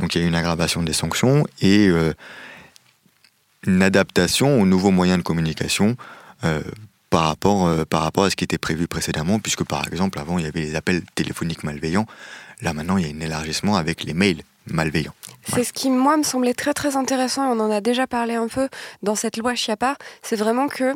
Donc 0.00 0.14
il 0.14 0.18
y 0.18 0.22
a 0.22 0.24
eu 0.24 0.28
une 0.28 0.34
aggravation 0.34 0.82
des 0.82 0.92
sanctions, 0.92 1.46
et 1.62 1.88
une 3.66 3.82
adaptation 3.82 4.60
aux 4.60 4.66
nouveaux 4.66 4.90
moyens 4.90 5.18
de 5.18 5.22
communication 5.22 5.96
euh, 6.44 6.62
par, 7.10 7.24
rapport, 7.24 7.66
euh, 7.66 7.84
par 7.84 8.02
rapport 8.02 8.24
à 8.24 8.30
ce 8.30 8.36
qui 8.36 8.44
était 8.44 8.58
prévu 8.58 8.86
précédemment, 8.88 9.38
puisque 9.38 9.64
par 9.64 9.86
exemple, 9.86 10.18
avant, 10.18 10.38
il 10.38 10.44
y 10.44 10.48
avait 10.48 10.60
les 10.60 10.74
appels 10.74 11.02
téléphoniques 11.14 11.64
malveillants. 11.64 12.06
Là, 12.62 12.72
maintenant, 12.72 12.96
il 12.96 13.06
y 13.06 13.10
a 13.10 13.14
un 13.14 13.20
élargissement 13.20 13.76
avec 13.76 14.04
les 14.04 14.14
mails 14.14 14.42
malveillants. 14.66 15.14
C'est 15.48 15.64
ce 15.64 15.72
qui, 15.72 15.90
moi, 15.90 16.16
me 16.16 16.22
semblait 16.22 16.54
très 16.54 16.74
très 16.74 16.96
intéressant, 16.96 17.44
et 17.44 17.56
on 17.56 17.60
en 17.60 17.70
a 17.70 17.80
déjà 17.80 18.06
parlé 18.06 18.34
un 18.34 18.48
peu 18.48 18.68
dans 19.02 19.14
cette 19.14 19.36
loi 19.36 19.54
Chiappa, 19.54 19.96
c'est 20.22 20.36
vraiment 20.36 20.68
que 20.68 20.94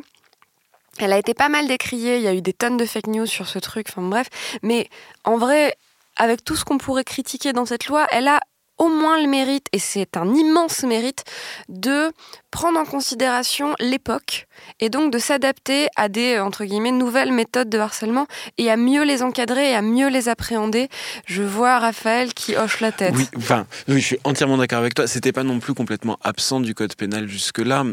elle 1.00 1.12
a 1.12 1.18
été 1.18 1.32
pas 1.32 1.48
mal 1.48 1.68
décriée, 1.68 2.16
il 2.16 2.22
y 2.22 2.26
a 2.26 2.34
eu 2.34 2.42
des 2.42 2.52
tonnes 2.52 2.76
de 2.76 2.84
fake 2.84 3.06
news 3.06 3.26
sur 3.26 3.46
ce 3.46 3.60
truc, 3.60 3.86
enfin 3.90 4.02
bref, 4.02 4.28
mais 4.62 4.88
en 5.22 5.38
vrai, 5.38 5.76
avec 6.16 6.44
tout 6.44 6.56
ce 6.56 6.64
qu'on 6.64 6.78
pourrait 6.78 7.04
critiquer 7.04 7.52
dans 7.52 7.66
cette 7.66 7.86
loi, 7.86 8.06
elle 8.10 8.26
a 8.26 8.40
au 8.78 8.88
moins 8.88 9.20
le 9.20 9.28
mérite, 9.28 9.66
et 9.72 9.78
c'est 9.78 10.16
un 10.16 10.32
immense 10.34 10.82
mérite, 10.82 11.24
de 11.68 12.12
prendre 12.50 12.78
en 12.78 12.84
considération 12.84 13.74
l'époque 13.78 14.46
et 14.80 14.88
donc 14.88 15.12
de 15.12 15.18
s'adapter 15.18 15.88
à 15.96 16.08
des 16.08 16.38
entre 16.38 16.64
guillemets 16.64 16.92
nouvelles 16.92 17.32
méthodes 17.32 17.68
de 17.68 17.78
harcèlement 17.78 18.26
et 18.56 18.70
à 18.70 18.76
mieux 18.76 19.02
les 19.04 19.22
encadrer 19.22 19.70
et 19.70 19.74
à 19.74 19.82
mieux 19.82 20.08
les 20.08 20.28
appréhender. 20.28 20.88
Je 21.26 21.42
vois 21.42 21.78
Raphaël 21.78 22.32
qui 22.32 22.56
hoche 22.56 22.80
la 22.80 22.92
tête. 22.92 23.14
Oui, 23.16 23.28
enfin, 23.36 23.66
oui, 23.88 24.00
je 24.00 24.06
suis 24.06 24.18
entièrement 24.24 24.56
d'accord 24.56 24.78
avec 24.78 24.94
toi. 24.94 25.06
C'était 25.06 25.32
pas 25.32 25.44
non 25.44 25.58
plus 25.58 25.74
complètement 25.74 26.18
absent 26.22 26.60
du 26.60 26.74
code 26.74 26.94
pénal 26.94 27.28
jusque-là 27.28 27.84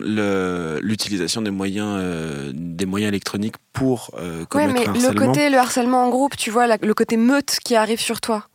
l'utilisation 0.82 1.42
des 1.42 1.52
moyens 1.52 2.00
euh, 2.00 2.52
des 2.54 2.86
moyens 2.86 3.10
électroniques 3.10 3.56
pour 3.74 4.12
euh, 4.18 4.46
commettre 4.46 4.74
ouais, 4.74 4.88
mais 4.94 5.00
le 5.00 5.14
côté 5.14 5.50
le 5.50 5.58
harcèlement 5.58 6.06
en 6.06 6.10
groupe, 6.10 6.38
tu 6.38 6.52
vois, 6.52 6.68
le 6.78 6.94
côté 6.94 7.18
meute 7.18 7.58
qui 7.64 7.76
arrive 7.76 8.00
sur 8.00 8.22
toi. 8.22 8.48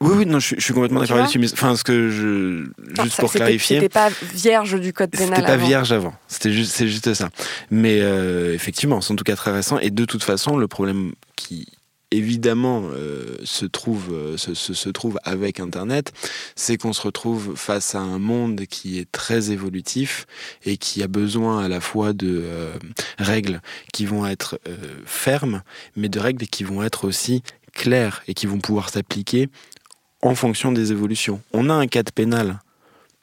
Oui, 0.00 0.12
oui, 0.18 0.26
non, 0.26 0.38
je, 0.38 0.56
suis 0.58 0.74
complètement 0.74 1.00
d'accord 1.00 1.16
là-dessus. 1.16 1.40
Enfin, 1.52 1.76
ce 1.76 1.84
que 1.84 2.10
je, 2.10 2.66
juste 3.02 3.20
pour 3.20 3.32
clarifier, 3.32 3.76
c'était 3.76 3.88
pas 3.88 4.10
vierge 4.34 4.78
du 4.80 4.92
code 4.92 5.10
pénal. 5.10 5.36
C'était 5.36 5.46
pas 5.46 5.56
vierge 5.56 5.92
avant. 5.92 6.14
C'était 6.28 6.52
juste, 6.52 6.72
c'est 6.72 6.88
juste 6.88 7.14
ça. 7.14 7.30
Mais 7.70 8.00
euh, 8.00 8.54
effectivement, 8.54 9.00
c'est 9.00 9.12
en 9.12 9.16
tout 9.16 9.24
cas 9.24 9.36
très 9.36 9.52
récent. 9.52 9.78
Et 9.78 9.90
de 9.90 10.04
toute 10.04 10.24
façon, 10.24 10.56
le 10.56 10.68
problème 10.68 11.12
qui 11.36 11.68
évidemment 12.10 12.82
euh, 12.92 13.36
se, 13.44 13.66
trouve, 13.66 14.12
euh, 14.12 14.36
se, 14.36 14.54
se, 14.54 14.88
trouve 14.88 15.18
avec 15.24 15.58
Internet, 15.58 16.12
c'est 16.54 16.76
qu'on 16.76 16.92
se 16.92 17.02
retrouve 17.02 17.54
face 17.56 17.94
à 17.94 18.00
un 18.00 18.18
monde 18.18 18.66
qui 18.66 18.98
est 18.98 19.10
très 19.10 19.50
évolutif 19.50 20.26
et 20.64 20.76
qui 20.76 21.02
a 21.02 21.08
besoin 21.08 21.64
à 21.64 21.68
la 21.68 21.80
fois 21.80 22.12
de 22.12 22.44
règles 23.18 23.62
qui 23.92 24.06
vont 24.06 24.26
être 24.26 24.60
fermes, 25.06 25.62
mais 25.96 26.08
de 26.08 26.20
règles 26.20 26.46
qui 26.46 26.62
vont 26.62 26.84
être 26.84 27.04
aussi 27.04 27.42
claires 27.72 28.22
et 28.28 28.34
qui 28.34 28.46
vont 28.46 28.58
pouvoir 28.58 28.90
s'appliquer 28.90 29.48
en 30.24 30.34
fonction 30.34 30.72
des 30.72 30.90
évolutions. 30.90 31.40
On 31.52 31.68
a 31.68 31.74
un 31.74 31.86
cadre 31.86 32.10
pénal 32.10 32.58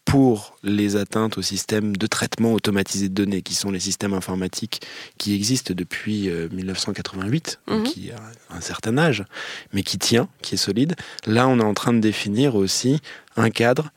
pour 0.05 0.57
les 0.63 0.95
atteintes 0.95 1.37
au 1.37 1.41
système 1.41 1.95
de 1.97 2.07
traitement 2.07 2.53
automatisé 2.53 3.09
de 3.09 3.13
données, 3.13 3.41
qui 3.41 3.55
sont 3.55 3.71
les 3.71 3.79
systèmes 3.79 4.13
informatiques 4.13 4.81
qui 5.17 5.33
existent 5.33 5.73
depuis 5.75 6.29
1988, 6.29 7.59
euh, 7.69 7.77
mhm. 7.77 7.83
qui 7.83 8.11
a 8.11 8.21
un 8.55 8.61
certain 8.61 8.97
âge, 8.97 9.25
mais 9.73 9.83
qui 9.83 9.97
tient, 9.97 10.27
qui 10.41 10.55
est 10.55 10.57
solide. 10.57 10.95
Là, 11.25 11.47
on 11.47 11.59
est 11.59 11.63
en 11.63 11.73
train 11.73 11.93
de 11.93 11.99
définir 11.99 12.55
aussi 12.55 12.99
un 13.35 13.49
cadre 13.49 13.91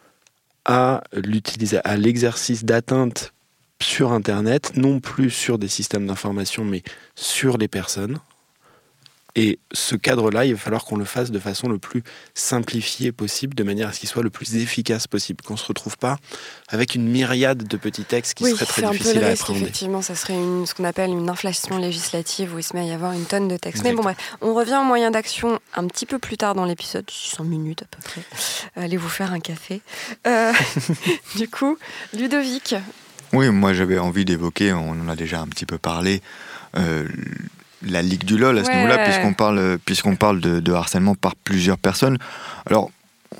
à 0.65 1.03
à 1.85 1.97
l'exercice 1.97 2.65
d'atteinte 2.65 3.35
sur 3.83 4.13
Internet, 4.13 4.73
non 4.77 5.01
plus 5.01 5.31
sur 5.31 5.59
des 5.59 5.69
systèmes 5.69 6.07
d'information, 6.07 6.65
mais 6.65 6.83
sur 7.17 7.59
les 7.59 7.69
personnes, 7.69 8.19
et 9.37 9.59
ce 9.73 9.97
cadre-là, 9.97 10.45
il 10.45 10.53
va 10.55 10.61
falloir 10.61 10.85
qu'on 10.85 10.97
le 10.97 11.05
fasse 11.05 11.33
de 11.33 11.39
façon 11.41 11.69
le 11.69 11.79
plus 11.79 12.05
simplifiée 12.35 13.11
possible, 13.11 13.55
de 13.55 13.65
manière 13.65 13.89
à 13.89 13.93
ce 13.93 13.99
qu'il 13.99 14.09
soit 14.09 14.23
le 14.23 14.31
plus 14.31 14.57
efficace 14.57 15.09
possible, 15.09 15.43
qu'on 15.43 15.55
ne 15.55 15.59
se 15.59 15.67
retrouve 15.67 15.99
pas 15.99 16.19
avec 16.69 16.95
une 16.95 17.09
myriade 17.09 17.65
de 17.65 17.77
petits 17.77 18.05
textes 18.05 18.35
qui 18.35 18.45
seraient 18.45 18.65
très 18.65 18.83
difficiles 18.83 19.25
à 19.25 19.31
appréhender. 19.31 19.63
Effectivement, 19.63 20.03
ça 20.03 20.15
serait 20.15 20.35
une, 20.35 20.67
ce 20.67 20.75
qu'on 20.75 20.85
appelle 20.85 21.11
une 21.11 21.29
inflation 21.29 21.79
législative 21.79 22.55
où 22.55 22.61
il 22.61 22.63
se 22.63 22.77
met 22.77 22.83
à 22.83 22.85
y 22.85 22.93
avoir 22.93 23.13
une 23.13 23.25
tonne 23.25 23.49
de 23.49 23.57
textes. 23.57 23.83
Mais 23.83 23.93
bon, 23.93 24.03
bref, 24.03 24.17
on 24.41 24.55
revient 24.55 24.79
au 24.81 24.85
moyen 24.85 25.11
d'action 25.11 25.59
un 25.75 25.87
petit 25.89 26.07
peu 26.07 26.21
plus 26.21 26.37
tard 26.37 26.55
dans 26.55 26.65
l'épisode, 26.65 27.11
600 27.11 27.45
minutes 27.45 27.83
à 27.83 27.87
peu 27.87 28.03
près. 28.03 28.23
Allez 28.77 28.97
vous 28.97 29.09
faire 29.09 29.33
un 29.33 29.41
café. 29.41 29.83
Euh, 30.29 30.53
du 31.37 31.49
coup, 31.49 31.77
Ludovic. 32.13 32.77
Oui, 33.33 33.49
moi 33.49 33.73
j'avais 33.73 33.99
envie 33.99 34.25
d'évoquer, 34.25 34.73
on 34.73 34.91
en 34.91 35.09
a 35.09 35.17
déjà 35.17 35.41
un 35.41 35.49
petit 35.49 35.67
peu 35.67 35.77
parlé. 35.77 36.23
Euh, 36.77 37.05
la 37.87 38.03
Ligue 38.03 38.25
du 38.25 38.37
LOL 38.37 38.59
à 38.59 38.65
ce 38.65 38.71
niveau-là, 38.71 38.99
puisqu'on 39.05 39.35
parle, 39.35 39.79
puisqu'on 39.85 40.17
parle 40.17 40.41
de, 40.41 40.73
harcèlement 40.73 41.15
par 41.15 41.37
plusieurs 41.37 41.79
personnes. 41.79 42.19
Alors, 42.67 42.91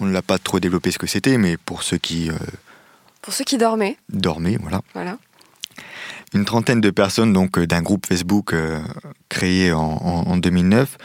on 0.01 0.07
ne 0.07 0.13
l'a 0.13 0.23
pas 0.23 0.39
trop 0.39 0.61
développé 0.61 0.91
ce 0.91 0.99
que 0.99 1.07
c'était, 1.07 1.39
mais 1.39 1.57
pour 1.57 1.83
ceux 1.83 1.99
qui... 1.99 2.31
Euh, 2.31 2.35
pour 3.23 3.33
ceux 3.33 3.45
qui 3.45 3.59
dormaient. 3.59 3.97
Dormaient, 4.11 4.59
voilà. 4.61 4.81
Voilà. 4.93 5.19
Une 6.35 6.45
trentaine 6.45 6.81
de 6.81 6.91
personnes 6.91 7.33
donc 7.33 7.59
euh, 7.59 7.67
d'un 7.67 7.81
groupe 7.81 8.07
Facebook 8.07 8.53
euh, 8.53 8.81
créé 9.29 9.73
en, 9.73 10.37
2009 10.37 10.99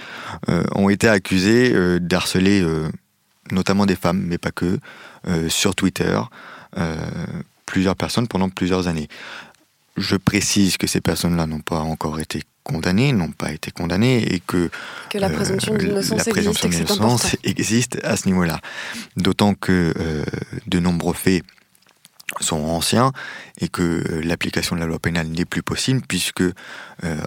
ont 0.76 0.90
été 0.90 1.08
accusées 1.08 2.00
d'harceler 2.00 2.66
notamment 3.52 3.86
des 3.86 3.96
femmes, 3.96 4.24
mais 4.26 4.38
pas 4.38 4.52
que, 4.52 4.80
sur 5.48 5.76
Twitter, 5.76 6.20
plusieurs 7.66 7.96
personnes 7.96 8.28
pendant 8.28 8.50
plusieurs 8.50 8.88
années. 8.88 9.08
Je 10.00 10.16
précise 10.16 10.78
que 10.78 10.88
ces 10.88 11.02
personnes-là 11.02 11.46
n'ont 11.46 11.60
pas 11.60 11.80
encore 11.80 12.20
été 12.20 12.42
condamnées, 12.64 13.12
n'ont 13.12 13.32
pas 13.32 13.52
été 13.52 13.72
condamnées 13.72 14.34
et 14.34 14.40
que, 14.40 14.70
que 15.10 15.18
la 15.18 15.30
présomption 15.30 15.76
d'innocence 15.76 16.28
existe, 16.28 17.38
existe, 17.44 18.00
à 18.04 18.16
ce 18.16 18.28
niveau-là. 18.28 18.60
D'autant 19.18 19.54
que 19.54 19.94
euh, 19.98 20.24
de 20.68 20.80
nombreux 20.80 21.14
faits 21.14 21.44
sont 22.42 22.64
anciens 22.64 23.12
et 23.60 23.68
que 23.68 23.82
euh, 23.82 24.22
l'application 24.24 24.76
de 24.76 24.82
la 24.82 24.88
loi 24.88 25.00
pénale 25.00 25.28
n'est 25.28 25.46
plus 25.46 25.64
possible 25.64 26.02
puisque 26.08 26.42
euh, 26.42 26.54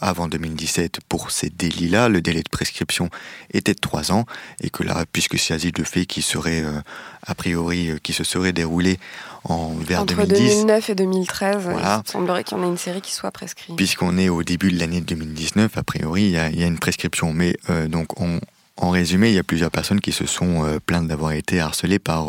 avant 0.01 0.29
2017 0.29 1.01
pour 1.09 1.31
ces 1.31 1.51
délits-là 1.51 2.09
le 2.09 2.21
délai 2.21 2.43
de 2.43 2.49
prescription 2.49 3.11
était 3.53 3.75
de 3.75 3.81
3 3.81 4.13
ans 4.13 4.27
et 4.61 4.71
que 4.71 4.83
là 4.83 5.05
puisque 5.11 5.39
c'est 5.39 5.53
s'agit 5.53 5.73
de 5.73 5.83
faits 5.83 6.07
qui 6.07 6.23
seraient 6.23 6.63
euh, 6.63 6.81
a 7.27 7.35
priori 7.35 7.91
qui 8.03 8.13
se 8.13 8.25
seraient 8.25 8.53
déroulés 8.53 8.99
en 9.45 9.75
vers 9.75 10.01
Entre 10.01 10.25
2010 10.27 10.39
2009 10.39 10.91
et 10.91 10.95
2013 10.95 11.69
il 11.73 12.11
semblerait 12.11 12.45
qu'il 12.45 12.59
y 12.59 12.61
en 12.61 12.65
ait 12.65 12.69
une 12.69 12.79
série 12.79 13.01
qui 13.01 13.13
soit 13.13 13.31
prescrite. 13.31 13.77
Puisqu'on 13.77 14.19
est 14.19 14.29
au 14.29 14.43
début 14.43 14.71
de 14.73 14.79
l'année 14.79 15.01
2019 15.01 15.77
a 15.77 15.83
priori 15.83 16.25
il 16.25 16.31
y, 16.31 16.37
a, 16.39 16.67
une 16.67 16.79
prescription. 16.79 17.33
Mais 17.33 17.57
donc 17.89 18.09
en 18.21 18.91
résumé 18.91 19.29
il 19.29 19.35
y 19.35 19.39
a 19.39 19.45
plusieurs 19.45 19.71
personnes 19.71 20.01
qui 20.01 20.13
se 20.13 20.27
sont 20.27 20.79
plaintes 20.87 21.09
d'avoir 21.09 21.33
été 21.33 21.61
harcelées 21.61 21.99
par 21.99 22.29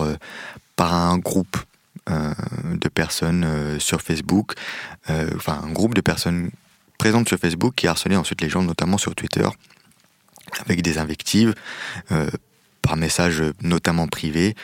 par 0.76 0.94
un 0.94 1.18
groupe 1.18 1.58
euh, 2.10 2.34
de 2.74 2.90
personnes 2.90 3.46
euh, 3.46 3.80
sur 3.80 4.02
Facebook, 4.02 4.56
euh, 5.10 5.30
enfin 5.38 5.62
un 5.64 5.72
groupe 5.72 5.94
de 5.94 6.02
personnes 6.02 6.50
présentes 6.98 7.30
sur 7.30 7.38
Facebook 7.38 7.76
qui 7.76 7.88
harcelaient 7.88 8.18
ensuite 8.18 8.42
les 8.42 8.50
gens, 8.50 8.62
notamment 8.62 8.98
sur 8.98 9.16
Twitter, 9.16 9.48
avec 10.60 10.82
des 10.82 10.98
invectives, 10.98 11.54
par 12.82 12.98
message 12.98 13.42
notamment 13.62 14.08
privé, 14.08 14.56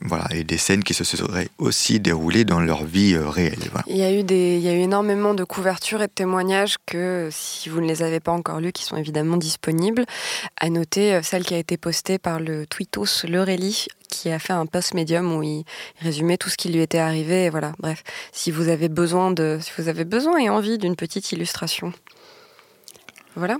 voilà, 0.00 0.26
et 0.32 0.44
des 0.44 0.58
scènes 0.58 0.82
qui 0.84 0.94
se 0.94 1.04
seraient 1.04 1.48
aussi 1.58 2.00
déroulées 2.00 2.44
dans 2.44 2.60
leur 2.60 2.84
vie 2.84 3.16
réelle. 3.16 3.58
Il, 3.86 3.96
y 3.96 4.02
a 4.02 4.12
eu 4.12 4.22
des, 4.22 4.56
il 4.56 4.62
y 4.62 4.68
a 4.68 4.74
eu 4.74 4.80
énormément 4.80 5.34
de 5.34 5.44
couvertures 5.44 6.02
et 6.02 6.06
de 6.06 6.12
témoignages 6.12 6.76
que, 6.86 7.28
si 7.30 7.68
vous 7.68 7.80
ne 7.80 7.86
les 7.86 8.02
avez 8.02 8.20
pas 8.20 8.32
encore 8.32 8.60
lus, 8.60 8.72
qui 8.72 8.84
sont 8.84 8.96
évidemment 8.96 9.36
disponibles, 9.36 10.04
à 10.60 10.70
noter 10.70 11.20
celle 11.22 11.44
qui 11.44 11.54
a 11.54 11.58
été 11.58 11.76
postée 11.76 12.18
par 12.18 12.40
le 12.40 12.66
Tweetos 12.66 13.26
Lorelli 13.28 13.88
qui 14.12 14.30
a 14.30 14.38
fait 14.38 14.52
un 14.52 14.66
post 14.66 14.94
médium 14.94 15.34
où 15.34 15.42
il 15.42 15.64
résumait 16.00 16.36
tout 16.36 16.50
ce 16.50 16.56
qui 16.56 16.68
lui 16.68 16.80
était 16.80 16.98
arrivé. 16.98 17.48
voilà, 17.48 17.72
bref, 17.78 18.04
si 18.30 18.50
vous 18.50 18.68
avez 18.68 18.88
besoin 18.88 19.30
de, 19.30 19.58
si 19.60 19.72
vous 19.78 19.88
avez 19.88 20.04
besoin 20.04 20.38
et 20.38 20.50
envie 20.50 20.78
d'une 20.78 20.96
petite 20.96 21.32
illustration, 21.32 21.92
voilà. 23.34 23.56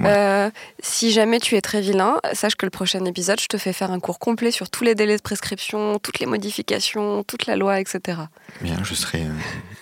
Euh, 0.00 0.50
si 0.80 1.12
jamais 1.12 1.38
tu 1.38 1.56
es 1.56 1.60
très 1.60 1.80
vilain, 1.80 2.16
sache 2.32 2.56
que 2.56 2.66
le 2.66 2.70
prochain 2.70 3.04
épisode, 3.04 3.40
je 3.40 3.46
te 3.46 3.58
fais 3.58 3.72
faire 3.72 3.90
un 3.90 4.00
cours 4.00 4.18
complet 4.18 4.50
sur 4.50 4.70
tous 4.70 4.84
les 4.84 4.94
délais 4.94 5.16
de 5.16 5.22
prescription, 5.22 5.98
toutes 5.98 6.18
les 6.18 6.26
modifications, 6.26 7.22
toute 7.24 7.46
la 7.46 7.56
loi, 7.56 7.80
etc. 7.80 8.18
Bien, 8.60 8.76
je 8.82 8.94
serai 8.94 9.22
euh, 9.22 9.32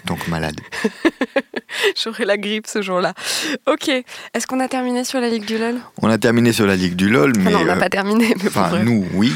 donc 0.04 0.26
malade. 0.28 0.60
J'aurai 2.02 2.24
la 2.24 2.36
grippe 2.36 2.66
ce 2.66 2.82
jour-là. 2.82 3.14
Ok. 3.66 3.88
Est-ce 3.88 4.46
qu'on 4.46 4.60
a 4.60 4.68
terminé 4.68 5.04
sur 5.04 5.20
la 5.20 5.28
Ligue 5.28 5.44
du 5.44 5.58
LOL? 5.58 5.76
On 6.02 6.10
a 6.10 6.18
terminé 6.18 6.52
sur 6.52 6.66
la 6.66 6.76
Ligue 6.76 6.96
du 6.96 7.08
LOL, 7.08 7.32
mais. 7.38 7.50
non, 7.50 7.60
on 7.60 7.64
n'a 7.64 7.76
euh, 7.76 7.78
pas 7.78 7.90
terminé. 7.90 8.34
enfin, 8.46 8.82
nous, 8.82 9.06
oui. 9.14 9.32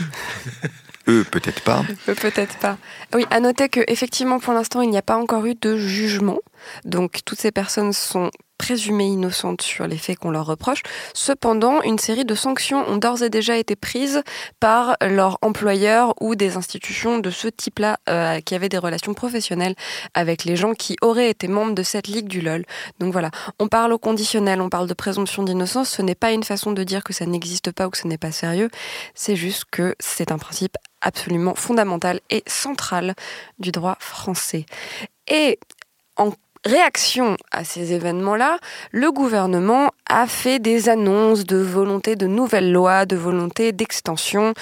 Eux, 1.06 1.24
peut-être 1.30 1.60
pas. 1.60 1.84
Eux, 2.08 2.14
peut-être 2.14 2.56
pas. 2.56 2.78
Oui, 3.14 3.26
à 3.30 3.38
noter 3.40 3.68
qu'effectivement, 3.68 4.38
pour 4.38 4.54
l'instant, 4.54 4.80
il 4.80 4.88
n'y 4.88 4.96
a 4.96 5.02
pas 5.02 5.16
encore 5.16 5.44
eu 5.44 5.54
de 5.54 5.76
jugement. 5.76 6.38
Donc, 6.84 7.20
toutes 7.26 7.40
ces 7.40 7.52
personnes 7.52 7.92
sont 7.92 8.30
présumées 8.58 9.06
innocentes 9.06 9.62
sur 9.62 9.86
les 9.86 9.98
faits 9.98 10.18
qu'on 10.18 10.30
leur 10.30 10.46
reproche. 10.46 10.82
Cependant, 11.12 11.82
une 11.82 11.98
série 11.98 12.24
de 12.24 12.34
sanctions 12.34 12.88
ont 12.88 12.96
d'ores 12.96 13.22
et 13.22 13.30
déjà 13.30 13.56
été 13.56 13.76
prises 13.76 14.22
par 14.60 14.96
leur 15.02 15.38
employeur 15.42 16.14
ou 16.20 16.34
des 16.34 16.56
institutions 16.56 17.18
de 17.18 17.30
ce 17.30 17.48
type-là 17.48 17.98
euh, 18.08 18.40
qui 18.40 18.54
avaient 18.54 18.68
des 18.68 18.78
relations 18.78 19.14
professionnelles 19.14 19.74
avec 20.14 20.44
les 20.44 20.56
gens 20.56 20.74
qui 20.74 20.96
auraient 21.02 21.30
été 21.30 21.48
membres 21.48 21.74
de 21.74 21.82
cette 21.82 22.06
ligue 22.06 22.28
du 22.28 22.40
LOL. 22.40 22.64
Donc 22.98 23.12
voilà, 23.12 23.30
on 23.58 23.68
parle 23.68 23.92
au 23.92 23.98
conditionnel, 23.98 24.60
on 24.60 24.68
parle 24.68 24.88
de 24.88 24.94
présomption 24.94 25.42
d'innocence. 25.42 25.90
Ce 25.90 26.02
n'est 26.02 26.14
pas 26.14 26.32
une 26.32 26.44
façon 26.44 26.72
de 26.72 26.82
dire 26.84 27.02
que 27.02 27.12
ça 27.12 27.26
n'existe 27.26 27.72
pas 27.72 27.86
ou 27.86 27.90
que 27.90 27.98
ce 27.98 28.06
n'est 28.06 28.18
pas 28.18 28.32
sérieux. 28.32 28.70
C'est 29.14 29.36
juste 29.36 29.64
que 29.70 29.94
c'est 29.98 30.30
un 30.30 30.38
principe 30.38 30.76
absolument 31.00 31.54
fondamental 31.54 32.20
et 32.30 32.42
central 32.46 33.14
du 33.58 33.72
droit 33.72 33.96
français. 34.00 34.64
Et 35.28 35.58
en 36.16 36.32
réaction 36.64 37.36
à 37.50 37.64
ces 37.64 37.92
événements-là, 37.92 38.58
le 38.90 39.12
gouvernement 39.12 39.90
a 40.08 40.26
fait 40.26 40.58
des 40.58 40.88
annonces 40.88 41.44
de 41.44 41.56
volonté 41.56 42.16
de 42.16 42.26
nouvelles 42.26 42.72
lois, 42.72 43.06
de 43.06 43.16
volonté 43.16 43.72
d'extension 43.72 44.54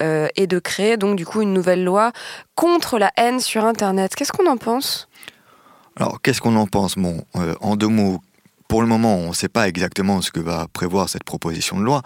euh, 0.00 0.28
et 0.36 0.46
de 0.46 0.58
créer 0.58 0.96
donc 0.96 1.16
du 1.16 1.26
coup 1.26 1.42
une 1.42 1.52
nouvelle 1.52 1.84
loi 1.84 2.12
contre 2.54 2.98
la 2.98 3.10
haine 3.16 3.40
sur 3.40 3.64
Internet. 3.64 4.14
Qu'est-ce 4.14 4.32
qu'on 4.32 4.46
en 4.46 4.56
pense? 4.56 5.08
Alors 5.96 6.20
qu'est-ce 6.22 6.40
qu'on 6.40 6.56
en 6.56 6.66
pense? 6.66 6.96
Bon, 6.96 7.24
euh, 7.36 7.54
en 7.60 7.76
deux 7.76 7.88
mots, 7.88 8.20
pour 8.68 8.82
le 8.82 8.88
moment, 8.88 9.16
on 9.16 9.30
ne 9.30 9.34
sait 9.34 9.48
pas 9.48 9.66
exactement 9.68 10.22
ce 10.22 10.30
que 10.30 10.38
va 10.38 10.66
prévoir 10.72 11.08
cette 11.08 11.24
proposition 11.24 11.76
de 11.78 11.82
loi, 11.82 12.02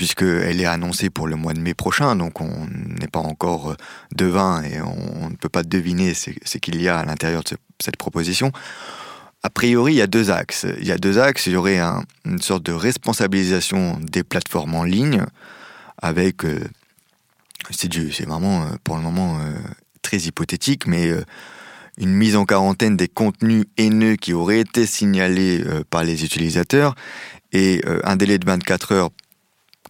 puisqu'elle 0.00 0.62
est 0.62 0.64
annoncée 0.64 1.10
pour 1.10 1.28
le 1.28 1.36
mois 1.36 1.52
de 1.52 1.60
mai 1.60 1.74
prochain, 1.74 2.16
donc 2.16 2.40
on 2.40 2.66
n'est 2.98 3.06
pas 3.06 3.20
encore 3.20 3.72
euh, 3.72 3.76
devin 4.16 4.62
et 4.62 4.80
on 4.80 5.28
ne 5.28 5.36
peut 5.36 5.50
pas 5.50 5.62
deviner 5.62 6.14
ce 6.14 6.56
qu'il 6.56 6.80
y 6.80 6.88
a 6.88 7.00
à 7.00 7.04
l'intérieur 7.04 7.42
de 7.42 7.58
cette 7.82 7.98
proposition. 7.98 8.50
A 9.42 9.50
priori, 9.50 9.92
il 9.92 9.96
y 9.96 10.00
a 10.00 10.06
deux 10.06 10.30
axes. 10.30 10.64
Il 10.80 10.86
y 10.86 10.90
a 10.90 10.96
deux 10.96 11.18
axes. 11.18 11.48
Il 11.48 11.52
y 11.52 11.56
aurait 11.56 11.80
une 12.24 12.40
sorte 12.40 12.62
de 12.62 12.72
responsabilisation 12.72 13.98
des 14.00 14.22
plateformes 14.22 14.74
en 14.74 14.84
ligne, 14.84 15.22
avec, 16.00 16.46
euh, 16.46 16.60
c'est 17.70 18.24
vraiment 18.24 18.62
euh, 18.62 18.70
pour 18.82 18.96
le 18.96 19.02
moment 19.02 19.38
très 20.00 20.16
hypothétique, 20.16 20.86
mais 20.86 21.12
une 22.00 22.14
mise 22.14 22.34
en 22.34 22.46
quarantaine 22.46 22.96
des 22.96 23.08
contenus 23.08 23.66
haineux 23.76 24.16
qui 24.16 24.32
auraient 24.32 24.60
été 24.60 24.86
signalés 24.86 25.62
euh, 25.64 25.82
par 25.88 26.02
les 26.02 26.24
utilisateurs 26.24 26.94
et 27.52 27.82
euh, 27.86 28.00
un 28.04 28.16
délai 28.16 28.38
de 28.38 28.46
24 28.46 28.92
heures 28.92 29.10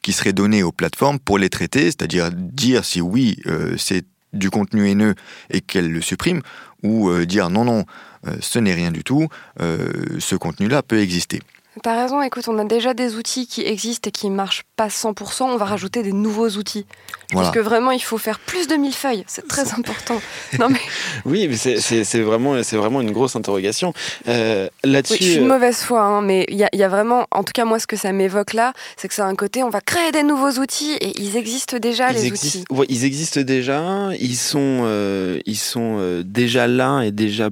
qui 0.03 0.13
seraient 0.13 0.33
données 0.33 0.63
aux 0.63 0.73
plateformes 0.73 1.19
pour 1.19 1.39
les 1.39 1.51
traiter, 1.51 1.85
c'est-à-dire 1.85 2.31
dire 2.33 2.85
si 2.85 3.01
oui, 3.01 3.37
euh, 3.47 3.75
c'est 3.77 4.05
du 4.33 4.51
contenu 4.51 4.89
haineux 4.89 5.15
et 5.51 5.61
qu'elles 5.61 5.91
le 5.91 6.01
suppriment, 6.01 6.43
ou 6.83 7.11
euh, 7.11 7.27
dire 7.27 7.51
non, 7.51 7.65
non, 7.65 7.85
euh, 8.27 8.37
ce 8.41 8.59
n'est 8.59 8.75
rien 8.75 8.91
du 8.91 9.05
tout, 9.05 9.29
ce 9.59 10.37
contenu-là 10.37 10.83
peut 10.83 11.01
exister. 11.01 11.41
T'as 11.83 12.03
raison, 12.03 12.21
écoute, 12.23 12.47
on 12.49 12.59
a 12.59 12.65
déjà 12.65 12.95
des 12.95 13.15
outils 13.15 13.47
qui 13.47 13.63
existent 13.63 14.09
et 14.09 14.13
qui 14.13 14.29
marchent 14.29 14.65
pas 14.77 14.89
100%, 14.89 15.45
on 15.45 15.57
va 15.57 15.65
rajouter 15.65 16.03
des 16.03 16.13
nouveaux 16.13 16.51
outils. 16.51 16.87
Parce 17.33 17.51
que 17.51 17.61
vraiment, 17.61 17.93
il 17.93 18.03
faut 18.03 18.19
faire 18.19 18.39
plus 18.39 18.67
de 18.67 18.75
mille 18.75 18.93
feuilles, 18.93 19.25
c'est 19.27 19.47
très 19.47 19.73
important. 19.75 20.21
non, 20.59 20.69
mais... 20.69 20.81
Oui, 21.25 21.49
mais 21.49 21.57
c'est 21.57 22.21
vraiment, 22.21 22.55
vraiment 22.73 23.01
une 23.01 23.13
grosse 23.13 23.37
interrogation. 23.37 23.95
Euh, 24.29 24.69
Là-dessus. 24.85 25.17
je 25.19 25.23
suis 25.25 25.37
de 25.37 25.45
euh, 25.45 25.47
mauvaise 25.47 25.79
foi, 25.79 26.03
hein, 26.03 26.23
mais 26.23 26.45
il 26.49 26.57
y, 26.57 26.77
y, 26.77 26.83
a 26.83 26.89
vraiment, 26.89 27.27
en 27.31 27.45
tout 27.45 27.53
cas, 27.53 27.65
moi, 27.65 27.79
ce 27.79 27.87
que 27.87 27.97
ça 27.97 28.13
m'évoque 28.13 28.53
là, 28.53 28.73
c'est 28.97 29.09
que 29.09 29.15
c'est 29.15 29.23
un 29.23 29.35
côté, 29.35 29.63
on 29.63 29.71
va 29.71 29.81
créer 29.81 30.13
des 30.13 30.23
nouveaux 30.23 30.61
outils 30.61 30.93
et 31.01 31.21
ils 31.21 31.37
existent 31.37 31.79
déjà, 31.79 32.13
les 32.13 32.31
outils. 32.31 32.65
Ouais, 32.71 32.87
ils 32.89 33.05
existent 33.05 33.41
déjà, 33.43 34.11
ils 34.19 34.37
sont, 34.37 34.81
euh, 34.83 35.39
ils 35.47 35.59
sont 35.59 35.97
euh, 35.99 36.23
déjà 36.25 36.67
là 36.67 37.03
et 37.03 37.11
déjà 37.11 37.51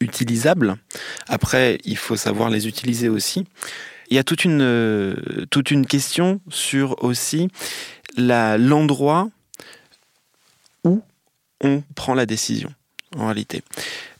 utilisables. 0.00 0.76
Après, 1.28 1.78
il 1.84 1.96
faut 1.96 2.16
savoir 2.16 2.50
les 2.50 2.68
utiliser 2.68 3.08
aussi. 3.08 3.44
Il 4.10 4.16
y 4.16 4.18
a 4.18 4.24
toute 4.24 4.44
une, 4.44 4.62
euh, 4.62 5.16
toute 5.50 5.70
une 5.70 5.86
question 5.86 6.40
sur 6.48 7.02
aussi 7.02 7.48
l'endroit 8.16 9.28
où 10.84 11.02
on 11.60 11.82
prend 11.94 12.14
la 12.14 12.26
décision, 12.26 12.72
en 13.16 13.26
réalité. 13.26 13.62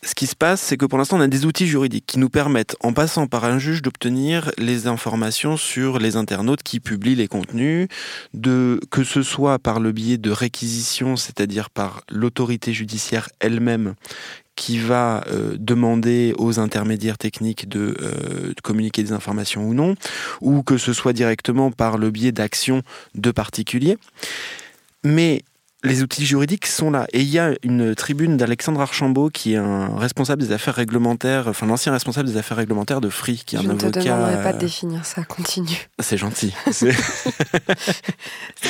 Ce 0.03 0.15
qui 0.15 0.27
se 0.27 0.37
passe, 0.37 0.61
c'est 0.61 0.77
que 0.77 0.87
pour 0.87 0.99
l'instant, 0.99 1.19
on 1.19 1.21
a 1.21 1.27
des 1.27 1.47
outils 1.47 1.67
juridiques 1.67 2.07
qui 2.07 2.21
nous 2.21 2.29
permettent, 2.29 2.77
en 2.81 2.93
passant 2.93 3.27
par 3.27 3.45
un 3.45 3.59
juge, 3.59 3.83
d'obtenir 3.83 4.53
les 4.57 4.87
informations 4.87 5.57
sur 5.57 5.99
les 5.99 6.17
internautes 6.17 6.63
qui 6.63 6.79
publient 6.79 7.17
les 7.17 7.27
contenus, 7.27 7.89
de, 8.33 8.81
que 8.91 9.03
ce 9.03 9.23
soit 9.23 9.59
par 9.59 9.81
le 9.81 9.91
biais 9.91 10.19
de 10.19 10.31
réquisition, 10.31 11.17
c'est-à-dire 11.17 11.71
par 11.71 12.03
l'autorité 12.09 12.73
judiciaire 12.73 13.29
elle-même 13.41 13.95
qui 14.57 14.79
va 14.79 15.23
euh, 15.29 15.57
demander 15.59 16.35
aux 16.39 16.59
intermédiaires 16.59 17.19
techniques 17.19 17.69
de, 17.69 17.97
euh, 18.01 18.49
de, 18.49 18.61
communiquer 18.63 19.03
des 19.03 19.13
informations 19.13 19.69
ou 19.69 19.75
non, 19.75 19.95
ou 20.41 20.63
que 20.63 20.79
ce 20.79 20.93
soit 20.93 21.13
directement 21.13 21.71
par 21.71 21.99
le 21.99 22.11
biais 22.11 22.33
d'actions 22.33 22.83
de 23.15 23.31
particuliers. 23.31 23.99
Mais 25.05 25.43
les 25.87 26.03
outils 26.03 26.27
juridiques 26.27 26.67
sont 26.67 26.91
là. 26.91 27.07
Et 27.13 27.21
il 27.21 27.29
y 27.29 27.39
a 27.39 27.55
une 27.63 27.95
tribune 27.95 28.37
d'Alexandre 28.37 28.81
Archambault, 28.81 29.31
qui 29.31 29.55
est 29.55 29.59
un 29.59 29.97
responsable 29.97 30.43
des 30.43 30.53
affaires 30.53 30.75
réglementaires, 30.75 31.49
enfin 31.49 31.67
l'ancien 31.67 31.93
responsable 31.93 32.29
des 32.29 32.37
affaires 32.37 32.57
réglementaires 32.57 33.01
de 33.01 33.09
Free, 33.09 33.43
qui 33.47 33.57
est 33.57 33.63
Je 33.63 33.69
un 33.69 33.71
avocat. 33.71 34.01
Je 34.01 34.09
ne 34.09 34.43
pas 34.43 34.53
de 34.53 34.59
définir 34.59 35.05
ça, 35.05 35.23
continue. 35.25 35.89
C'est 36.01 36.17
gentil. 36.17 36.53
C'est 36.73 36.93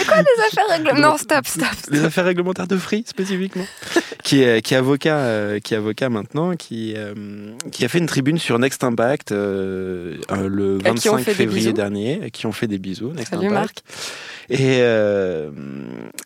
quoi 0.07 0.17
les 0.19 0.45
affaires 0.47 0.69
réglementaires? 0.69 1.11
Non, 1.11 1.17
stop, 1.17 1.47
stop, 1.47 1.69
Les 1.91 2.05
affaires 2.05 2.25
réglementaires 2.25 2.69
de 2.69 2.77
Free, 2.77 3.05
spécifiquement? 3.07 3.65
qui, 4.27 4.43
est, 4.43 4.61
qui, 4.61 4.75
est 4.75 4.77
avocat, 4.77 5.19
euh, 5.19 5.61
qui 5.61 5.75
est 5.75 5.77
avocat 5.77 6.09
maintenant, 6.09 6.57
qui, 6.57 6.95
euh, 6.97 7.15
qui 7.71 7.85
a 7.85 7.89
fait 7.89 7.99
une 7.99 8.07
tribune 8.07 8.39
sur 8.39 8.59
Next 8.59 8.83
Impact 8.83 9.31
euh, 9.31 10.17
le 10.31 10.79
25 10.79 11.19
février 11.21 11.73
dernier, 11.73 12.31
qui 12.33 12.47
ont 12.47 12.53
fait 12.53 12.67
des 12.67 12.79
bisous. 12.79 13.13
Next 13.13 13.31
Salut 13.31 13.51
Marc. 13.51 13.85
Et 14.49 14.79
euh, 14.81 15.51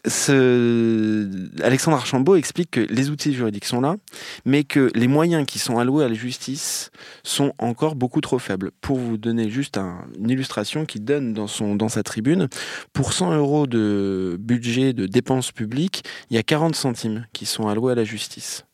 ce... 0.06 1.28
Alexandre 1.62 1.96
Archambault 1.96 2.36
explique 2.36 2.72
que 2.72 2.80
les 2.80 3.10
outils 3.10 3.34
juridiques 3.34 3.64
sont 3.64 3.80
là, 3.80 3.96
mais 4.44 4.64
que 4.64 4.90
les 4.94 5.08
moyens 5.08 5.46
qui 5.46 5.58
sont 5.58 5.78
alloués 5.78 6.04
à 6.04 6.08
la 6.08 6.14
justice 6.14 6.90
sont 7.22 7.52
encore 7.58 7.94
beaucoup 7.94 8.20
trop 8.20 8.38
faibles. 8.38 8.70
Pour 8.80 8.98
vous 8.98 9.16
donner 9.16 9.50
juste 9.50 9.78
une 9.78 10.30
illustration 10.30 10.84
qu'il 10.84 11.04
donne 11.04 11.32
dans, 11.32 11.46
son, 11.46 11.74
dans 11.74 11.88
sa 11.88 12.02
tribune, 12.02 12.48
pour 12.92 13.12
100 13.12 13.36
euros 13.36 13.66
de 13.66 14.36
budget 14.38 14.92
de 14.92 15.06
dépenses 15.06 15.52
publiques, 15.52 16.04
il 16.30 16.36
y 16.36 16.38
a 16.38 16.42
40 16.42 16.74
centimes 16.74 17.26
qui 17.32 17.46
sont 17.46 17.68
alloués 17.68 17.92
à 17.92 17.96
la 17.96 18.04
justice. 18.04 18.64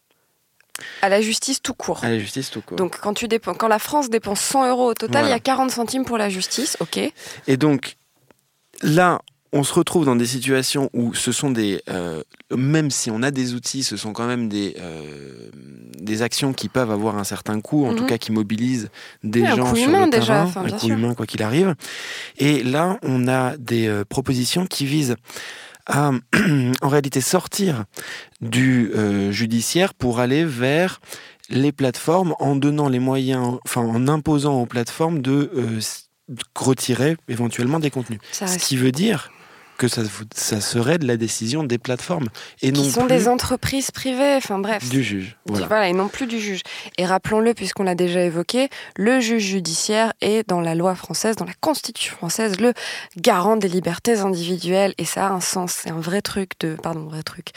À 1.03 1.09
la 1.09 1.23
justice 1.23 1.63
tout 1.63 1.75
court. 1.75 2.05
À 2.05 2.11
la 2.11 2.19
justice 2.19 2.51
tout 2.51 2.61
court. 2.61 2.77
Donc 2.77 2.99
quand, 3.01 3.15
tu 3.15 3.27
quand 3.29 3.69
la 3.69 3.79
France 3.79 4.11
dépense 4.11 4.41
100 4.41 4.69
euros 4.69 4.91
au 4.91 4.95
total, 4.95 5.27
il 5.27 5.31
y 5.31 5.33
a 5.33 5.41
40 5.41 5.71
centimes 5.71 6.05
pour 6.05 6.19
la 6.19 6.29
justice, 6.29 6.77
ok. 6.81 6.99
Et 7.47 7.57
donc 7.57 7.97
là, 8.83 9.21
on 9.53 9.65
se 9.65 9.73
retrouve 9.73 10.05
dans 10.05 10.17
des 10.17 10.27
situations 10.27 10.91
où 10.93 11.15
ce 11.15 11.33
sont 11.33 11.51
des, 11.51 11.83
euh, 11.89 12.23
même 12.55 12.91
si 12.91 13.11
on 13.11 13.23
a 13.23 13.31
des 13.31 13.55
outils, 13.55 13.83
ce 13.83 13.97
sont 13.97 14.13
quand 14.13 14.27
même 14.27 14.49
des, 14.49 14.77
euh, 14.81 15.51
des 16.01 16.23
actions 16.23 16.53
qui 16.53 16.69
peuvent 16.69 16.91
avoir 16.91 17.17
un 17.19 17.25
certain 17.25 17.61
coût, 17.61 17.87
en 17.87 17.95
tout 17.95 18.03
mhm. 18.03 18.09
cas 18.09 18.19
qui 18.19 18.33
mobilisent 18.33 18.91
des 19.23 19.47
gens 19.47 19.75
sur 19.75 19.91
le 19.91 20.11
terrain, 20.11 20.51
un 20.55 20.71
coût 20.71 20.89
humain 20.89 21.15
quoi 21.15 21.27
qu'il 21.27 21.43
arrive. 21.43 21.75
Et 22.39 22.63
là, 22.63 22.99
on 23.03 23.29
a 23.29 23.57
des 23.57 23.87
euh, 23.87 24.05
propositions 24.05 24.67
qui 24.67 24.87
visent 24.87 25.17
à, 25.87 26.11
en 26.83 26.89
réalité, 26.89 27.21
sortir 27.21 27.85
du 28.41 28.91
judiciaire 29.31 29.95
pour 29.95 30.19
aller 30.19 30.45
vers 30.45 31.01
les 31.49 31.71
plateformes 31.71 32.35
en 32.41 32.57
donnant 32.57 32.89
les 32.89 32.99
moyens, 32.99 33.59
enfin 33.65 33.83
en 33.83 34.09
imposant 34.09 34.61
aux 34.61 34.67
plateformes 34.67 35.23
de 35.23 35.49
retirer 36.57 37.17
éventuellement 37.29 37.79
des 37.79 37.91
contenus. 37.91 38.19
Ce 38.33 38.59
qui 38.59 38.77
veut 38.77 38.91
dire 38.91 39.31
que 39.77 39.89
ça, 39.89 40.03
ça, 40.35 40.61
serait 40.61 40.99
de 40.99 41.07
la 41.07 41.17
décision 41.17 41.65
des 41.65 41.79
plateformes 41.79 42.29
et 42.63 42.73
qui 42.73 42.83
non 42.83 42.89
sont 42.89 43.07
des 43.07 43.29
entreprises 43.29 43.91
privées, 43.91 44.35
enfin 44.37 44.59
bref. 44.59 44.89
Du 44.89 45.03
juge, 45.03 45.37
voilà. 45.47 45.67
voilà. 45.67 45.89
et 45.89 45.93
non 45.93 46.09
plus 46.09 46.27
du 46.27 46.41
juge. 46.41 46.63
Et 46.99 47.07
rappelons-le, 47.07 47.55
puisqu'on 47.55 47.85
l'a 47.85 47.95
déjà 47.95 48.21
évoqué, 48.21 48.69
le 48.97 49.21
juge 49.21 49.43
judiciaire 49.43 50.13
est 50.21 50.49
dans 50.49 50.61
la 50.61 50.75
loi 50.75 50.95
française, 50.95 51.37
dans 51.37 51.45
la 51.45 51.55
Constitution 51.61 52.17
française, 52.17 52.61
le 52.61 52.73
garant 53.17 53.57
des 53.57 53.69
libertés 53.69 54.19
individuelles, 54.19 54.95
et 54.99 55.05
ça 55.05 55.27
a 55.27 55.31
un 55.31 55.41
sens, 55.41 55.81
c'est 55.83 55.91
un 55.91 56.01
vrai 56.01 56.23
truc 56.23 56.53
de, 56.61 56.75
pardon, 56.75 57.05
vrai 57.05 57.23
truc, 57.23 57.51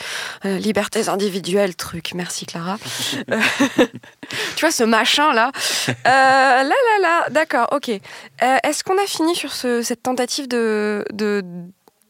euh, 0.46 0.58
libertés 0.58 1.10
individuelles, 1.10 1.76
truc. 1.76 2.14
Merci 2.16 2.46
Clara. 2.46 2.78
tu 4.56 4.62
vois 4.62 4.72
ce 4.72 4.84
machin 4.84 5.34
là, 5.34 5.52
euh, 5.90 5.94
là 6.06 6.64
là 6.64 7.02
là, 7.02 7.30
d'accord, 7.30 7.68
ok. 7.72 7.90
Euh, 7.90 8.58
est-ce 8.64 8.84
qu'on 8.84 8.98
a 8.98 9.06
fini 9.06 9.36
sur 9.36 9.54
ce, 9.54 9.82
cette 9.82 10.04
tentative 10.04 10.48
de, 10.48 11.06
de 11.12 11.44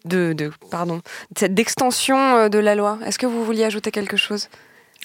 de, 0.06 0.34
de 0.34 0.52
pardon, 0.72 1.02
d'extension 1.50 2.18
euh, 2.18 2.50
de 2.50 2.60
la 2.60 2.76
loi. 2.76 3.00
Est-ce 3.06 3.20
que 3.20 3.26
vous 3.26 3.44
vouliez 3.44 3.64
ajouter 3.64 3.92
quelque 3.92 4.18
chose? 4.18 4.50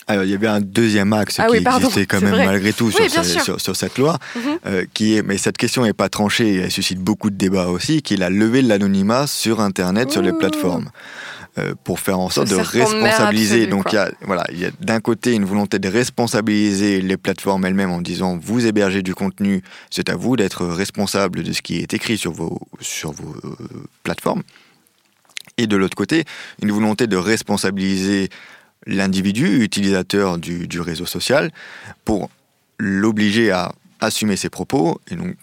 Alors, 0.06 0.24
il 0.24 0.30
y 0.30 0.34
avait 0.34 0.48
un 0.48 0.60
deuxième 0.60 1.12
axe 1.12 1.40
ah 1.40 1.46
qui 1.48 1.56
existait 1.56 2.06
quand 2.06 2.20
même 2.20 2.36
malgré 2.44 2.72
tout 2.72 2.90
sur, 2.90 3.60
sur, 3.60 3.76
cette 3.76 3.96
loi, 3.96 4.18
mhm. 4.36 4.58
euh, 4.66 4.84
qui 4.92 5.16
est, 5.16 5.22
mais 5.22 5.38
cette 5.38 5.56
question 5.56 5.84
n'est 5.84 5.94
pas 5.94 6.10
tranchée, 6.10 6.56
elle 6.56 6.70
suscite 6.70 6.98
beaucoup 6.98 7.30
de 7.30 7.36
débats 7.36 7.68
aussi, 7.68 8.02
qui 8.02 8.14
est 8.14 8.18
la 8.18 8.28
levée 8.28 8.62
de 8.62 8.68
l'anonymat 8.68 9.26
sur 9.26 9.60
Internet, 9.60 10.12
sur 10.12 10.22
les 10.22 10.32
plateformes. 10.32 10.90
Euh, 11.56 11.74
pour 11.84 12.00
faire 12.00 12.18
en 12.18 12.30
sorte 12.30 12.48
de 12.48 12.56
responsabiliser. 12.56 13.68
Donc 13.68 13.92
il 13.92 13.94
y 13.94 13.98
a, 13.98 14.10
voilà, 14.22 14.42
il 14.50 14.58
y 14.58 14.64
a 14.64 14.70
d'un 14.80 14.98
côté 14.98 15.34
une 15.34 15.44
volonté 15.44 15.78
de 15.78 15.88
responsabiliser 15.88 17.00
les 17.00 17.16
plateformes 17.16 17.64
elles-mêmes 17.64 17.92
en 17.92 18.00
disant 18.00 18.36
vous 18.42 18.66
hébergez 18.66 19.02
du 19.02 19.14
contenu, 19.14 19.62
c'est 19.88 20.08
à 20.08 20.16
vous 20.16 20.34
d'être 20.34 20.66
responsable 20.66 21.44
de 21.44 21.52
ce 21.52 21.62
qui 21.62 21.76
est 21.76 21.94
écrit 21.94 22.18
sur 22.18 22.32
vos, 22.32 22.58
sur 22.80 23.12
vos 23.12 23.36
plateformes 24.02 24.42
et 25.56 25.66
de 25.66 25.76
l'autre 25.76 25.96
côté, 25.96 26.24
une 26.62 26.72
volonté 26.72 27.06
de 27.06 27.16
responsabiliser 27.16 28.28
l'individu 28.86 29.62
utilisateur 29.62 30.38
du, 30.38 30.80
réseau 30.80 31.06
social 31.06 31.50
pour 32.04 32.30
l'obliger 32.78 33.50
à 33.50 33.72
assumer 34.00 34.36
ses 34.36 34.50
propos 34.50 35.00
et 35.10 35.14
donc 35.14 35.36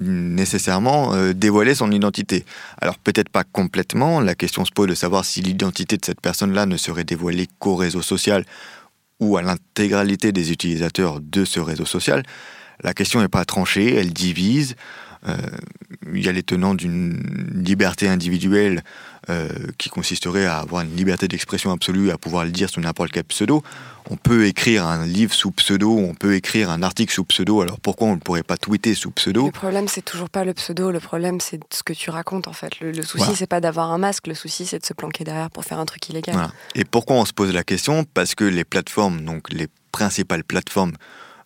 nécessairement 0.00 1.14
euh, 1.14 1.32
dévoiler 1.32 1.74
son 1.74 1.92
identité. 1.92 2.44
Alors 2.80 2.98
peut-être 2.98 3.28
pas 3.28 3.44
complètement, 3.44 4.20
la 4.20 4.34
question 4.34 4.64
se 4.64 4.72
pose 4.72 4.88
de 4.88 4.94
savoir 4.94 5.24
si 5.24 5.40
l'identité 5.40 5.96
de 5.96 6.04
cette 6.04 6.20
personne-là 6.20 6.66
ne 6.66 6.76
serait 6.76 7.04
dévoilée 7.04 7.48
qu'au 7.60 7.76
réseau 7.76 8.02
social 8.02 8.44
ou 9.20 9.36
à 9.36 9.42
l'intégralité 9.42 10.32
des 10.32 10.50
utilisateurs 10.50 11.20
de 11.20 11.44
ce 11.44 11.60
réseau 11.60 11.84
social. 11.84 12.24
La 12.82 12.92
question 12.92 13.20
n'est 13.20 13.28
pas 13.28 13.44
tranchée, 13.44 13.94
elle 13.94 14.12
divise. 14.12 14.74
Euh, 15.26 15.36
il 16.12 16.24
y 16.24 16.28
a 16.28 16.32
les 16.32 16.42
tenants 16.42 16.74
d'une 16.74 17.52
liberté 17.52 18.08
individuelle 18.08 18.82
euh, 19.30 19.48
qui 19.78 19.88
consisterait 19.88 20.44
à 20.44 20.58
avoir 20.58 20.82
une 20.82 20.94
liberté 20.94 21.28
d'expression 21.28 21.72
absolue, 21.72 22.10
à 22.10 22.18
pouvoir 22.18 22.44
le 22.44 22.50
dire 22.50 22.68
sous 22.68 22.80
n'importe 22.80 23.10
quel 23.10 23.24
pseudo. 23.24 23.62
On 24.10 24.16
peut 24.16 24.46
écrire 24.46 24.86
un 24.86 25.06
livre 25.06 25.32
sous 25.32 25.50
pseudo, 25.50 25.96
on 25.96 26.14
peut 26.14 26.34
écrire 26.34 26.68
un 26.68 26.82
article 26.82 27.12
sous 27.12 27.24
pseudo, 27.24 27.62
alors 27.62 27.80
pourquoi 27.80 28.08
on 28.08 28.16
ne 28.16 28.20
pourrait 28.20 28.42
pas 28.42 28.58
tweeter 28.58 28.94
sous 28.94 29.10
pseudo? 29.12 29.46
Le 29.46 29.52
problème, 29.52 29.88
c'est 29.88 30.04
toujours 30.04 30.28
pas 30.28 30.44
le 30.44 30.52
pseudo, 30.52 30.90
le 30.90 31.00
problème, 31.00 31.40
c'est 31.40 31.60
ce 31.72 31.82
que 31.82 31.94
tu 31.94 32.10
racontes 32.10 32.48
en 32.48 32.52
fait. 32.52 32.80
Le, 32.80 33.02
souci, 33.02 33.34
c'est 33.34 33.46
pas 33.46 33.60
d'avoir 33.60 33.90
un 33.92 33.98
masque, 33.98 34.26
le 34.26 34.34
souci, 34.34 34.66
c'est 34.66 34.78
de 34.78 34.84
se 34.84 34.92
planquer 34.92 35.24
derrière 35.24 35.50
pour 35.50 35.64
faire 35.64 35.78
un 35.78 35.86
truc 35.86 36.06
illégal. 36.10 36.50
Et 36.74 36.84
pourquoi 36.84 37.16
on 37.16 37.24
se 37.24 37.32
pose 37.32 37.52
la 37.52 37.64
question? 37.64 38.04
Parce 38.12 38.34
que 38.34 38.44
les 38.44 38.64
plateformes, 38.64 39.24
donc 39.24 39.50
les 39.50 39.68
principales 39.90 40.44
plateformes 40.44 40.92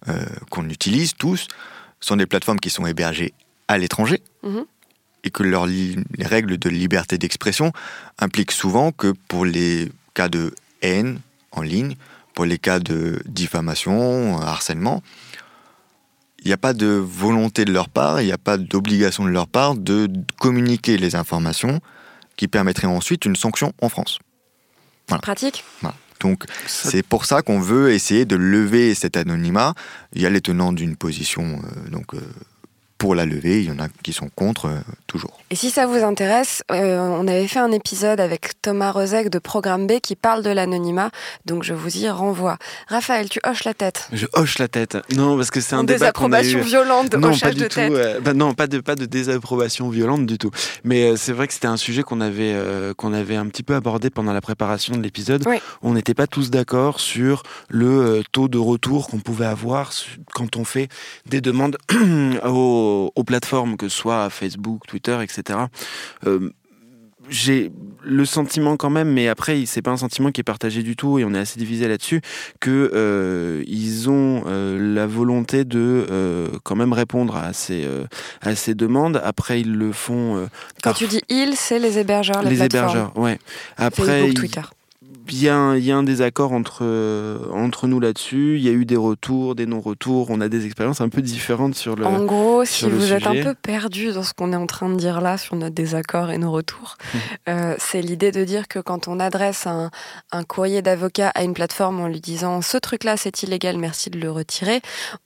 euh, 0.08 0.24
qu'on 0.50 0.68
utilise 0.68 1.14
tous, 1.14 1.46
sont 2.00 2.16
des 2.16 2.26
plateformes 2.26 2.58
qui 2.58 2.70
sont 2.70 2.86
hébergées 2.86 3.34
à 3.68 3.78
l'étranger. 3.78 4.22
Mhm 4.42 4.64
et 5.24 5.30
que 5.30 5.42
leur 5.42 5.66
les 5.66 5.96
règles 6.20 6.58
de 6.58 6.68
liberté 6.68 7.18
d'expression 7.18 7.72
impliquent 8.18 8.52
souvent 8.52 8.92
que 8.92 9.12
pour 9.28 9.44
les 9.44 9.90
cas 10.14 10.28
de 10.28 10.54
haine 10.82 11.20
en 11.52 11.62
ligne, 11.62 11.96
pour 12.34 12.44
les 12.44 12.58
cas 12.58 12.78
de 12.78 13.20
diffamation, 13.26 14.40
harcèlement, 14.40 15.02
il 16.40 16.46
n'y 16.46 16.52
a 16.52 16.56
pas 16.56 16.72
de 16.72 16.86
volonté 16.86 17.64
de 17.64 17.72
leur 17.72 17.88
part, 17.88 18.20
il 18.20 18.26
n'y 18.26 18.32
a 18.32 18.38
pas 18.38 18.56
d'obligation 18.56 19.24
de 19.24 19.30
leur 19.30 19.48
part 19.48 19.74
de 19.74 20.08
communiquer 20.38 20.96
les 20.96 21.16
informations 21.16 21.80
qui 22.36 22.46
permettraient 22.46 22.86
ensuite 22.86 23.24
une 23.24 23.34
sanction 23.34 23.72
en 23.82 23.88
France. 23.88 24.20
Pratique. 25.20 25.64
Donc 26.20 26.44
c'est 26.66 27.02
pour 27.02 27.24
ça 27.24 27.42
qu'on 27.42 27.60
veut 27.60 27.92
essayer 27.92 28.24
de 28.24 28.36
lever 28.36 28.94
cet 28.94 29.16
anonymat. 29.16 29.74
Il 30.12 30.22
y 30.22 30.26
a 30.26 30.30
les 30.30 30.40
tenants 30.40 30.72
d'une 30.72 30.96
position 30.96 31.60
euh, 31.62 31.90
donc 31.90 32.14
euh, 32.14 32.20
pour 32.98 33.14
la 33.14 33.24
lever, 33.26 33.62
il 33.62 33.68
y 33.68 33.70
en 33.70 33.78
a 33.78 33.88
qui 34.02 34.12
sont 34.12 34.28
contre 34.34 34.66
euh, 34.66 34.76
toujours. 35.06 35.38
Et 35.50 35.56
si 35.56 35.70
ça 35.70 35.86
vous 35.86 36.02
intéresse, 36.04 36.62
euh, 36.72 36.98
on 36.98 37.26
avait 37.28 37.46
fait 37.46 37.60
un 37.60 37.70
épisode 37.72 38.20
avec 38.20 38.60
Thomas 38.60 38.90
Rozek 38.90 39.30
de 39.30 39.38
Programme 39.38 39.86
B 39.86 40.00
qui 40.02 40.16
parle 40.16 40.42
de 40.42 40.50
l'anonymat, 40.50 41.10
donc 41.46 41.62
je 41.62 41.74
vous 41.74 41.96
y 41.96 42.08
renvoie. 42.10 42.58
Raphaël, 42.88 43.28
tu 43.28 43.40
hoches 43.46 43.64
la 43.64 43.72
tête. 43.74 44.08
Je 44.12 44.26
hoche 44.34 44.58
la 44.58 44.68
tête. 44.68 44.98
Non, 45.14 45.36
parce 45.36 45.50
que 45.50 45.60
c'est 45.60 45.74
un 45.76 45.84
débat 45.84 46.12
qu'on 46.12 46.32
a 46.32 46.42
eu. 46.42 46.60
violente 46.60 47.10
de 47.10 47.16
non, 47.16 47.28
hochage 47.28 47.40
pas 47.40 47.50
du 47.52 47.60
de 47.60 47.68
tout. 47.68 47.74
tête. 47.76 47.92
euh, 47.92 48.20
bah 48.20 48.34
non, 48.34 48.52
pas 48.54 48.66
de 48.66 48.80
pas 48.80 48.94
de 48.96 49.06
désapprobation 49.06 49.88
violente 49.88 50.26
du 50.26 50.36
tout. 50.38 50.50
Mais 50.84 51.04
euh, 51.04 51.16
c'est 51.16 51.32
vrai 51.32 51.46
que 51.46 51.54
c'était 51.54 51.66
un 51.68 51.76
sujet 51.76 52.02
qu'on 52.02 52.20
avait 52.20 52.52
euh, 52.54 52.94
qu'on 52.94 53.12
avait 53.12 53.36
un 53.36 53.46
petit 53.46 53.62
peu 53.62 53.74
abordé 53.74 54.10
pendant 54.10 54.32
la 54.32 54.40
préparation 54.40 54.96
de 54.96 55.02
l'épisode. 55.02 55.44
Oui. 55.46 55.58
On 55.82 55.94
n'était 55.94 56.14
pas 56.14 56.26
tous 56.26 56.50
d'accord 56.50 57.00
sur 57.00 57.42
le 57.68 57.86
euh, 57.86 58.22
taux 58.32 58.48
de 58.48 58.58
retour 58.58 59.08
qu'on 59.08 59.18
pouvait 59.20 59.46
avoir 59.46 59.92
quand 60.34 60.56
on 60.56 60.64
fait 60.64 60.88
des 61.26 61.40
demandes 61.40 61.76
aux, 62.88 63.12
aux 63.14 63.24
plateformes, 63.24 63.76
que 63.76 63.88
ce 63.88 63.96
soit 63.96 64.30
Facebook, 64.30 64.86
Twitter, 64.86 65.16
etc. 65.22 65.58
Euh, 66.26 66.50
j'ai 67.30 67.70
le 68.02 68.24
sentiment 68.24 68.78
quand 68.78 68.88
même, 68.88 69.12
mais 69.12 69.28
après 69.28 69.66
c'est 69.66 69.82
pas 69.82 69.90
un 69.90 69.98
sentiment 69.98 70.30
qui 70.32 70.40
est 70.40 70.44
partagé 70.44 70.82
du 70.82 70.96
tout 70.96 71.18
et 71.18 71.24
on 71.26 71.34
est 71.34 71.38
assez 71.38 71.58
divisé 71.58 71.86
là-dessus 71.86 72.22
que 72.58 72.90
euh, 72.94 73.62
ils 73.66 74.08
ont 74.08 74.44
euh, 74.46 74.94
la 74.94 75.06
volonté 75.06 75.66
de 75.66 76.06
euh, 76.10 76.48
quand 76.64 76.74
même 76.76 76.94
répondre 76.94 77.36
à 77.36 77.52
ces 77.52 77.86
à 78.40 78.54
ces 78.54 78.74
demandes. 78.74 79.20
Après 79.22 79.60
ils 79.60 79.74
le 79.74 79.92
font 79.92 80.48
Quand 80.82 80.90
par- 80.90 80.96
tu 80.96 81.06
dis 81.06 81.20
ils, 81.28 81.54
c'est 81.54 81.78
les 81.78 81.98
hébergeurs, 81.98 82.42
les, 82.42 82.50
les 82.50 82.62
hébergeurs, 82.62 83.12
ouais. 83.18 83.38
Après 83.76 84.20
Facebook, 84.22 84.34
Twitter. 84.34 84.62
Il 85.30 85.42
y, 85.42 85.48
a 85.48 85.56
un, 85.56 85.76
il 85.76 85.84
y 85.84 85.92
a 85.92 85.96
un 85.96 86.02
désaccord 86.02 86.52
entre, 86.52 86.78
euh, 86.82 87.38
entre 87.52 87.86
nous 87.86 88.00
là-dessus. 88.00 88.56
Il 88.56 88.62
y 88.62 88.68
a 88.68 88.72
eu 88.72 88.84
des 88.84 88.96
retours, 88.96 89.54
des 89.54 89.66
non-retours. 89.66 90.26
On 90.30 90.40
a 90.40 90.48
des 90.48 90.66
expériences 90.66 91.00
un 91.00 91.08
peu 91.08 91.22
différentes 91.22 91.74
sur 91.74 91.96
le. 91.96 92.06
En 92.06 92.24
gros, 92.24 92.64
si 92.64 92.88
vous 92.88 93.12
êtes 93.12 93.26
un 93.26 93.42
peu 93.42 93.54
perdu 93.54 94.12
dans 94.12 94.22
ce 94.22 94.32
qu'on 94.34 94.52
est 94.52 94.56
en 94.56 94.66
train 94.66 94.88
de 94.88 94.96
dire 94.96 95.20
là 95.20 95.38
sur 95.38 95.56
notre 95.56 95.74
désaccord 95.74 96.30
et 96.30 96.38
nos 96.38 96.50
retours, 96.52 96.96
Mhm. 97.14 97.20
euh, 97.48 97.74
c'est 97.78 98.00
l'idée 98.02 98.32
de 98.32 98.44
dire 98.44 98.68
que 98.68 98.78
quand 98.78 99.08
on 99.08 99.20
adresse 99.20 99.66
un, 99.66 99.90
un 100.32 100.44
courrier 100.44 100.82
d'avocat 100.82 101.28
à 101.34 101.42
une 101.44 101.54
plateforme 101.54 102.00
en 102.00 102.08
lui 102.08 102.20
disant 102.20 102.60
ce 102.62 102.76
truc-là 102.78 103.16
c'est 103.16 103.42
illégal, 103.42 103.76
merci 103.78 104.10
de 104.10 104.18
le 104.18 104.30
retirer, 104.30 104.80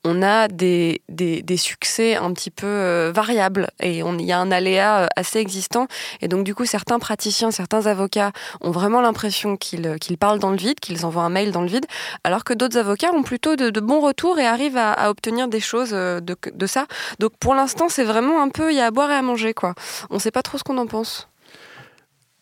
on 0.05 0.23
a 0.23 0.49
des, 0.49 1.03
des, 1.09 1.43
des 1.43 1.57
succès 1.57 2.17
un 2.17 2.33
petit 2.33 2.51
peu 2.51 2.67
euh, 2.67 3.13
variables 3.15 3.69
et 3.81 3.99
il 4.01 4.21
y 4.25 4.33
a 4.33 4.39
un 4.39 4.51
aléa 4.51 5.03
euh, 5.05 5.07
assez 5.17 5.39
existant. 5.39 5.87
Et 6.21 6.29
donc 6.29 6.45
du 6.45 6.55
coup, 6.55 6.65
certains 6.67 6.99
praticiens, 6.99 7.51
certains 7.51 7.87
avocats 7.87 8.33
ont 8.61 8.71
vraiment 8.71 9.01
l'impression 9.01 9.57
qu'ils 9.57 9.92
qu'ils 10.01 10.19
parlent 10.19 10.39
dans 10.39 10.51
le 10.51 10.57
vide, 10.57 10.81
qu'ils 10.81 11.07
envoient 11.07 11.23
un 11.23 11.31
mail 11.31 11.53
dans 11.53 11.63
le 11.63 11.69
vide, 11.69 11.87
alors 12.25 12.45
que 12.45 12.53
d'autres 12.53 12.79
avocats 12.79 13.13
ont 13.13 13.23
plutôt 13.23 13.57
de, 13.57 13.81
bons 13.81 14.01
retours 14.01 14.39
et 14.39 14.47
arrivent 14.47 14.77
à, 14.77 15.11
obtenir 15.11 15.49
des 15.49 15.61
choses 15.61 15.91
euh, 15.93 16.21
de, 16.21 16.67
ça. 16.67 16.87
Donc 17.19 17.33
pour 17.39 17.55
l'instant, 17.55 17.89
c'est 17.89 18.05
vraiment 18.05 18.43
un 18.43 18.49
peu, 18.49 18.71
il 18.71 18.77
y 18.77 18.81
a 18.81 18.87
à 18.87 18.91
boire 18.91 19.11
et 19.11 19.15
à 19.15 19.23
manger, 19.23 19.55
quoi. 19.55 19.75
On 20.11 20.19
sait 20.19 20.31
pas 20.31 20.43
trop 20.43 20.59
ce 20.59 20.63
qu'on 20.63 20.79
en 20.79 20.87
pense. 20.87 21.29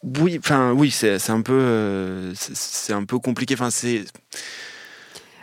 Oui, 0.03 0.39
enfin 0.39 0.73
oui, 0.73 0.91
c'est 0.91 1.31
un 1.31 1.43
peu, 1.43 1.53
euh, 1.53 2.33
c'est 2.35 2.93
un 2.93 3.05
peu 3.05 3.19
compliqué. 3.19 3.55
Enfin 3.55 3.71
c'est. 3.71 4.05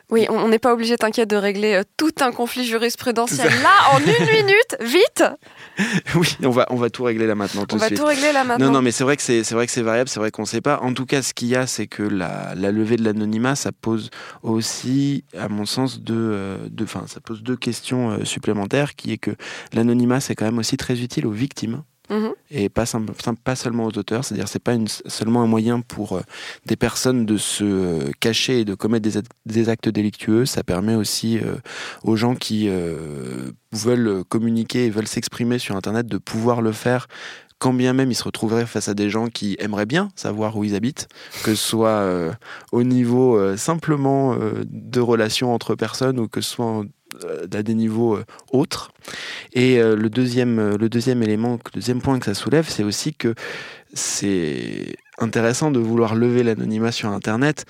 Oui, 0.10 0.26
on 0.30 0.48
n'est 0.48 0.60
pas 0.60 0.74
obligé, 0.74 0.96
t'inquiète, 0.96 1.30
de 1.30 1.36
régler 1.36 1.74
euh, 1.74 1.84
tout 1.98 2.14
un 2.22 2.32
conflit 2.32 2.66
jurisprudentiel 2.66 3.50
là 3.62 3.94
en 3.94 4.00
une 4.00 4.06
minute, 4.06 4.78
vite. 4.80 5.24
oui, 6.16 6.38
on 6.44 6.50
va, 6.50 6.66
on 6.70 6.76
va 6.78 6.90
tout 6.90 7.04
régler 7.04 7.28
là 7.28 7.36
maintenant 7.36 7.66
tout 7.66 7.76
On 7.76 7.78
de 7.78 7.82
va 7.82 7.88
suite. 7.88 8.00
tout 8.00 8.06
régler 8.06 8.32
là 8.32 8.46
maintenant. 8.46 8.68
Non, 8.68 8.72
non, 8.72 8.82
mais 8.82 8.92
c'est 8.92 9.04
vrai 9.04 9.18
que 9.18 9.22
c'est, 9.22 9.44
c'est 9.44 9.54
vrai 9.54 9.66
que 9.66 9.72
c'est 9.74 9.82
variable, 9.82 10.08
c'est 10.08 10.22
vrai 10.22 10.32
qu'on 10.32 10.46
sait 10.46 10.62
pas. 10.62 10.80
En 10.82 10.94
tout 10.94 11.06
cas, 11.06 11.22
ce 11.22 11.34
qu'il 11.34 11.50
y 11.50 11.58
a, 11.58 11.68
c'est 11.68 11.88
que 11.88 12.04
la, 12.04 12.54
la 12.56 12.72
levée 12.72 12.96
de 12.96 13.04
l'anonymat, 13.04 13.56
ça 13.56 13.72
pose 13.74 14.10
aussi, 14.44 15.26
à 15.38 15.50
mon 15.50 15.66
sens, 15.66 16.00
deux, 16.00 16.14
euh, 16.16 16.58
deux, 16.70 16.88
ça 16.88 17.20
pose 17.20 17.44
deux 17.44 17.58
questions 17.58 18.12
euh, 18.12 18.24
supplémentaires, 18.24 18.96
qui 18.96 19.12
est 19.12 19.18
que 19.18 19.32
l'anonymat, 19.74 20.22
c'est 20.22 20.36
quand 20.36 20.46
même 20.46 20.58
aussi 20.58 20.78
très 20.78 21.02
utile 21.02 21.28
aux 21.28 21.32
victimes 21.32 21.84
Mhm. 22.10 22.32
et 22.52 22.70
pas, 22.70 22.86
sim- 22.86 23.06
sim- 23.24 23.36
pas 23.36 23.56
seulement 23.56 23.86
aux 23.86 23.98
auteurs. 23.98 24.24
C'est-à-dire, 24.24 24.48
c'est 24.48 24.60
pas 24.64 24.76
seulement 25.08 25.42
un 25.42 25.48
moyen 25.48 25.82
pour 25.82 26.14
euh, 26.14 26.22
des 26.66 26.76
personnes 26.76 27.26
de 27.26 27.38
se 27.38 28.10
cacher 28.20 28.62
et 28.62 28.66
de 28.66 28.76
commettre 28.76 29.04
des, 29.04 29.18
ac- 29.20 29.26
des 29.46 29.70
actes 29.70 29.90
délictueux. 29.90 30.46
Ça 30.46 30.64
permet 30.64 30.96
aussi 30.96 31.38
euh, 31.40 31.56
aux 32.04 32.16
gens 32.16 32.36
qui 32.36 32.70
euh, 32.70 33.52
veulent 33.74 34.24
communiquer 34.30 34.86
et 34.86 34.90
veulent 34.90 35.08
s'exprimer 35.08 35.60
sur 35.60 35.76
Internet 35.76 36.08
de 36.08 36.18
pouvoir 36.18 36.62
le 36.62 36.72
faire. 36.72 37.08
Quand 37.60 37.74
bien 37.74 37.92
même 37.94 38.12
ils 38.12 38.16
se 38.16 38.24
retrouveraient 38.24 38.68
face 38.68 38.88
à 38.88 38.94
des 38.94 39.10
gens 39.10 39.28
qui 39.30 39.56
aimeraient 39.60 39.88
bien 39.88 40.10
savoir 40.16 40.58
où 40.58 40.64
ils 40.64 40.76
habitent, 40.76 41.08
que 41.44 41.56
ce 41.56 41.68
soit 41.70 42.08
au 42.72 42.84
niveau 42.84 43.58
simplement 43.58 44.38
de 44.64 45.00
relations 45.00 45.52
entre 45.52 45.74
personnes 45.74 46.20
ou 46.20 46.28
que 46.28 46.40
ce 46.42 46.52
soit 46.52 46.84
à 47.54 47.64
des 47.64 47.74
niveaux 47.74 48.16
euh, 48.16 48.26
autres. 48.52 48.92
Et 49.54 49.80
euh, 49.80 49.96
le, 49.96 50.10
deuxième, 50.10 50.60
euh, 50.60 50.78
le 50.78 50.90
deuxième 50.90 51.24
élément, 51.24 51.54
le 51.54 51.72
deuxième 51.74 52.02
point 52.02 52.20
que 52.20 52.26
ça 52.26 52.34
soulève, 52.34 52.68
c'est 52.68 52.84
aussi 52.84 53.14
que 53.14 53.34
c'est 53.94 54.96
intéressant 55.18 55.72
de 55.72 55.80
vouloir 55.80 56.16
lever 56.16 56.44
l'anonymat 56.44 56.92
sur 56.92 57.10
Internet. 57.10 57.66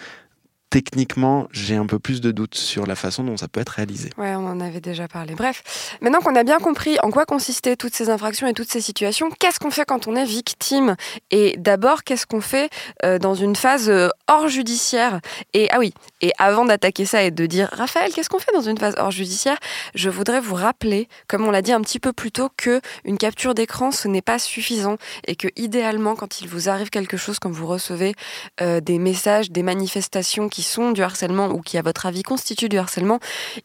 Techniquement, 0.70 1.48
j'ai 1.52 1.76
un 1.76 1.86
peu 1.86 1.98
plus 1.98 2.20
de 2.20 2.32
doutes 2.32 2.56
sur 2.56 2.86
la 2.86 2.96
façon 2.96 3.24
dont 3.24 3.38
ça 3.38 3.48
peut 3.48 3.62
être 3.62 3.70
réalisé. 3.70 4.10
Ouais, 4.18 4.36
on 4.36 4.46
en 4.48 4.60
avait 4.60 4.82
déjà 4.82 5.08
parlé. 5.08 5.34
Bref, 5.34 5.64
maintenant 6.02 6.20
qu'on 6.20 6.36
a 6.36 6.44
bien 6.44 6.60
compris 6.60 6.98
en 7.04 7.10
quoi 7.10 7.26
consistaient 7.26 7.78
toutes 7.78 7.96
ces 7.96 8.10
infractions 8.10 8.48
et 8.48 8.54
toutes 8.54 8.70
ces 8.70 8.82
situations, 8.82 9.30
qu'est-ce 9.40 9.60
qu'on 9.60 9.72
fait 9.72 9.86
quand 9.86 10.08
on 10.08 10.16
est 10.16 10.26
victime? 10.26 10.96
Et 11.32 11.56
d'abord, 11.58 12.04
qu'est-ce 12.04 12.26
qu'on 12.26 12.42
fait 12.42 12.70
euh, 13.06 13.18
dans 13.18 13.34
une 13.34 13.56
phase 13.56 13.90
euh, 13.90 14.10
hors 14.28 14.50
judiciaire? 14.50 15.22
Et 15.54 15.70
ah 15.72 15.80
oui, 15.80 15.94
et 16.22 16.32
avant 16.38 16.66
d'attaquer 16.66 17.06
ça 17.06 17.24
et 17.24 17.32
de 17.32 17.46
dire 17.46 17.70
Raphaël, 17.72 18.12
qu'est-ce 18.14 18.30
qu'on 18.30 18.40
fait 18.40 18.54
dans 18.54 18.62
une 18.62 18.78
phase 18.78 18.96
hors 18.98 19.12
judiciaire? 19.12 19.58
Je 19.96 20.10
voudrais 20.10 20.42
vous 20.42 20.56
rappeler, 20.56 21.08
comme 21.28 21.46
on 21.48 21.52
l'a 21.52 21.62
dit 21.62 21.72
un 21.72 21.82
petit 21.82 22.00
peu 22.00 22.12
plus 22.12 22.32
tôt, 22.32 22.50
que 22.58 22.82
une 23.06 23.18
capture 23.18 23.54
d'écran 23.54 23.92
ce 23.92 24.08
n'est 24.08 24.22
pas 24.22 24.40
suffisant 24.40 24.98
et 25.28 25.36
que 25.36 25.48
idéalement, 25.56 26.16
quand 26.16 26.42
il 26.42 26.50
vous 26.50 26.68
arrive 26.68 26.90
quelque 26.90 27.16
chose, 27.16 27.40
quand 27.40 27.52
vous 27.52 27.68
recevez 27.68 28.16
euh, 28.62 28.82
des 28.82 29.00
messages, 29.00 29.50
des 29.52 29.64
manifestations 29.64 30.50
qui 30.50 30.57
sont 30.64 30.92
du 30.92 31.02
harcèlement 31.02 31.48
ou 31.50 31.62
qui, 31.62 31.78
à 31.78 31.82
votre 31.82 32.06
avis, 32.06 32.24
constituent 32.24 32.70
du 32.70 32.78
harcèlement, 32.78 33.20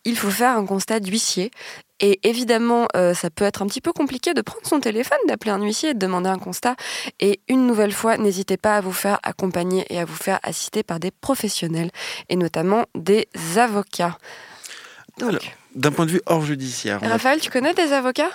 il 0.04 0.16
faut 0.16 0.30
faire 0.30 0.56
un 0.56 0.66
constat 0.66 1.00
d'huissier. 1.00 1.50
Et 2.00 2.18
évidemment, 2.28 2.88
euh, 2.96 3.14
ça 3.14 3.30
peut 3.30 3.44
être 3.44 3.62
un 3.62 3.66
petit 3.66 3.80
peu 3.80 3.92
compliqué 3.92 4.34
de 4.34 4.42
prendre 4.42 4.66
son 4.66 4.80
téléphone, 4.80 5.18
d'appeler 5.28 5.52
un 5.52 5.62
huissier 5.62 5.90
et 5.90 5.94
de 5.94 6.00
demander 6.00 6.28
un 6.28 6.38
constat. 6.38 6.74
Et 7.20 7.40
une 7.48 7.66
nouvelle 7.66 7.92
fois, 7.92 8.16
n'hésitez 8.16 8.56
pas 8.56 8.76
à 8.76 8.80
vous 8.80 8.92
faire 8.92 9.20
accompagner 9.22 9.86
et 9.88 10.00
à 10.00 10.04
vous 10.04 10.16
faire 10.16 10.40
assister 10.42 10.82
par 10.82 10.98
des 10.98 11.12
professionnels, 11.12 11.90
et 12.28 12.36
notamment 12.36 12.86
des 12.96 13.28
avocats. 13.56 14.18
Donc, 15.18 15.54
D'un 15.74 15.90
point 15.90 16.04
de 16.04 16.10
vue 16.10 16.20
hors 16.26 16.44
judiciaire, 16.44 17.02
a- 17.02 17.08
Raphaël, 17.08 17.40
tu 17.40 17.50
connais 17.50 17.72
des 17.72 17.92
avocats? 17.92 18.30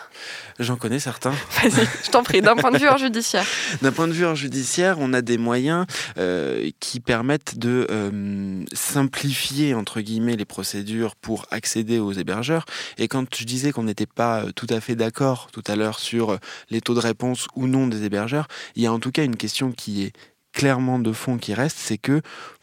J'en 0.60 0.76
connais 0.76 1.00
certains. 1.00 1.32
Vas-y, 1.62 1.88
je 2.06 2.10
t'en 2.10 2.24
prie, 2.24 2.42
d'un 2.42 2.56
point 2.56 2.72
de 2.72 2.80
vue 2.80 2.88
hors 2.88 2.98
judiciaire. 2.98 3.46
D'un 3.84 3.92
point 3.92 4.08
de 4.08 4.14
vue 4.14 4.26
hors 4.26 4.36
judiciaire, 4.36 4.98
on 5.00 5.14
a 5.14 5.22
des 5.22 5.38
moyens 5.38 5.86
euh, 6.18 6.72
qui 6.80 7.00
permettent 7.00 7.60
de 7.60 7.86
euh, 7.92 8.64
simplifier 8.74 9.76
entre 9.76 10.02
guillemets 10.02 10.36
les 10.36 10.46
procédures 10.46 11.16
pour 11.16 11.46
accéder 11.52 12.00
aux 12.00 12.12
hébergeurs. 12.12 12.66
Et 12.98 13.08
quand 13.08 13.26
je 13.36 13.44
disais 13.44 13.72
qu'on 13.72 13.84
n'était 13.84 14.08
pas 14.08 14.44
euh, 14.46 14.52
tout 14.52 14.68
à 14.70 14.80
fait 14.80 14.96
d'accord 14.96 15.50
tout 15.54 15.64
à 15.68 15.76
l'heure 15.76 16.00
sur 16.00 16.40
les 16.72 16.82
taux 16.82 16.96
de 16.96 17.00
réponse 17.00 17.48
ou 17.56 17.68
non 17.68 17.86
des 17.88 18.04
hébergeurs, 18.04 18.48
il 18.76 18.82
y 18.84 18.88
a 18.88 18.92
en 18.94 19.00
tout 19.00 19.12
cas 19.12 19.24
une 19.24 19.36
question 19.38 19.72
qui 19.72 20.04
est 20.06 20.14
clairement 20.54 20.98
de 20.98 21.12
fond 21.14 21.38
qui 21.38 21.54
reste, 21.54 21.78
c'est 21.80 22.00
que 22.00 22.22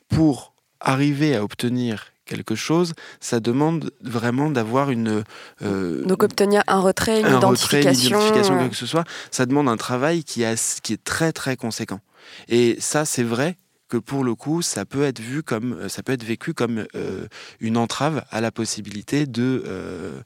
pour 0.09 0.53
arriver 0.81 1.37
à 1.37 1.45
obtenir 1.45 2.07
quelque 2.25 2.55
chose, 2.55 2.93
ça 3.21 3.41
demande 3.41 3.91
vraiment 4.03 4.51
d'avoir 4.51 4.91
une 4.91 5.25
euh, 5.63 6.05
Donc 6.05 6.23
obtenir 6.23 6.63
un 6.67 6.81
retrait, 6.81 7.21
une 7.21 7.27
un 7.27 7.39
retrait, 7.39 7.83
une 7.83 7.89
identification. 7.93 8.17
identification, 8.19 8.55
euh, 8.55 8.59
quoi 8.59 8.69
que 8.69 8.77
ce 8.77 8.87
soit, 8.87 9.05
ça 9.31 9.47
demande 9.47 9.69
un 9.69 9.77
travail 9.77 10.25
qui, 10.25 10.43
est- 10.43 10.81
qui 10.81 10.93
est 10.93 11.05
très 11.05 11.33
très 11.33 11.57
conséquent. 11.57 12.01
Et 12.49 12.77
ça, 12.81 13.05
c'est 13.05 13.23
vrai 13.23 13.57
que 13.89 13.99
pour 13.99 14.25
le 14.25 14.35
coup, 14.35 14.63
ça 14.63 14.87
peut 14.87 15.05
être 15.05 15.21
vu 15.21 15.43
comme, 15.43 15.75
euh, 15.75 15.89
ça 15.89 16.03
peut 16.03 16.13
être 16.13 16.25
vécu 16.25 16.55
comme 16.55 16.87
euh, 16.95 17.27
une 17.61 17.77
entrave 17.77 18.25
à 18.31 18.41
la 18.41 18.51
possibilité 18.51 19.27
de 19.27 19.63
euh, 19.67 20.21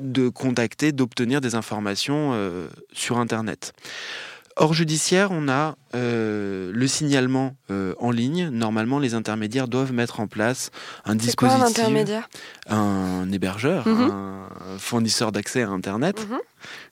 de 0.00 0.28
contacter, 0.28 0.92
d'obtenir 0.92 1.40
des 1.40 1.54
informations 1.54 2.34
sur 2.92 3.18
Internet. 3.18 3.72
Hors 4.60 4.74
judiciaire, 4.74 5.30
on 5.32 5.48
a 5.48 5.74
euh, 5.94 6.70
le 6.74 6.86
signalement 6.86 7.56
euh, 7.70 7.94
en 7.98 8.10
ligne. 8.10 8.50
Normalement, 8.50 8.98
les 8.98 9.14
intermédiaires 9.14 9.68
doivent 9.68 9.92
mettre 9.94 10.20
en 10.20 10.26
place 10.26 10.70
un 10.98 11.02
quoi 11.04 11.12
un 11.12 11.14
dispositif, 11.16 11.62
intermédiaire? 11.64 12.28
un 12.68 13.32
hébergeur, 13.32 13.88
Mhm. 13.88 14.10
un 14.10 14.78
fournisseur 14.78 15.32
d'accès 15.32 15.62
à 15.62 15.70
Internet 15.70 16.26
Mhm. 16.28 16.38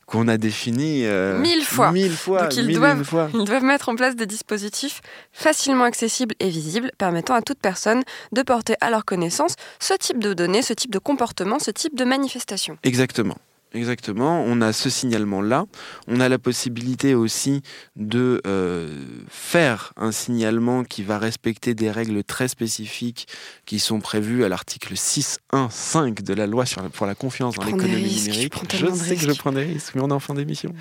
qu'on 0.06 0.28
a 0.28 0.38
défini 0.38 1.02
euh, 1.04 1.38
Mille 1.40 1.62
fois. 1.62 1.92
mille 1.92 2.10
fois, 2.16 2.44
Donc, 2.44 2.56
ils 2.56 2.64
mille 2.66 2.76
doivent- 2.76 3.04
fois. 3.04 3.28
Ils 3.34 3.44
doivent 3.44 3.64
mettre 3.64 3.90
en 3.90 3.96
place 3.96 4.16
des 4.16 4.24
dispositifs 4.26 5.02
facilement 5.32 5.84
accessibles 5.84 6.34
et 6.40 6.48
visibles, 6.48 6.90
permettant 6.96 7.34
à 7.34 7.42
toute 7.42 7.58
personne 7.60 8.02
de 8.32 8.40
porter 8.40 8.76
à 8.80 8.88
leur 8.88 9.04
connaissance 9.04 9.56
ce 9.78 9.92
type 9.92 10.20
de 10.20 10.32
données, 10.32 10.62
ce 10.62 10.72
type 10.72 10.90
de 10.90 10.98
comportement, 10.98 11.58
ce 11.58 11.70
type 11.70 11.94
de 11.94 12.04
manifestation. 12.06 12.78
Exactement. 12.82 13.36
Exactement, 13.74 14.42
on 14.46 14.62
a 14.62 14.72
ce 14.72 14.88
signalement-là. 14.88 15.66
On 16.06 16.20
a 16.20 16.28
la 16.30 16.38
possibilité 16.38 17.14
aussi 17.14 17.60
de 17.96 18.40
euh, 18.46 18.88
faire 19.28 19.92
un 19.98 20.10
signalement 20.10 20.84
qui 20.84 21.02
va 21.02 21.18
respecter 21.18 21.74
des 21.74 21.90
règles 21.90 22.24
très 22.24 22.48
spécifiques 22.48 23.28
qui 23.66 23.78
sont 23.78 24.00
prévues 24.00 24.42
à 24.42 24.48
l'article 24.48 24.94
6.1.5 24.94 26.22
de 26.22 26.32
la 26.32 26.46
loi 26.46 26.64
sur 26.64 26.82
la- 26.82 26.88
pour 26.88 27.04
la 27.06 27.14
confiance 27.14 27.56
dans 27.56 27.62
l'économie 27.76 28.04
numérique. 28.28 28.54
Je 28.78 28.86
de 28.86 28.90
sais 28.96 29.16
que 29.16 29.20
je 29.20 29.38
prends 29.38 29.52
des 29.52 29.64
risques, 29.64 29.94
mais 29.94 30.00
on 30.00 30.08
est 30.08 30.12
en 30.12 30.18
fin 30.20 30.32
d'émission. 30.32 30.72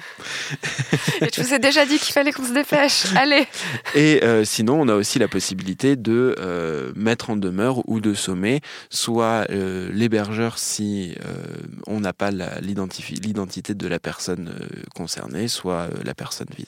Et 1.21 1.27
je 1.35 1.41
vous 1.41 1.53
ai 1.53 1.59
déjà 1.59 1.85
dit 1.85 1.99
qu'il 1.99 2.13
fallait 2.13 2.31
qu'on 2.31 2.45
se 2.45 2.53
dépêche. 2.53 3.05
Allez 3.17 3.45
Et 3.95 4.23
euh, 4.23 4.45
sinon, 4.45 4.79
on 4.81 4.87
a 4.87 4.95
aussi 4.95 5.19
la 5.19 5.27
possibilité 5.27 5.97
de 5.97 6.35
euh, 6.39 6.93
mettre 6.95 7.31
en 7.31 7.35
demeure 7.35 7.87
ou 7.89 7.99
de 7.99 8.13
sommer 8.13 8.61
soit 8.89 9.45
l'hébergeur 9.49 10.57
si 10.57 11.13
on 11.85 11.99
n'a 11.99 12.13
pas 12.13 12.31
l'identifi- 12.31 12.76
l'identité 12.85 13.73
de 13.73 13.87
la 13.87 13.99
personne 13.99 14.49
euh, 14.49 14.83
concernée, 14.95 15.47
soit 15.47 15.87
euh, 15.89 15.89
la 16.03 16.13
personne 16.13 16.47
visée. 16.55 16.67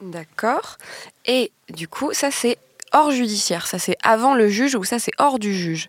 D'accord. 0.00 0.78
Et 1.26 1.50
du 1.74 1.88
coup, 1.88 2.12
ça 2.12 2.30
c'est 2.30 2.56
hors 2.92 3.10
judiciaire, 3.10 3.66
ça 3.66 3.78
c'est 3.78 3.96
avant 4.02 4.34
le 4.34 4.48
juge 4.48 4.74
ou 4.74 4.84
ça 4.84 4.98
c'est 4.98 5.12
hors 5.18 5.38
du 5.38 5.54
juge. 5.54 5.88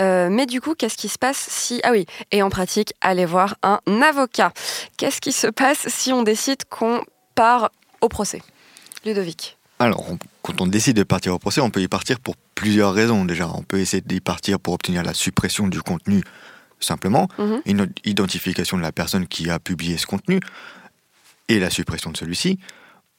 Euh, 0.00 0.28
mais 0.30 0.46
du 0.46 0.60
coup, 0.60 0.74
qu'est-ce 0.74 0.96
qui 0.96 1.08
se 1.08 1.18
passe 1.18 1.38
si... 1.50 1.80
Ah 1.82 1.90
oui, 1.90 2.06
et 2.30 2.42
en 2.42 2.50
pratique, 2.50 2.92
allez 3.00 3.24
voir 3.26 3.56
un 3.62 3.80
avocat. 4.02 4.52
Qu'est-ce 4.96 5.20
qui 5.20 5.32
se 5.32 5.48
passe 5.48 5.88
si 5.88 6.12
on 6.12 6.22
décide 6.22 6.64
qu'on 6.68 7.02
part 7.34 7.70
au 8.00 8.08
procès? 8.08 8.42
Ludovic. 9.04 9.56
Alors, 9.78 10.10
on- 10.10 10.18
quand 10.42 10.60
on 10.60 10.66
décide 10.66 10.96
de 10.96 11.02
partir 11.02 11.34
au 11.34 11.38
procès, 11.38 11.60
on 11.60 11.70
peut 11.70 11.82
y 11.82 11.88
partir 11.88 12.20
pour 12.20 12.36
plusieurs 12.54 12.94
raisons 12.94 13.24
déjà. 13.24 13.48
On 13.48 13.62
peut 13.62 13.80
essayer 13.80 14.00
d'y 14.00 14.20
partir 14.20 14.60
pour 14.60 14.74
obtenir 14.74 15.02
la 15.02 15.12
suppression 15.14 15.66
du 15.66 15.82
contenu 15.82 16.22
simplement, 16.80 17.28
Mhm. 17.38 17.60
une 17.66 17.88
identification 18.04 18.76
de 18.76 18.82
la 18.82 18.92
personne 18.92 19.26
qui 19.26 19.50
a 19.50 19.58
publié 19.58 19.96
ce 19.98 20.06
contenu 20.06 20.40
et 21.48 21.58
la 21.58 21.70
suppression 21.70 22.10
de 22.10 22.16
celui-ci, 22.16 22.58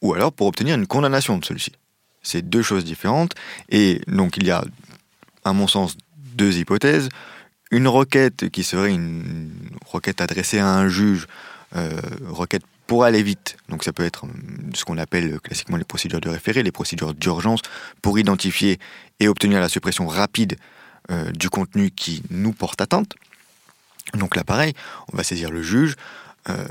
ou 0.01 0.13
alors 0.13 0.31
pour 0.31 0.47
obtenir 0.47 0.75
une 0.75 0.87
condamnation 0.87 1.37
de 1.37 1.45
celui-ci. 1.45 1.71
C'est 2.21 2.47
deux 2.47 2.61
choses 2.61 2.83
différentes. 2.83 3.33
Et 3.69 4.01
donc, 4.07 4.37
il 4.37 4.45
y 4.45 4.51
a, 4.51 4.63
à 5.45 5.53
mon 5.53 5.67
sens, 5.67 5.95
deux 6.35 6.57
hypothèses. 6.57 7.09
Une 7.71 7.87
requête 7.87 8.49
qui 8.49 8.63
serait 8.63 8.91
une 8.91 9.49
requête 9.85 10.19
adressée 10.21 10.59
à 10.59 10.67
un 10.67 10.87
juge, 10.89 11.27
euh, 11.75 11.99
requête 12.27 12.63
pour 12.85 13.03
aller 13.05 13.23
vite. 13.23 13.57
Donc, 13.69 13.83
ça 13.83 13.91
peut 13.93 14.05
être 14.05 14.25
ce 14.73 14.85
qu'on 14.85 14.97
appelle 14.97 15.39
classiquement 15.41 15.77
les 15.77 15.83
procédures 15.83 16.21
de 16.21 16.29
référé, 16.29 16.63
les 16.63 16.71
procédures 16.71 17.13
d'urgence, 17.13 17.61
pour 18.01 18.19
identifier 18.19 18.79
et 19.19 19.27
obtenir 19.27 19.59
la 19.59 19.69
suppression 19.69 20.05
rapide 20.07 20.57
euh, 21.11 21.31
du 21.31 21.49
contenu 21.49 21.91
qui 21.91 22.23
nous 22.29 22.51
porte 22.53 22.81
atteinte. 22.81 23.13
Donc 24.13 24.35
là, 24.35 24.43
pareil, 24.43 24.73
on 25.11 25.17
va 25.17 25.23
saisir 25.23 25.51
le 25.51 25.61
juge. 25.61 25.95
Euh, 26.49 26.65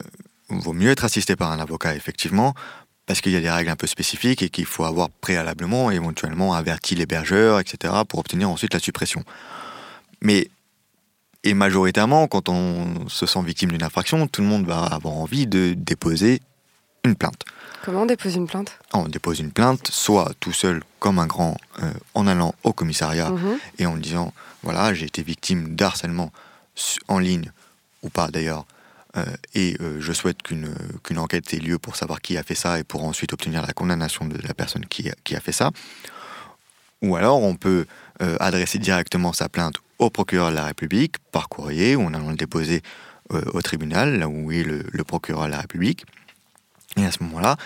il 0.50 0.58
vaut 0.58 0.72
mieux 0.72 0.90
être 0.90 1.04
assisté 1.04 1.36
par 1.36 1.50
un 1.52 1.58
avocat, 1.58 1.94
effectivement, 1.94 2.54
parce 3.06 3.20
qu'il 3.20 3.32
y 3.32 3.36
a 3.36 3.40
des 3.40 3.50
règles 3.50 3.70
un 3.70 3.76
peu 3.76 3.86
spécifiques 3.86 4.42
et 4.42 4.48
qu'il 4.48 4.64
faut 4.66 4.84
avoir 4.84 5.10
préalablement, 5.10 5.90
éventuellement, 5.90 6.54
averti 6.54 6.94
l'hébergeur, 6.94 7.60
etc., 7.60 7.94
pour 8.08 8.20
obtenir 8.20 8.48
ensuite 8.50 8.72
la 8.74 8.80
suppression. 8.80 9.22
Mais, 10.22 10.50
et 11.44 11.54
majoritairement, 11.54 12.26
quand 12.26 12.48
on 12.48 13.08
se 13.08 13.26
sent 13.26 13.42
victime 13.42 13.70
d'une 13.70 13.82
infraction, 13.82 14.26
tout 14.26 14.40
le 14.42 14.48
monde 14.48 14.66
va 14.66 14.82
avoir 14.84 15.14
envie 15.14 15.46
de 15.46 15.74
déposer 15.76 16.40
une 17.04 17.14
plainte. 17.14 17.42
Comment 17.84 18.02
on 18.02 18.06
dépose 18.06 18.34
une 18.34 18.48
plainte? 18.48 18.76
On 18.92 19.06
dépose 19.06 19.38
une 19.38 19.52
plainte, 19.52 19.88
soit 19.92 20.32
tout 20.40 20.52
seul, 20.52 20.82
comme 20.98 21.20
un 21.20 21.26
grand, 21.26 21.56
euh, 21.82 21.92
en 22.14 22.26
allant 22.26 22.54
au 22.64 22.72
commissariat 22.72 23.30
Mhm. 23.30 23.58
et 23.78 23.86
en 23.86 23.96
disant 23.96 24.32
voilà, 24.64 24.92
j'ai 24.92 25.06
été 25.06 25.22
victime 25.22 25.76
d'harcèlement 25.76 26.32
en 27.08 27.18
ligne 27.18 27.50
ou 28.02 28.10
pas 28.10 28.28
d'ailleurs, 28.28 28.66
euh, 29.16 29.24
et 29.54 29.76
euh, 29.80 30.00
je 30.00 30.12
souhaite 30.12 30.42
qu'une 30.42 31.18
enquête 31.18 31.52
ait 31.54 31.58
lieu 31.58 31.78
pour 31.78 31.96
savoir 31.96 32.20
qui 32.20 32.36
a 32.36 32.42
fait 32.42 32.54
ça 32.54 32.78
et 32.78 32.84
pour 32.84 33.04
ensuite 33.04 33.32
obtenir 33.32 33.62
la 33.62 33.72
condamnation 33.72 34.26
de 34.26 34.38
la 34.46 34.54
personne 34.54 34.84
qui 34.86 35.08
a, 35.08 35.14
qui 35.24 35.34
a 35.34 35.40
fait 35.40 35.52
ça. 35.52 35.70
Ou 37.02 37.16
alors 37.16 37.42
on 37.42 37.54
peut 37.54 37.86
euh, 38.22 38.36
adresser 38.40 38.78
directement 38.78 39.32
sa 39.32 39.48
plainte 39.48 39.76
au 39.98 40.10
procureur 40.10 40.50
de 40.50 40.56
la 40.56 40.64
République 40.64 41.16
par 41.32 41.48
courrier 41.48 41.96
ou 41.96 42.02
en 42.02 42.14
allant 42.14 42.30
le 42.30 42.36
déposer 42.36 42.82
au 43.54 43.60
tribunal, 43.60 44.20
là 44.20 44.28
où 44.28 44.52
est 44.52 44.62
le, 44.62 44.84
le 44.92 45.02
procureur 45.02 45.46
de 45.46 45.50
la 45.50 45.60
République. 45.60 46.04
Et 46.96 47.04
à 47.04 47.10
ce 47.10 47.24
moment-là, 47.24 47.56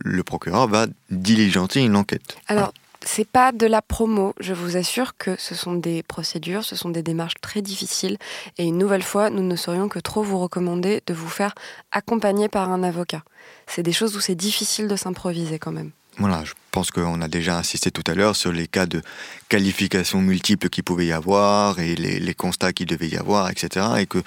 le 0.00 0.22
procureur 0.22 0.68
va 0.68 0.86
diligenter 1.08 1.82
une 1.82 1.96
enquête. 1.96 2.36
Alors, 2.46 2.74
c'est 3.04 3.28
pas 3.28 3.52
de 3.52 3.66
la 3.66 3.82
promo, 3.82 4.34
je 4.40 4.52
vous 4.52 4.76
assure 4.76 5.16
que 5.16 5.36
ce 5.38 5.54
sont 5.54 5.74
des 5.74 6.02
procédures, 6.02 6.64
ce 6.64 6.76
sont 6.76 6.90
des 6.90 7.02
démarches 7.02 7.34
très 7.40 7.62
difficiles 7.62 8.18
et 8.58 8.64
une 8.64 8.78
nouvelle 8.78 9.02
fois, 9.02 9.30
nous 9.30 9.42
ne 9.42 9.56
saurions 9.56 9.88
que 9.88 9.98
trop 9.98 10.22
vous 10.22 10.38
recommander 10.38 11.02
de 11.06 11.14
vous 11.14 11.28
faire 11.28 11.54
accompagner 11.92 12.48
par 12.48 12.70
un 12.70 12.82
avocat. 12.82 13.22
C'est 13.66 13.82
des 13.82 13.92
choses 13.92 14.16
où 14.16 14.20
c'est 14.20 14.34
difficile 14.34 14.88
de 14.88 14.96
s'improviser 14.96 15.58
quand 15.58 15.72
même. 15.72 15.90
Voilà, 16.18 16.44
je 16.44 16.54
pense 16.70 16.90
qu'on 16.90 17.20
a 17.20 17.28
déjà 17.28 17.58
insisté 17.58 17.90
tout 17.90 18.04
à 18.06 18.14
l'heure 18.14 18.36
sur 18.36 18.50
les 18.50 18.66
cas 18.66 18.86
de 18.86 19.02
qualifications 19.48 20.22
multiples 20.22 20.70
qu'il 20.70 20.82
pouvait 20.82 21.06
y 21.06 21.12
avoir 21.12 21.78
et 21.78 21.94
les, 21.94 22.18
les 22.18 22.34
constats 22.34 22.72
qu'il 22.72 22.86
devait 22.86 23.08
y 23.08 23.18
avoir, 23.18 23.50
etc. 23.50 23.86
Et 23.98 24.06
que 24.06 24.22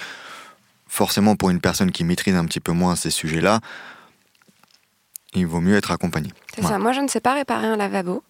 forcément, 0.88 1.36
pour 1.36 1.50
une 1.50 1.62
personne 1.62 1.92
qui 1.92 2.04
maîtrise 2.04 2.36
un 2.36 2.46
petit 2.46 2.60
peu 2.60 2.74
moins 2.74 2.96
ces 2.96 3.10
sujets-là, 3.10 3.60
il 5.34 5.46
vaut 5.46 5.62
mieux 5.62 5.76
être 5.78 5.92
accompagné. 5.92 6.30
C'est 6.56 6.62
Voilà. 6.62 6.76
ça, 6.78 6.80
moi 6.82 6.92
je 6.92 7.02
ne 7.02 7.08
sais 7.08 7.20
pas 7.20 7.34
réparer 7.34 7.68
un 7.68 7.78
lavabo 7.78 8.24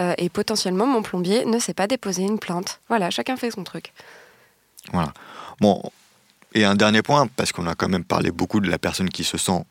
euh, 0.00 0.14
et 0.18 0.28
potentiellement 0.28 0.86
mon 0.86 1.02
plombier 1.02 1.44
ne 1.44 1.58
sait 1.58 1.74
pas 1.74 1.86
déposer 1.86 2.22
une 2.22 2.38
plainte. 2.38 2.80
Voilà, 2.88 3.10
chacun 3.10 3.36
fait 3.36 3.50
son 3.50 3.64
truc. 3.64 3.92
Voilà. 4.92 5.12
Bon, 5.60 5.82
et 6.54 6.64
un 6.64 6.74
dernier 6.74 7.02
point, 7.02 7.26
parce 7.36 7.52
qu'on 7.52 7.66
a 7.66 7.74
quand 7.74 7.88
même 7.88 8.04
parlé 8.04 8.30
beaucoup 8.30 8.60
de 8.60 8.68
la 8.68 8.78
personne 8.78 9.08
qui 9.08 9.24
se 9.24 9.38
sent 9.38 9.64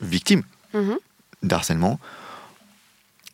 victime 0.00 0.42
Mhm. 0.74 0.98
d'harcèlement. 1.42 1.98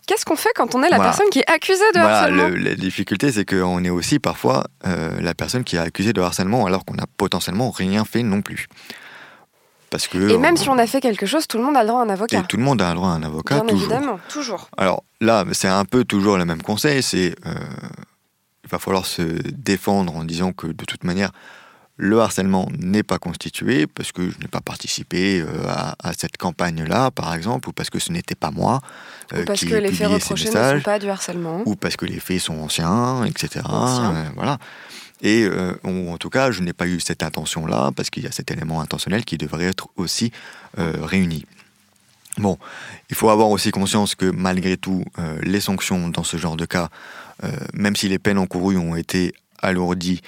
Qu'est-ce 0.06 0.24
qu'on 0.26 0.36
fait 0.36 0.50
quand 0.54 0.74
on 0.74 0.82
est 0.82 0.90
la 0.90 0.96
Voilà. 0.96 1.10
personne 1.12 1.30
qui 1.30 1.38
est 1.40 1.50
accusée 1.50 1.80
de 1.94 1.98
Voilà, 2.00 2.18
harcèlement 2.20 2.48
le- 2.48 2.56
la 2.56 2.74
difficulté, 2.74 3.32
c'est 3.32 3.46
qu'on 3.46 3.82
est 3.84 3.90
aussi 3.90 4.18
parfois 4.18 4.64
euh, 4.86 5.18
la 5.20 5.34
personne 5.34 5.64
qui 5.64 5.76
est 5.76 5.78
accusée 5.78 6.12
de 6.12 6.20
harcèlement 6.20 6.66
alors 6.66 6.84
qu'on 6.84 6.94
n'a 6.94 7.06
potentiellement 7.16 7.70
rien 7.70 8.04
fait 8.04 8.22
non 8.22 8.42
plus. 8.42 8.66
Parce 9.94 10.08
que 10.08 10.18
Et 10.28 10.38
même 10.38 10.54
on- 10.54 10.56
si 10.56 10.68
on 10.68 10.76
a 10.76 10.88
fait 10.88 11.00
quelque 11.00 11.24
chose, 11.24 11.46
tout 11.46 11.56
le 11.56 11.62
monde 11.62 11.76
a 11.76 11.82
le 11.82 11.86
droit 11.86 12.00
à 12.00 12.04
un 12.04 12.08
et 12.08 12.12
avocat. 12.14 12.42
tout 12.48 12.56
le 12.56 12.64
monde 12.64 12.82
a 12.82 12.88
le 12.88 12.96
droit 12.96 13.10
à 13.10 13.12
un 13.12 13.22
avocat 13.22 13.60
Bien 13.60 13.66
toujours. 13.66 13.92
évidemment, 13.92 14.18
toujours. 14.28 14.68
Alors 14.76 15.04
là, 15.20 15.44
c'est 15.52 15.68
un 15.68 15.84
peu 15.84 16.02
toujours 16.02 16.36
le 16.36 16.44
même 16.44 16.62
conseil, 16.62 17.00
c'est 17.00 17.36
euh, 17.46 17.54
il 18.64 18.70
va 18.70 18.80
falloir 18.80 19.06
se 19.06 19.22
défendre 19.22 20.16
en 20.16 20.24
disant 20.24 20.50
que 20.52 20.66
de 20.66 20.84
toute 20.84 21.04
manière, 21.04 21.30
le 21.96 22.18
harcèlement 22.20 22.68
n'est 22.80 23.04
pas 23.04 23.18
constitué 23.20 23.86
parce 23.86 24.10
que 24.10 24.28
je 24.28 24.36
n'ai 24.40 24.48
pas 24.48 24.60
participé 24.60 25.40
euh, 25.40 25.46
à, 25.68 25.94
à 26.02 26.12
cette 26.12 26.38
campagne-là, 26.38 27.12
par 27.12 27.32
exemple, 27.32 27.68
ou 27.68 27.72
parce 27.72 27.88
que 27.88 28.00
ce 28.00 28.10
n'était 28.10 28.34
pas 28.34 28.50
moi 28.50 28.80
euh, 29.32 29.42
Ou 29.42 29.44
parce 29.44 29.60
qui 29.60 29.66
que 29.68 29.76
les 29.76 29.92
faits 29.92 30.08
reprochés 30.08 30.48
ne 30.50 30.54
sont 30.54 30.80
pas 30.82 30.98
du 30.98 31.08
harcèlement. 31.08 31.62
ou 31.66 31.76
parce 31.76 31.94
que 31.96 32.04
les 32.04 32.18
faits 32.18 32.40
sont 32.40 32.58
anciens, 32.58 33.22
etc. 33.26 33.64
Euh, 33.70 34.24
voilà. 34.34 34.58
Et 35.24 35.42
euh, 35.44 35.72
ou 35.84 36.12
en 36.12 36.18
tout 36.18 36.30
cas, 36.30 36.52
je 36.52 36.62
n'ai 36.62 36.72
pas 36.72 36.86
eu 36.86 37.00
cette 37.00 37.22
intention-là 37.24 37.90
parce 37.96 38.10
qu'il 38.10 38.22
y 38.22 38.26
a 38.28 38.30
cet 38.30 38.50
élément 38.52 38.80
intentionnel 38.80 39.24
qui 39.24 39.36
devrait 39.38 39.64
être 39.64 39.88
aussi 39.96 40.30
euh, 40.78 40.92
réuni. 41.02 41.44
Bon, 42.38 42.58
il 43.10 43.16
faut 43.16 43.30
avoir 43.30 43.48
aussi 43.48 43.70
conscience 43.72 44.14
que 44.14 44.26
malgré 44.30 44.76
tout, 44.76 45.04
euh, 45.18 45.38
les 45.42 45.60
sanctions 45.60 46.08
dans 46.08 46.24
ce 46.24 46.36
genre 46.36 46.56
de 46.56 46.66
cas, 46.66 46.88
même 47.72 47.96
si 47.96 48.08
les 48.08 48.18
peines 48.20 48.38
encourues 48.38 48.76
ont 48.78 48.94
été 48.96 49.34
alourdies, 49.60 50.20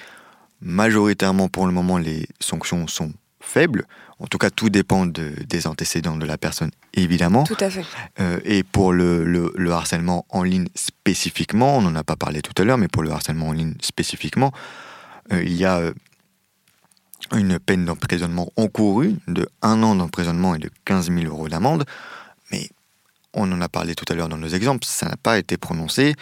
majoritairement 0.61 1.47
pour 1.49 1.65
le 1.67 1.71
moment, 1.73 1.97
les 1.97 2.27
sanctions 2.39 2.87
sont 2.87 3.13
faibles. 3.39 3.85
En 4.19 4.25
tout 4.27 4.37
cas, 4.39 4.49
tout 4.49 4.69
dépend 4.69 5.05
de- 5.05 5.33
des 5.47 5.67
antécédents 5.67 6.17
de 6.17 6.25
la 6.25 6.37
personne, 6.37 6.71
évidemment. 6.93 7.43
Tout 7.43 7.57
à 7.59 7.69
fait. 7.69 7.85
Euh, 8.19 8.39
et 8.43 8.63
pour 8.63 8.91
le, 8.91 9.23
le- 9.23 9.53
le 9.55 9.71
harcèlement 9.71 10.25
en 10.29 10.43
ligne 10.43 10.67
spécifiquement, 10.75 11.77
on 11.77 11.81
n'en 11.81 11.95
a 11.95 12.03
pas 12.03 12.15
parlé 12.15 12.41
tout 12.41 12.59
à 12.61 12.65
l'heure, 12.65 12.77
mais 12.79 12.87
pour 12.87 13.03
le 13.03 13.11
harcèlement 13.11 13.49
en 13.49 13.53
ligne 13.53 13.75
spécifiquement, 13.81 14.51
il 15.31 15.53
y 15.53 15.65
a 15.65 15.77
euh, 15.77 15.93
une 17.35 17.59
peine 17.59 17.85
d'emprisonnement 17.85 18.51
encourue 18.55 19.15
de 19.27 19.47
1 19.61 19.83
an 19.83 19.95
d'emprisonnement 19.95 20.55
et 20.55 20.59
de 20.59 20.69
15 20.85 21.11
000 21.11 21.25
euros 21.25 21.49
d'amende. 21.49 21.85
Mais 22.51 22.69
on 23.33 23.51
en 23.51 23.61
a 23.61 23.69
parlé 23.69 23.95
tout 23.95 24.05
à 24.09 24.15
l'heure 24.15 24.29
dans 24.29 24.37
nos 24.37 24.47
exemples, 24.47 24.85
ça 24.85 25.09
n'a 25.09 25.17
pas 25.17 25.37
été 25.37 25.57
prononcé 25.57 26.15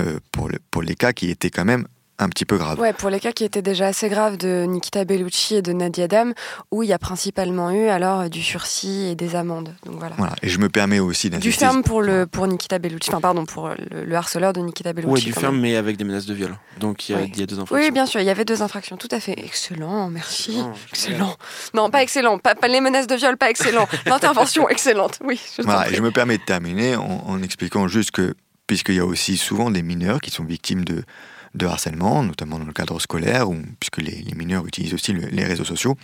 euh, 0.00 0.20
pour, 0.30 0.48
pour 0.70 0.82
les 0.82 0.94
cas 0.94 1.12
qui 1.12 1.30
étaient 1.30 1.50
quand 1.50 1.64
même 1.64 1.86
un 2.22 2.28
petit 2.28 2.44
peu 2.44 2.56
graves. 2.56 2.78
Ouais, 2.80 2.92
pour 2.92 3.10
les 3.10 3.20
cas 3.20 3.32
qui 3.32 3.44
étaient 3.44 3.62
déjà 3.62 3.86
assez 3.88 4.08
graves 4.08 4.36
de 4.36 4.64
Nikita 4.68 5.04
Bellucci 5.04 5.56
et 5.56 5.62
de 5.62 5.72
Nadia 5.72 6.08
Dam, 6.08 6.32
où 6.70 6.82
il 6.82 6.88
y 6.88 6.92
a 6.92 6.98
principalement 6.98 7.70
eu 7.70 7.88
alors 7.88 8.28
du 8.30 8.42
sursis 8.42 9.06
et 9.10 9.14
des 9.14 9.34
amendes. 9.36 9.74
Donc 9.86 9.96
voilà. 9.98 10.14
Voilà. 10.18 10.34
Et 10.42 10.48
je 10.48 10.58
me 10.58 10.68
permets 10.68 10.98
aussi 10.98 11.30
Du 11.30 11.52
ferme 11.52 11.82
pour, 11.82 12.02
le, 12.02 12.26
pour 12.26 12.46
Nikita 12.46 12.78
Bellucci, 12.78 13.10
enfin 13.10 13.20
pardon, 13.20 13.44
pour 13.44 13.68
le, 13.90 14.04
le 14.04 14.14
harceleur 14.16 14.52
de 14.52 14.60
Nikita 14.60 14.92
Bellucci. 14.92 15.12
Ouais, 15.12 15.20
du 15.20 15.32
ferme, 15.32 15.54
même. 15.54 15.62
mais 15.62 15.76
avec 15.76 15.96
des 15.96 16.04
menaces 16.04 16.26
de 16.26 16.34
viol. 16.34 16.56
Donc 16.80 17.08
il 17.08 17.12
y 17.12 17.14
a, 17.14 17.18
Oui. 17.18 17.30
il 17.34 17.40
y 17.40 17.42
a 17.42 17.46
deux 17.46 17.58
infractions. 17.58 17.76
Oui, 17.86 17.90
bien 17.90 18.06
sûr, 18.06 18.20
il 18.20 18.26
y 18.26 18.30
avait 18.30 18.44
deux 18.44 18.62
infractions, 18.62 18.96
tout 18.96 19.08
à 19.10 19.20
fait. 19.20 19.34
Excellent, 19.38 20.08
merci. 20.10 20.52
Excellent, 20.52 20.74
Excellent. 20.90 21.36
Non, 21.74 21.90
pas 21.90 22.02
excellent, 22.02 22.38
pas, 22.38 22.54
pas 22.54 22.68
les 22.68 22.80
menaces 22.80 23.06
de 23.06 23.14
viol, 23.14 23.36
pas 23.36 23.50
excellent. 23.50 23.88
L'intervention, 24.06 24.68
excellente, 24.68 25.18
oui. 25.24 25.40
Je 25.56 25.62
Voilà, 25.62 25.90
et 25.90 25.94
je 25.94 26.02
me 26.02 26.10
permets 26.10 26.38
de 26.38 26.42
terminer 26.44 26.96
en, 26.96 27.24
en 27.26 27.42
expliquant 27.42 27.88
juste 27.88 28.10
que, 28.12 28.34
puisqu'il 28.66 28.94
y 28.94 29.00
a 29.00 29.04
aussi 29.06 29.36
souvent 29.36 29.70
des 29.70 29.82
mineurs 29.82 30.20
qui 30.20 30.30
sont 30.30 30.44
victimes 30.44 30.84
de, 30.84 31.02
de 31.54 31.66
harcèlement, 31.66 32.22
notamment 32.22 32.58
dans 32.58 32.64
le 32.64 32.72
cadre 32.72 32.98
scolaire, 33.00 33.50
ou, 33.50 33.56
puisque 33.78 33.98
les, 33.98 34.24
mineurs 34.34 34.66
utilisent 34.66 34.94
aussi 34.94 35.12
le- 35.12 35.26
les 35.26 35.44
réseaux 35.44 35.64
sociaux, 35.64 35.96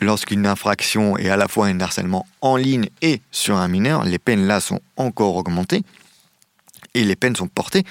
lorsqu'une 0.00 0.46
infraction 0.46 1.16
est 1.16 1.28
à 1.28 1.36
la 1.36 1.48
fois 1.48 1.66
un 1.66 1.80
harcèlement 1.80 2.26
en 2.40 2.56
ligne 2.56 2.88
et 3.02 3.20
sur 3.30 3.56
un 3.56 3.68
mineur, 3.68 4.04
les 4.04 4.18
peines 4.18 4.46
là 4.46 4.60
sont 4.60 4.80
encore 4.96 5.36
augmentées, 5.36 5.82
et 6.94 7.04
les 7.04 7.16
peines 7.16 7.36
sont 7.36 7.48
portées 7.48 7.84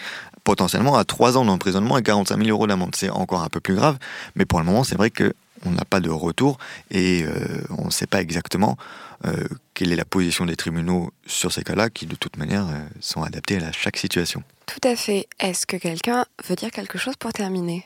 potentiellement 0.44 0.98
à 0.98 1.06
3 1.06 1.38
ans 1.38 1.46
d'emprisonnement 1.46 1.98
et 1.98 2.04
45 2.04 2.38
000 2.38 2.50
euros 2.50 2.68
d'amende. 2.68 2.96
C'est 2.96 3.10
encore 3.10 3.42
un 3.44 3.50
peu 3.50 3.60
plus 3.60 3.76
grave, 3.76 3.98
mais 4.36 4.46
pour 4.46 4.60
le 4.60 4.66
moment, 4.66 4.84
c'est 4.84 4.96
vrai 4.96 5.10
que 5.10 5.34
on 5.66 5.72
n'a 5.72 5.86
pas 5.86 6.00
de 6.00 6.10
retour 6.10 6.58
et 6.90 7.24
euh, 7.24 7.64
on 7.78 7.86
ne 7.86 7.92
sait 7.92 8.08
pas 8.08 8.22
exactement 8.22 8.78
euh, 9.26 9.48
quelle 9.74 9.92
est 9.92 9.96
la 9.96 10.06
position 10.06 10.46
des 10.46 10.56
tribunaux 10.56 11.12
sur 11.26 11.52
ces 11.52 11.64
cas-là, 11.64 11.90
qui 11.90 12.06
de 12.06 12.16
toute 12.16 12.38
manière 12.38 12.68
euh, 12.68 12.80
sont 13.00 13.22
adaptés 13.24 13.58
à 13.58 13.72
chaque 13.72 13.98
situation. 13.98 14.44
Tout 14.66 14.88
à 14.88 14.96
fait. 14.96 15.28
Est-ce 15.40 15.66
que 15.68 15.78
quelqu'un 15.78 16.26
veut 16.48 16.56
dire 16.56 16.72
quelque 16.72 16.98
chose 16.98 17.16
pour 17.18 17.34
terminer? 17.34 17.86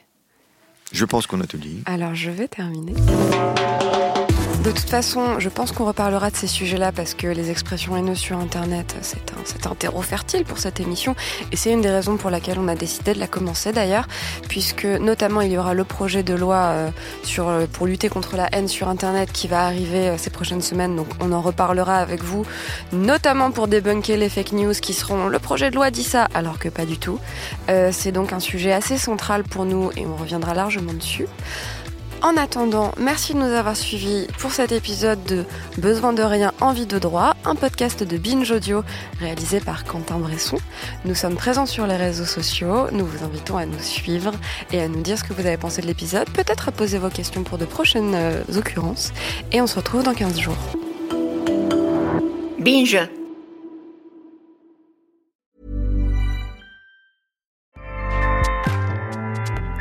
Je 0.91 1.03
pense 1.03 1.27
qu'on 1.27 1.41
a 1.41 1.47
tout 1.47 1.57
dit. 1.57 1.81
Alors 1.85 2.15
je 2.15 2.31
vais 2.31 2.47
terminer. 2.47 2.93
De 4.65 4.71
toute 4.71 4.89
façon, 4.89 5.39
je 5.39 5.47
pense 5.47 5.71
qu'on 5.71 5.85
reparlera 5.85 6.31
de 6.31 6.35
ces 6.35 6.47
sujets-là 6.47 6.91
parce 6.91 7.13
que 7.13 7.27
les 7.27 7.51
expressions 7.51 7.95
haineuses 7.95 8.17
sur 8.17 8.39
Internet, 8.39 8.95
c'est 9.01 9.67
un, 9.67 9.75
terreau 9.75 10.01
fertile 10.01 10.43
pour 10.43 10.57
cette 10.57 10.79
émission. 10.79 11.15
Et 11.51 11.55
c'est 11.55 11.71
une 11.71 11.81
des 11.81 11.91
raisons 11.91 12.17
pour 12.17 12.31
laquelle 12.31 12.57
on 12.57 12.67
a 12.67 12.73
décidé 12.73 13.13
de 13.13 13.19
la 13.19 13.27
commencer 13.27 13.71
d'ailleurs, 13.73 14.07
puisque 14.49 14.85
notamment 14.85 15.41
il 15.41 15.51
y 15.51 15.57
aura 15.59 15.75
le 15.75 15.83
projet 15.83 16.23
de 16.23 16.33
loi 16.33 16.55
euh, 16.55 16.89
euh, 17.37 17.67
pour 17.71 17.85
lutter 17.85 18.09
contre 18.09 18.37
la 18.37 18.47
haine 18.53 18.67
sur 18.67 18.87
Internet 18.89 19.31
qui 19.31 19.47
va 19.47 19.65
arriver 19.67 20.09
euh, 20.09 20.17
ces 20.17 20.31
prochaines 20.31 20.63
semaines. 20.63 20.95
Donc 20.95 21.09
on 21.19 21.31
en 21.31 21.41
reparlera 21.41 21.97
avec 21.97 22.23
vous, 22.23 22.43
notamment 22.91 23.51
pour 23.51 23.67
débunker 23.67 24.17
les 24.17 24.29
fake 24.29 24.53
news 24.53 24.73
qui 24.73 24.93
seront 24.93 25.27
le 25.27 25.37
projet 25.37 25.69
de 25.69 25.75
loi 25.75 25.91
dit 25.91 26.03
ça, 26.03 26.27
alors 26.33 26.57
que 26.57 26.69
pas 26.69 26.85
du 26.85 26.97
tout. 26.97 27.19
C'est 27.67 28.11
donc 28.11 28.33
un 28.33 28.39
sujet 28.39 28.71
assez 28.73 28.97
central 28.97 29.43
pour 29.43 29.65
nous 29.65 29.91
et 29.95 30.07
on 30.07 30.15
reviendra 30.15 30.55
largement 30.55 30.93
dessus. 30.93 31.27
En 32.25 32.37
attendant, 32.37 32.91
merci 32.97 33.35
de 33.35 33.37
nous 33.37 33.53
avoir 33.53 33.77
suivis 33.77 34.25
pour 34.39 34.51
cet 34.51 34.71
épisode 34.71 35.23
de 35.25 35.43
Besoin 35.77 36.11
de 36.11 36.23
rien, 36.23 36.53
envie 36.59 36.87
de 36.87 36.97
droit, 36.97 37.35
un 37.45 37.53
podcast 37.53 38.01
de 38.01 38.17
Binge 38.17 38.49
Audio 38.49 38.83
réalisé 39.19 39.59
par 39.59 39.83
Quentin 39.83 40.17
Bresson. 40.17 40.57
Nous 41.05 41.13
sommes 41.13 41.35
présents 41.35 41.67
sur 41.67 41.85
les 41.85 41.97
réseaux 41.97 42.25
sociaux, 42.25 42.89
nous 42.91 43.05
vous 43.05 43.23
invitons 43.23 43.57
à 43.57 43.67
nous 43.67 43.77
suivre 43.77 44.31
et 44.71 44.81
à 44.81 44.87
nous 44.87 45.03
dire 45.03 45.19
ce 45.19 45.23
que 45.23 45.33
vous 45.33 45.45
avez 45.45 45.57
pensé 45.57 45.83
de 45.83 45.87
l'épisode, 45.87 46.27
peut-être 46.31 46.69
à 46.69 46.71
poser 46.71 46.97
vos 46.97 47.09
questions 47.09 47.43
pour 47.43 47.59
de 47.59 47.65
prochaines 47.65 48.15
euh, 48.15 48.41
occurrences. 48.57 49.13
Et 49.51 49.61
on 49.61 49.67
se 49.67 49.75
retrouve 49.75 50.01
dans 50.01 50.15
15 50.15 50.39
jours. 50.39 50.57
Binge. 52.57 53.07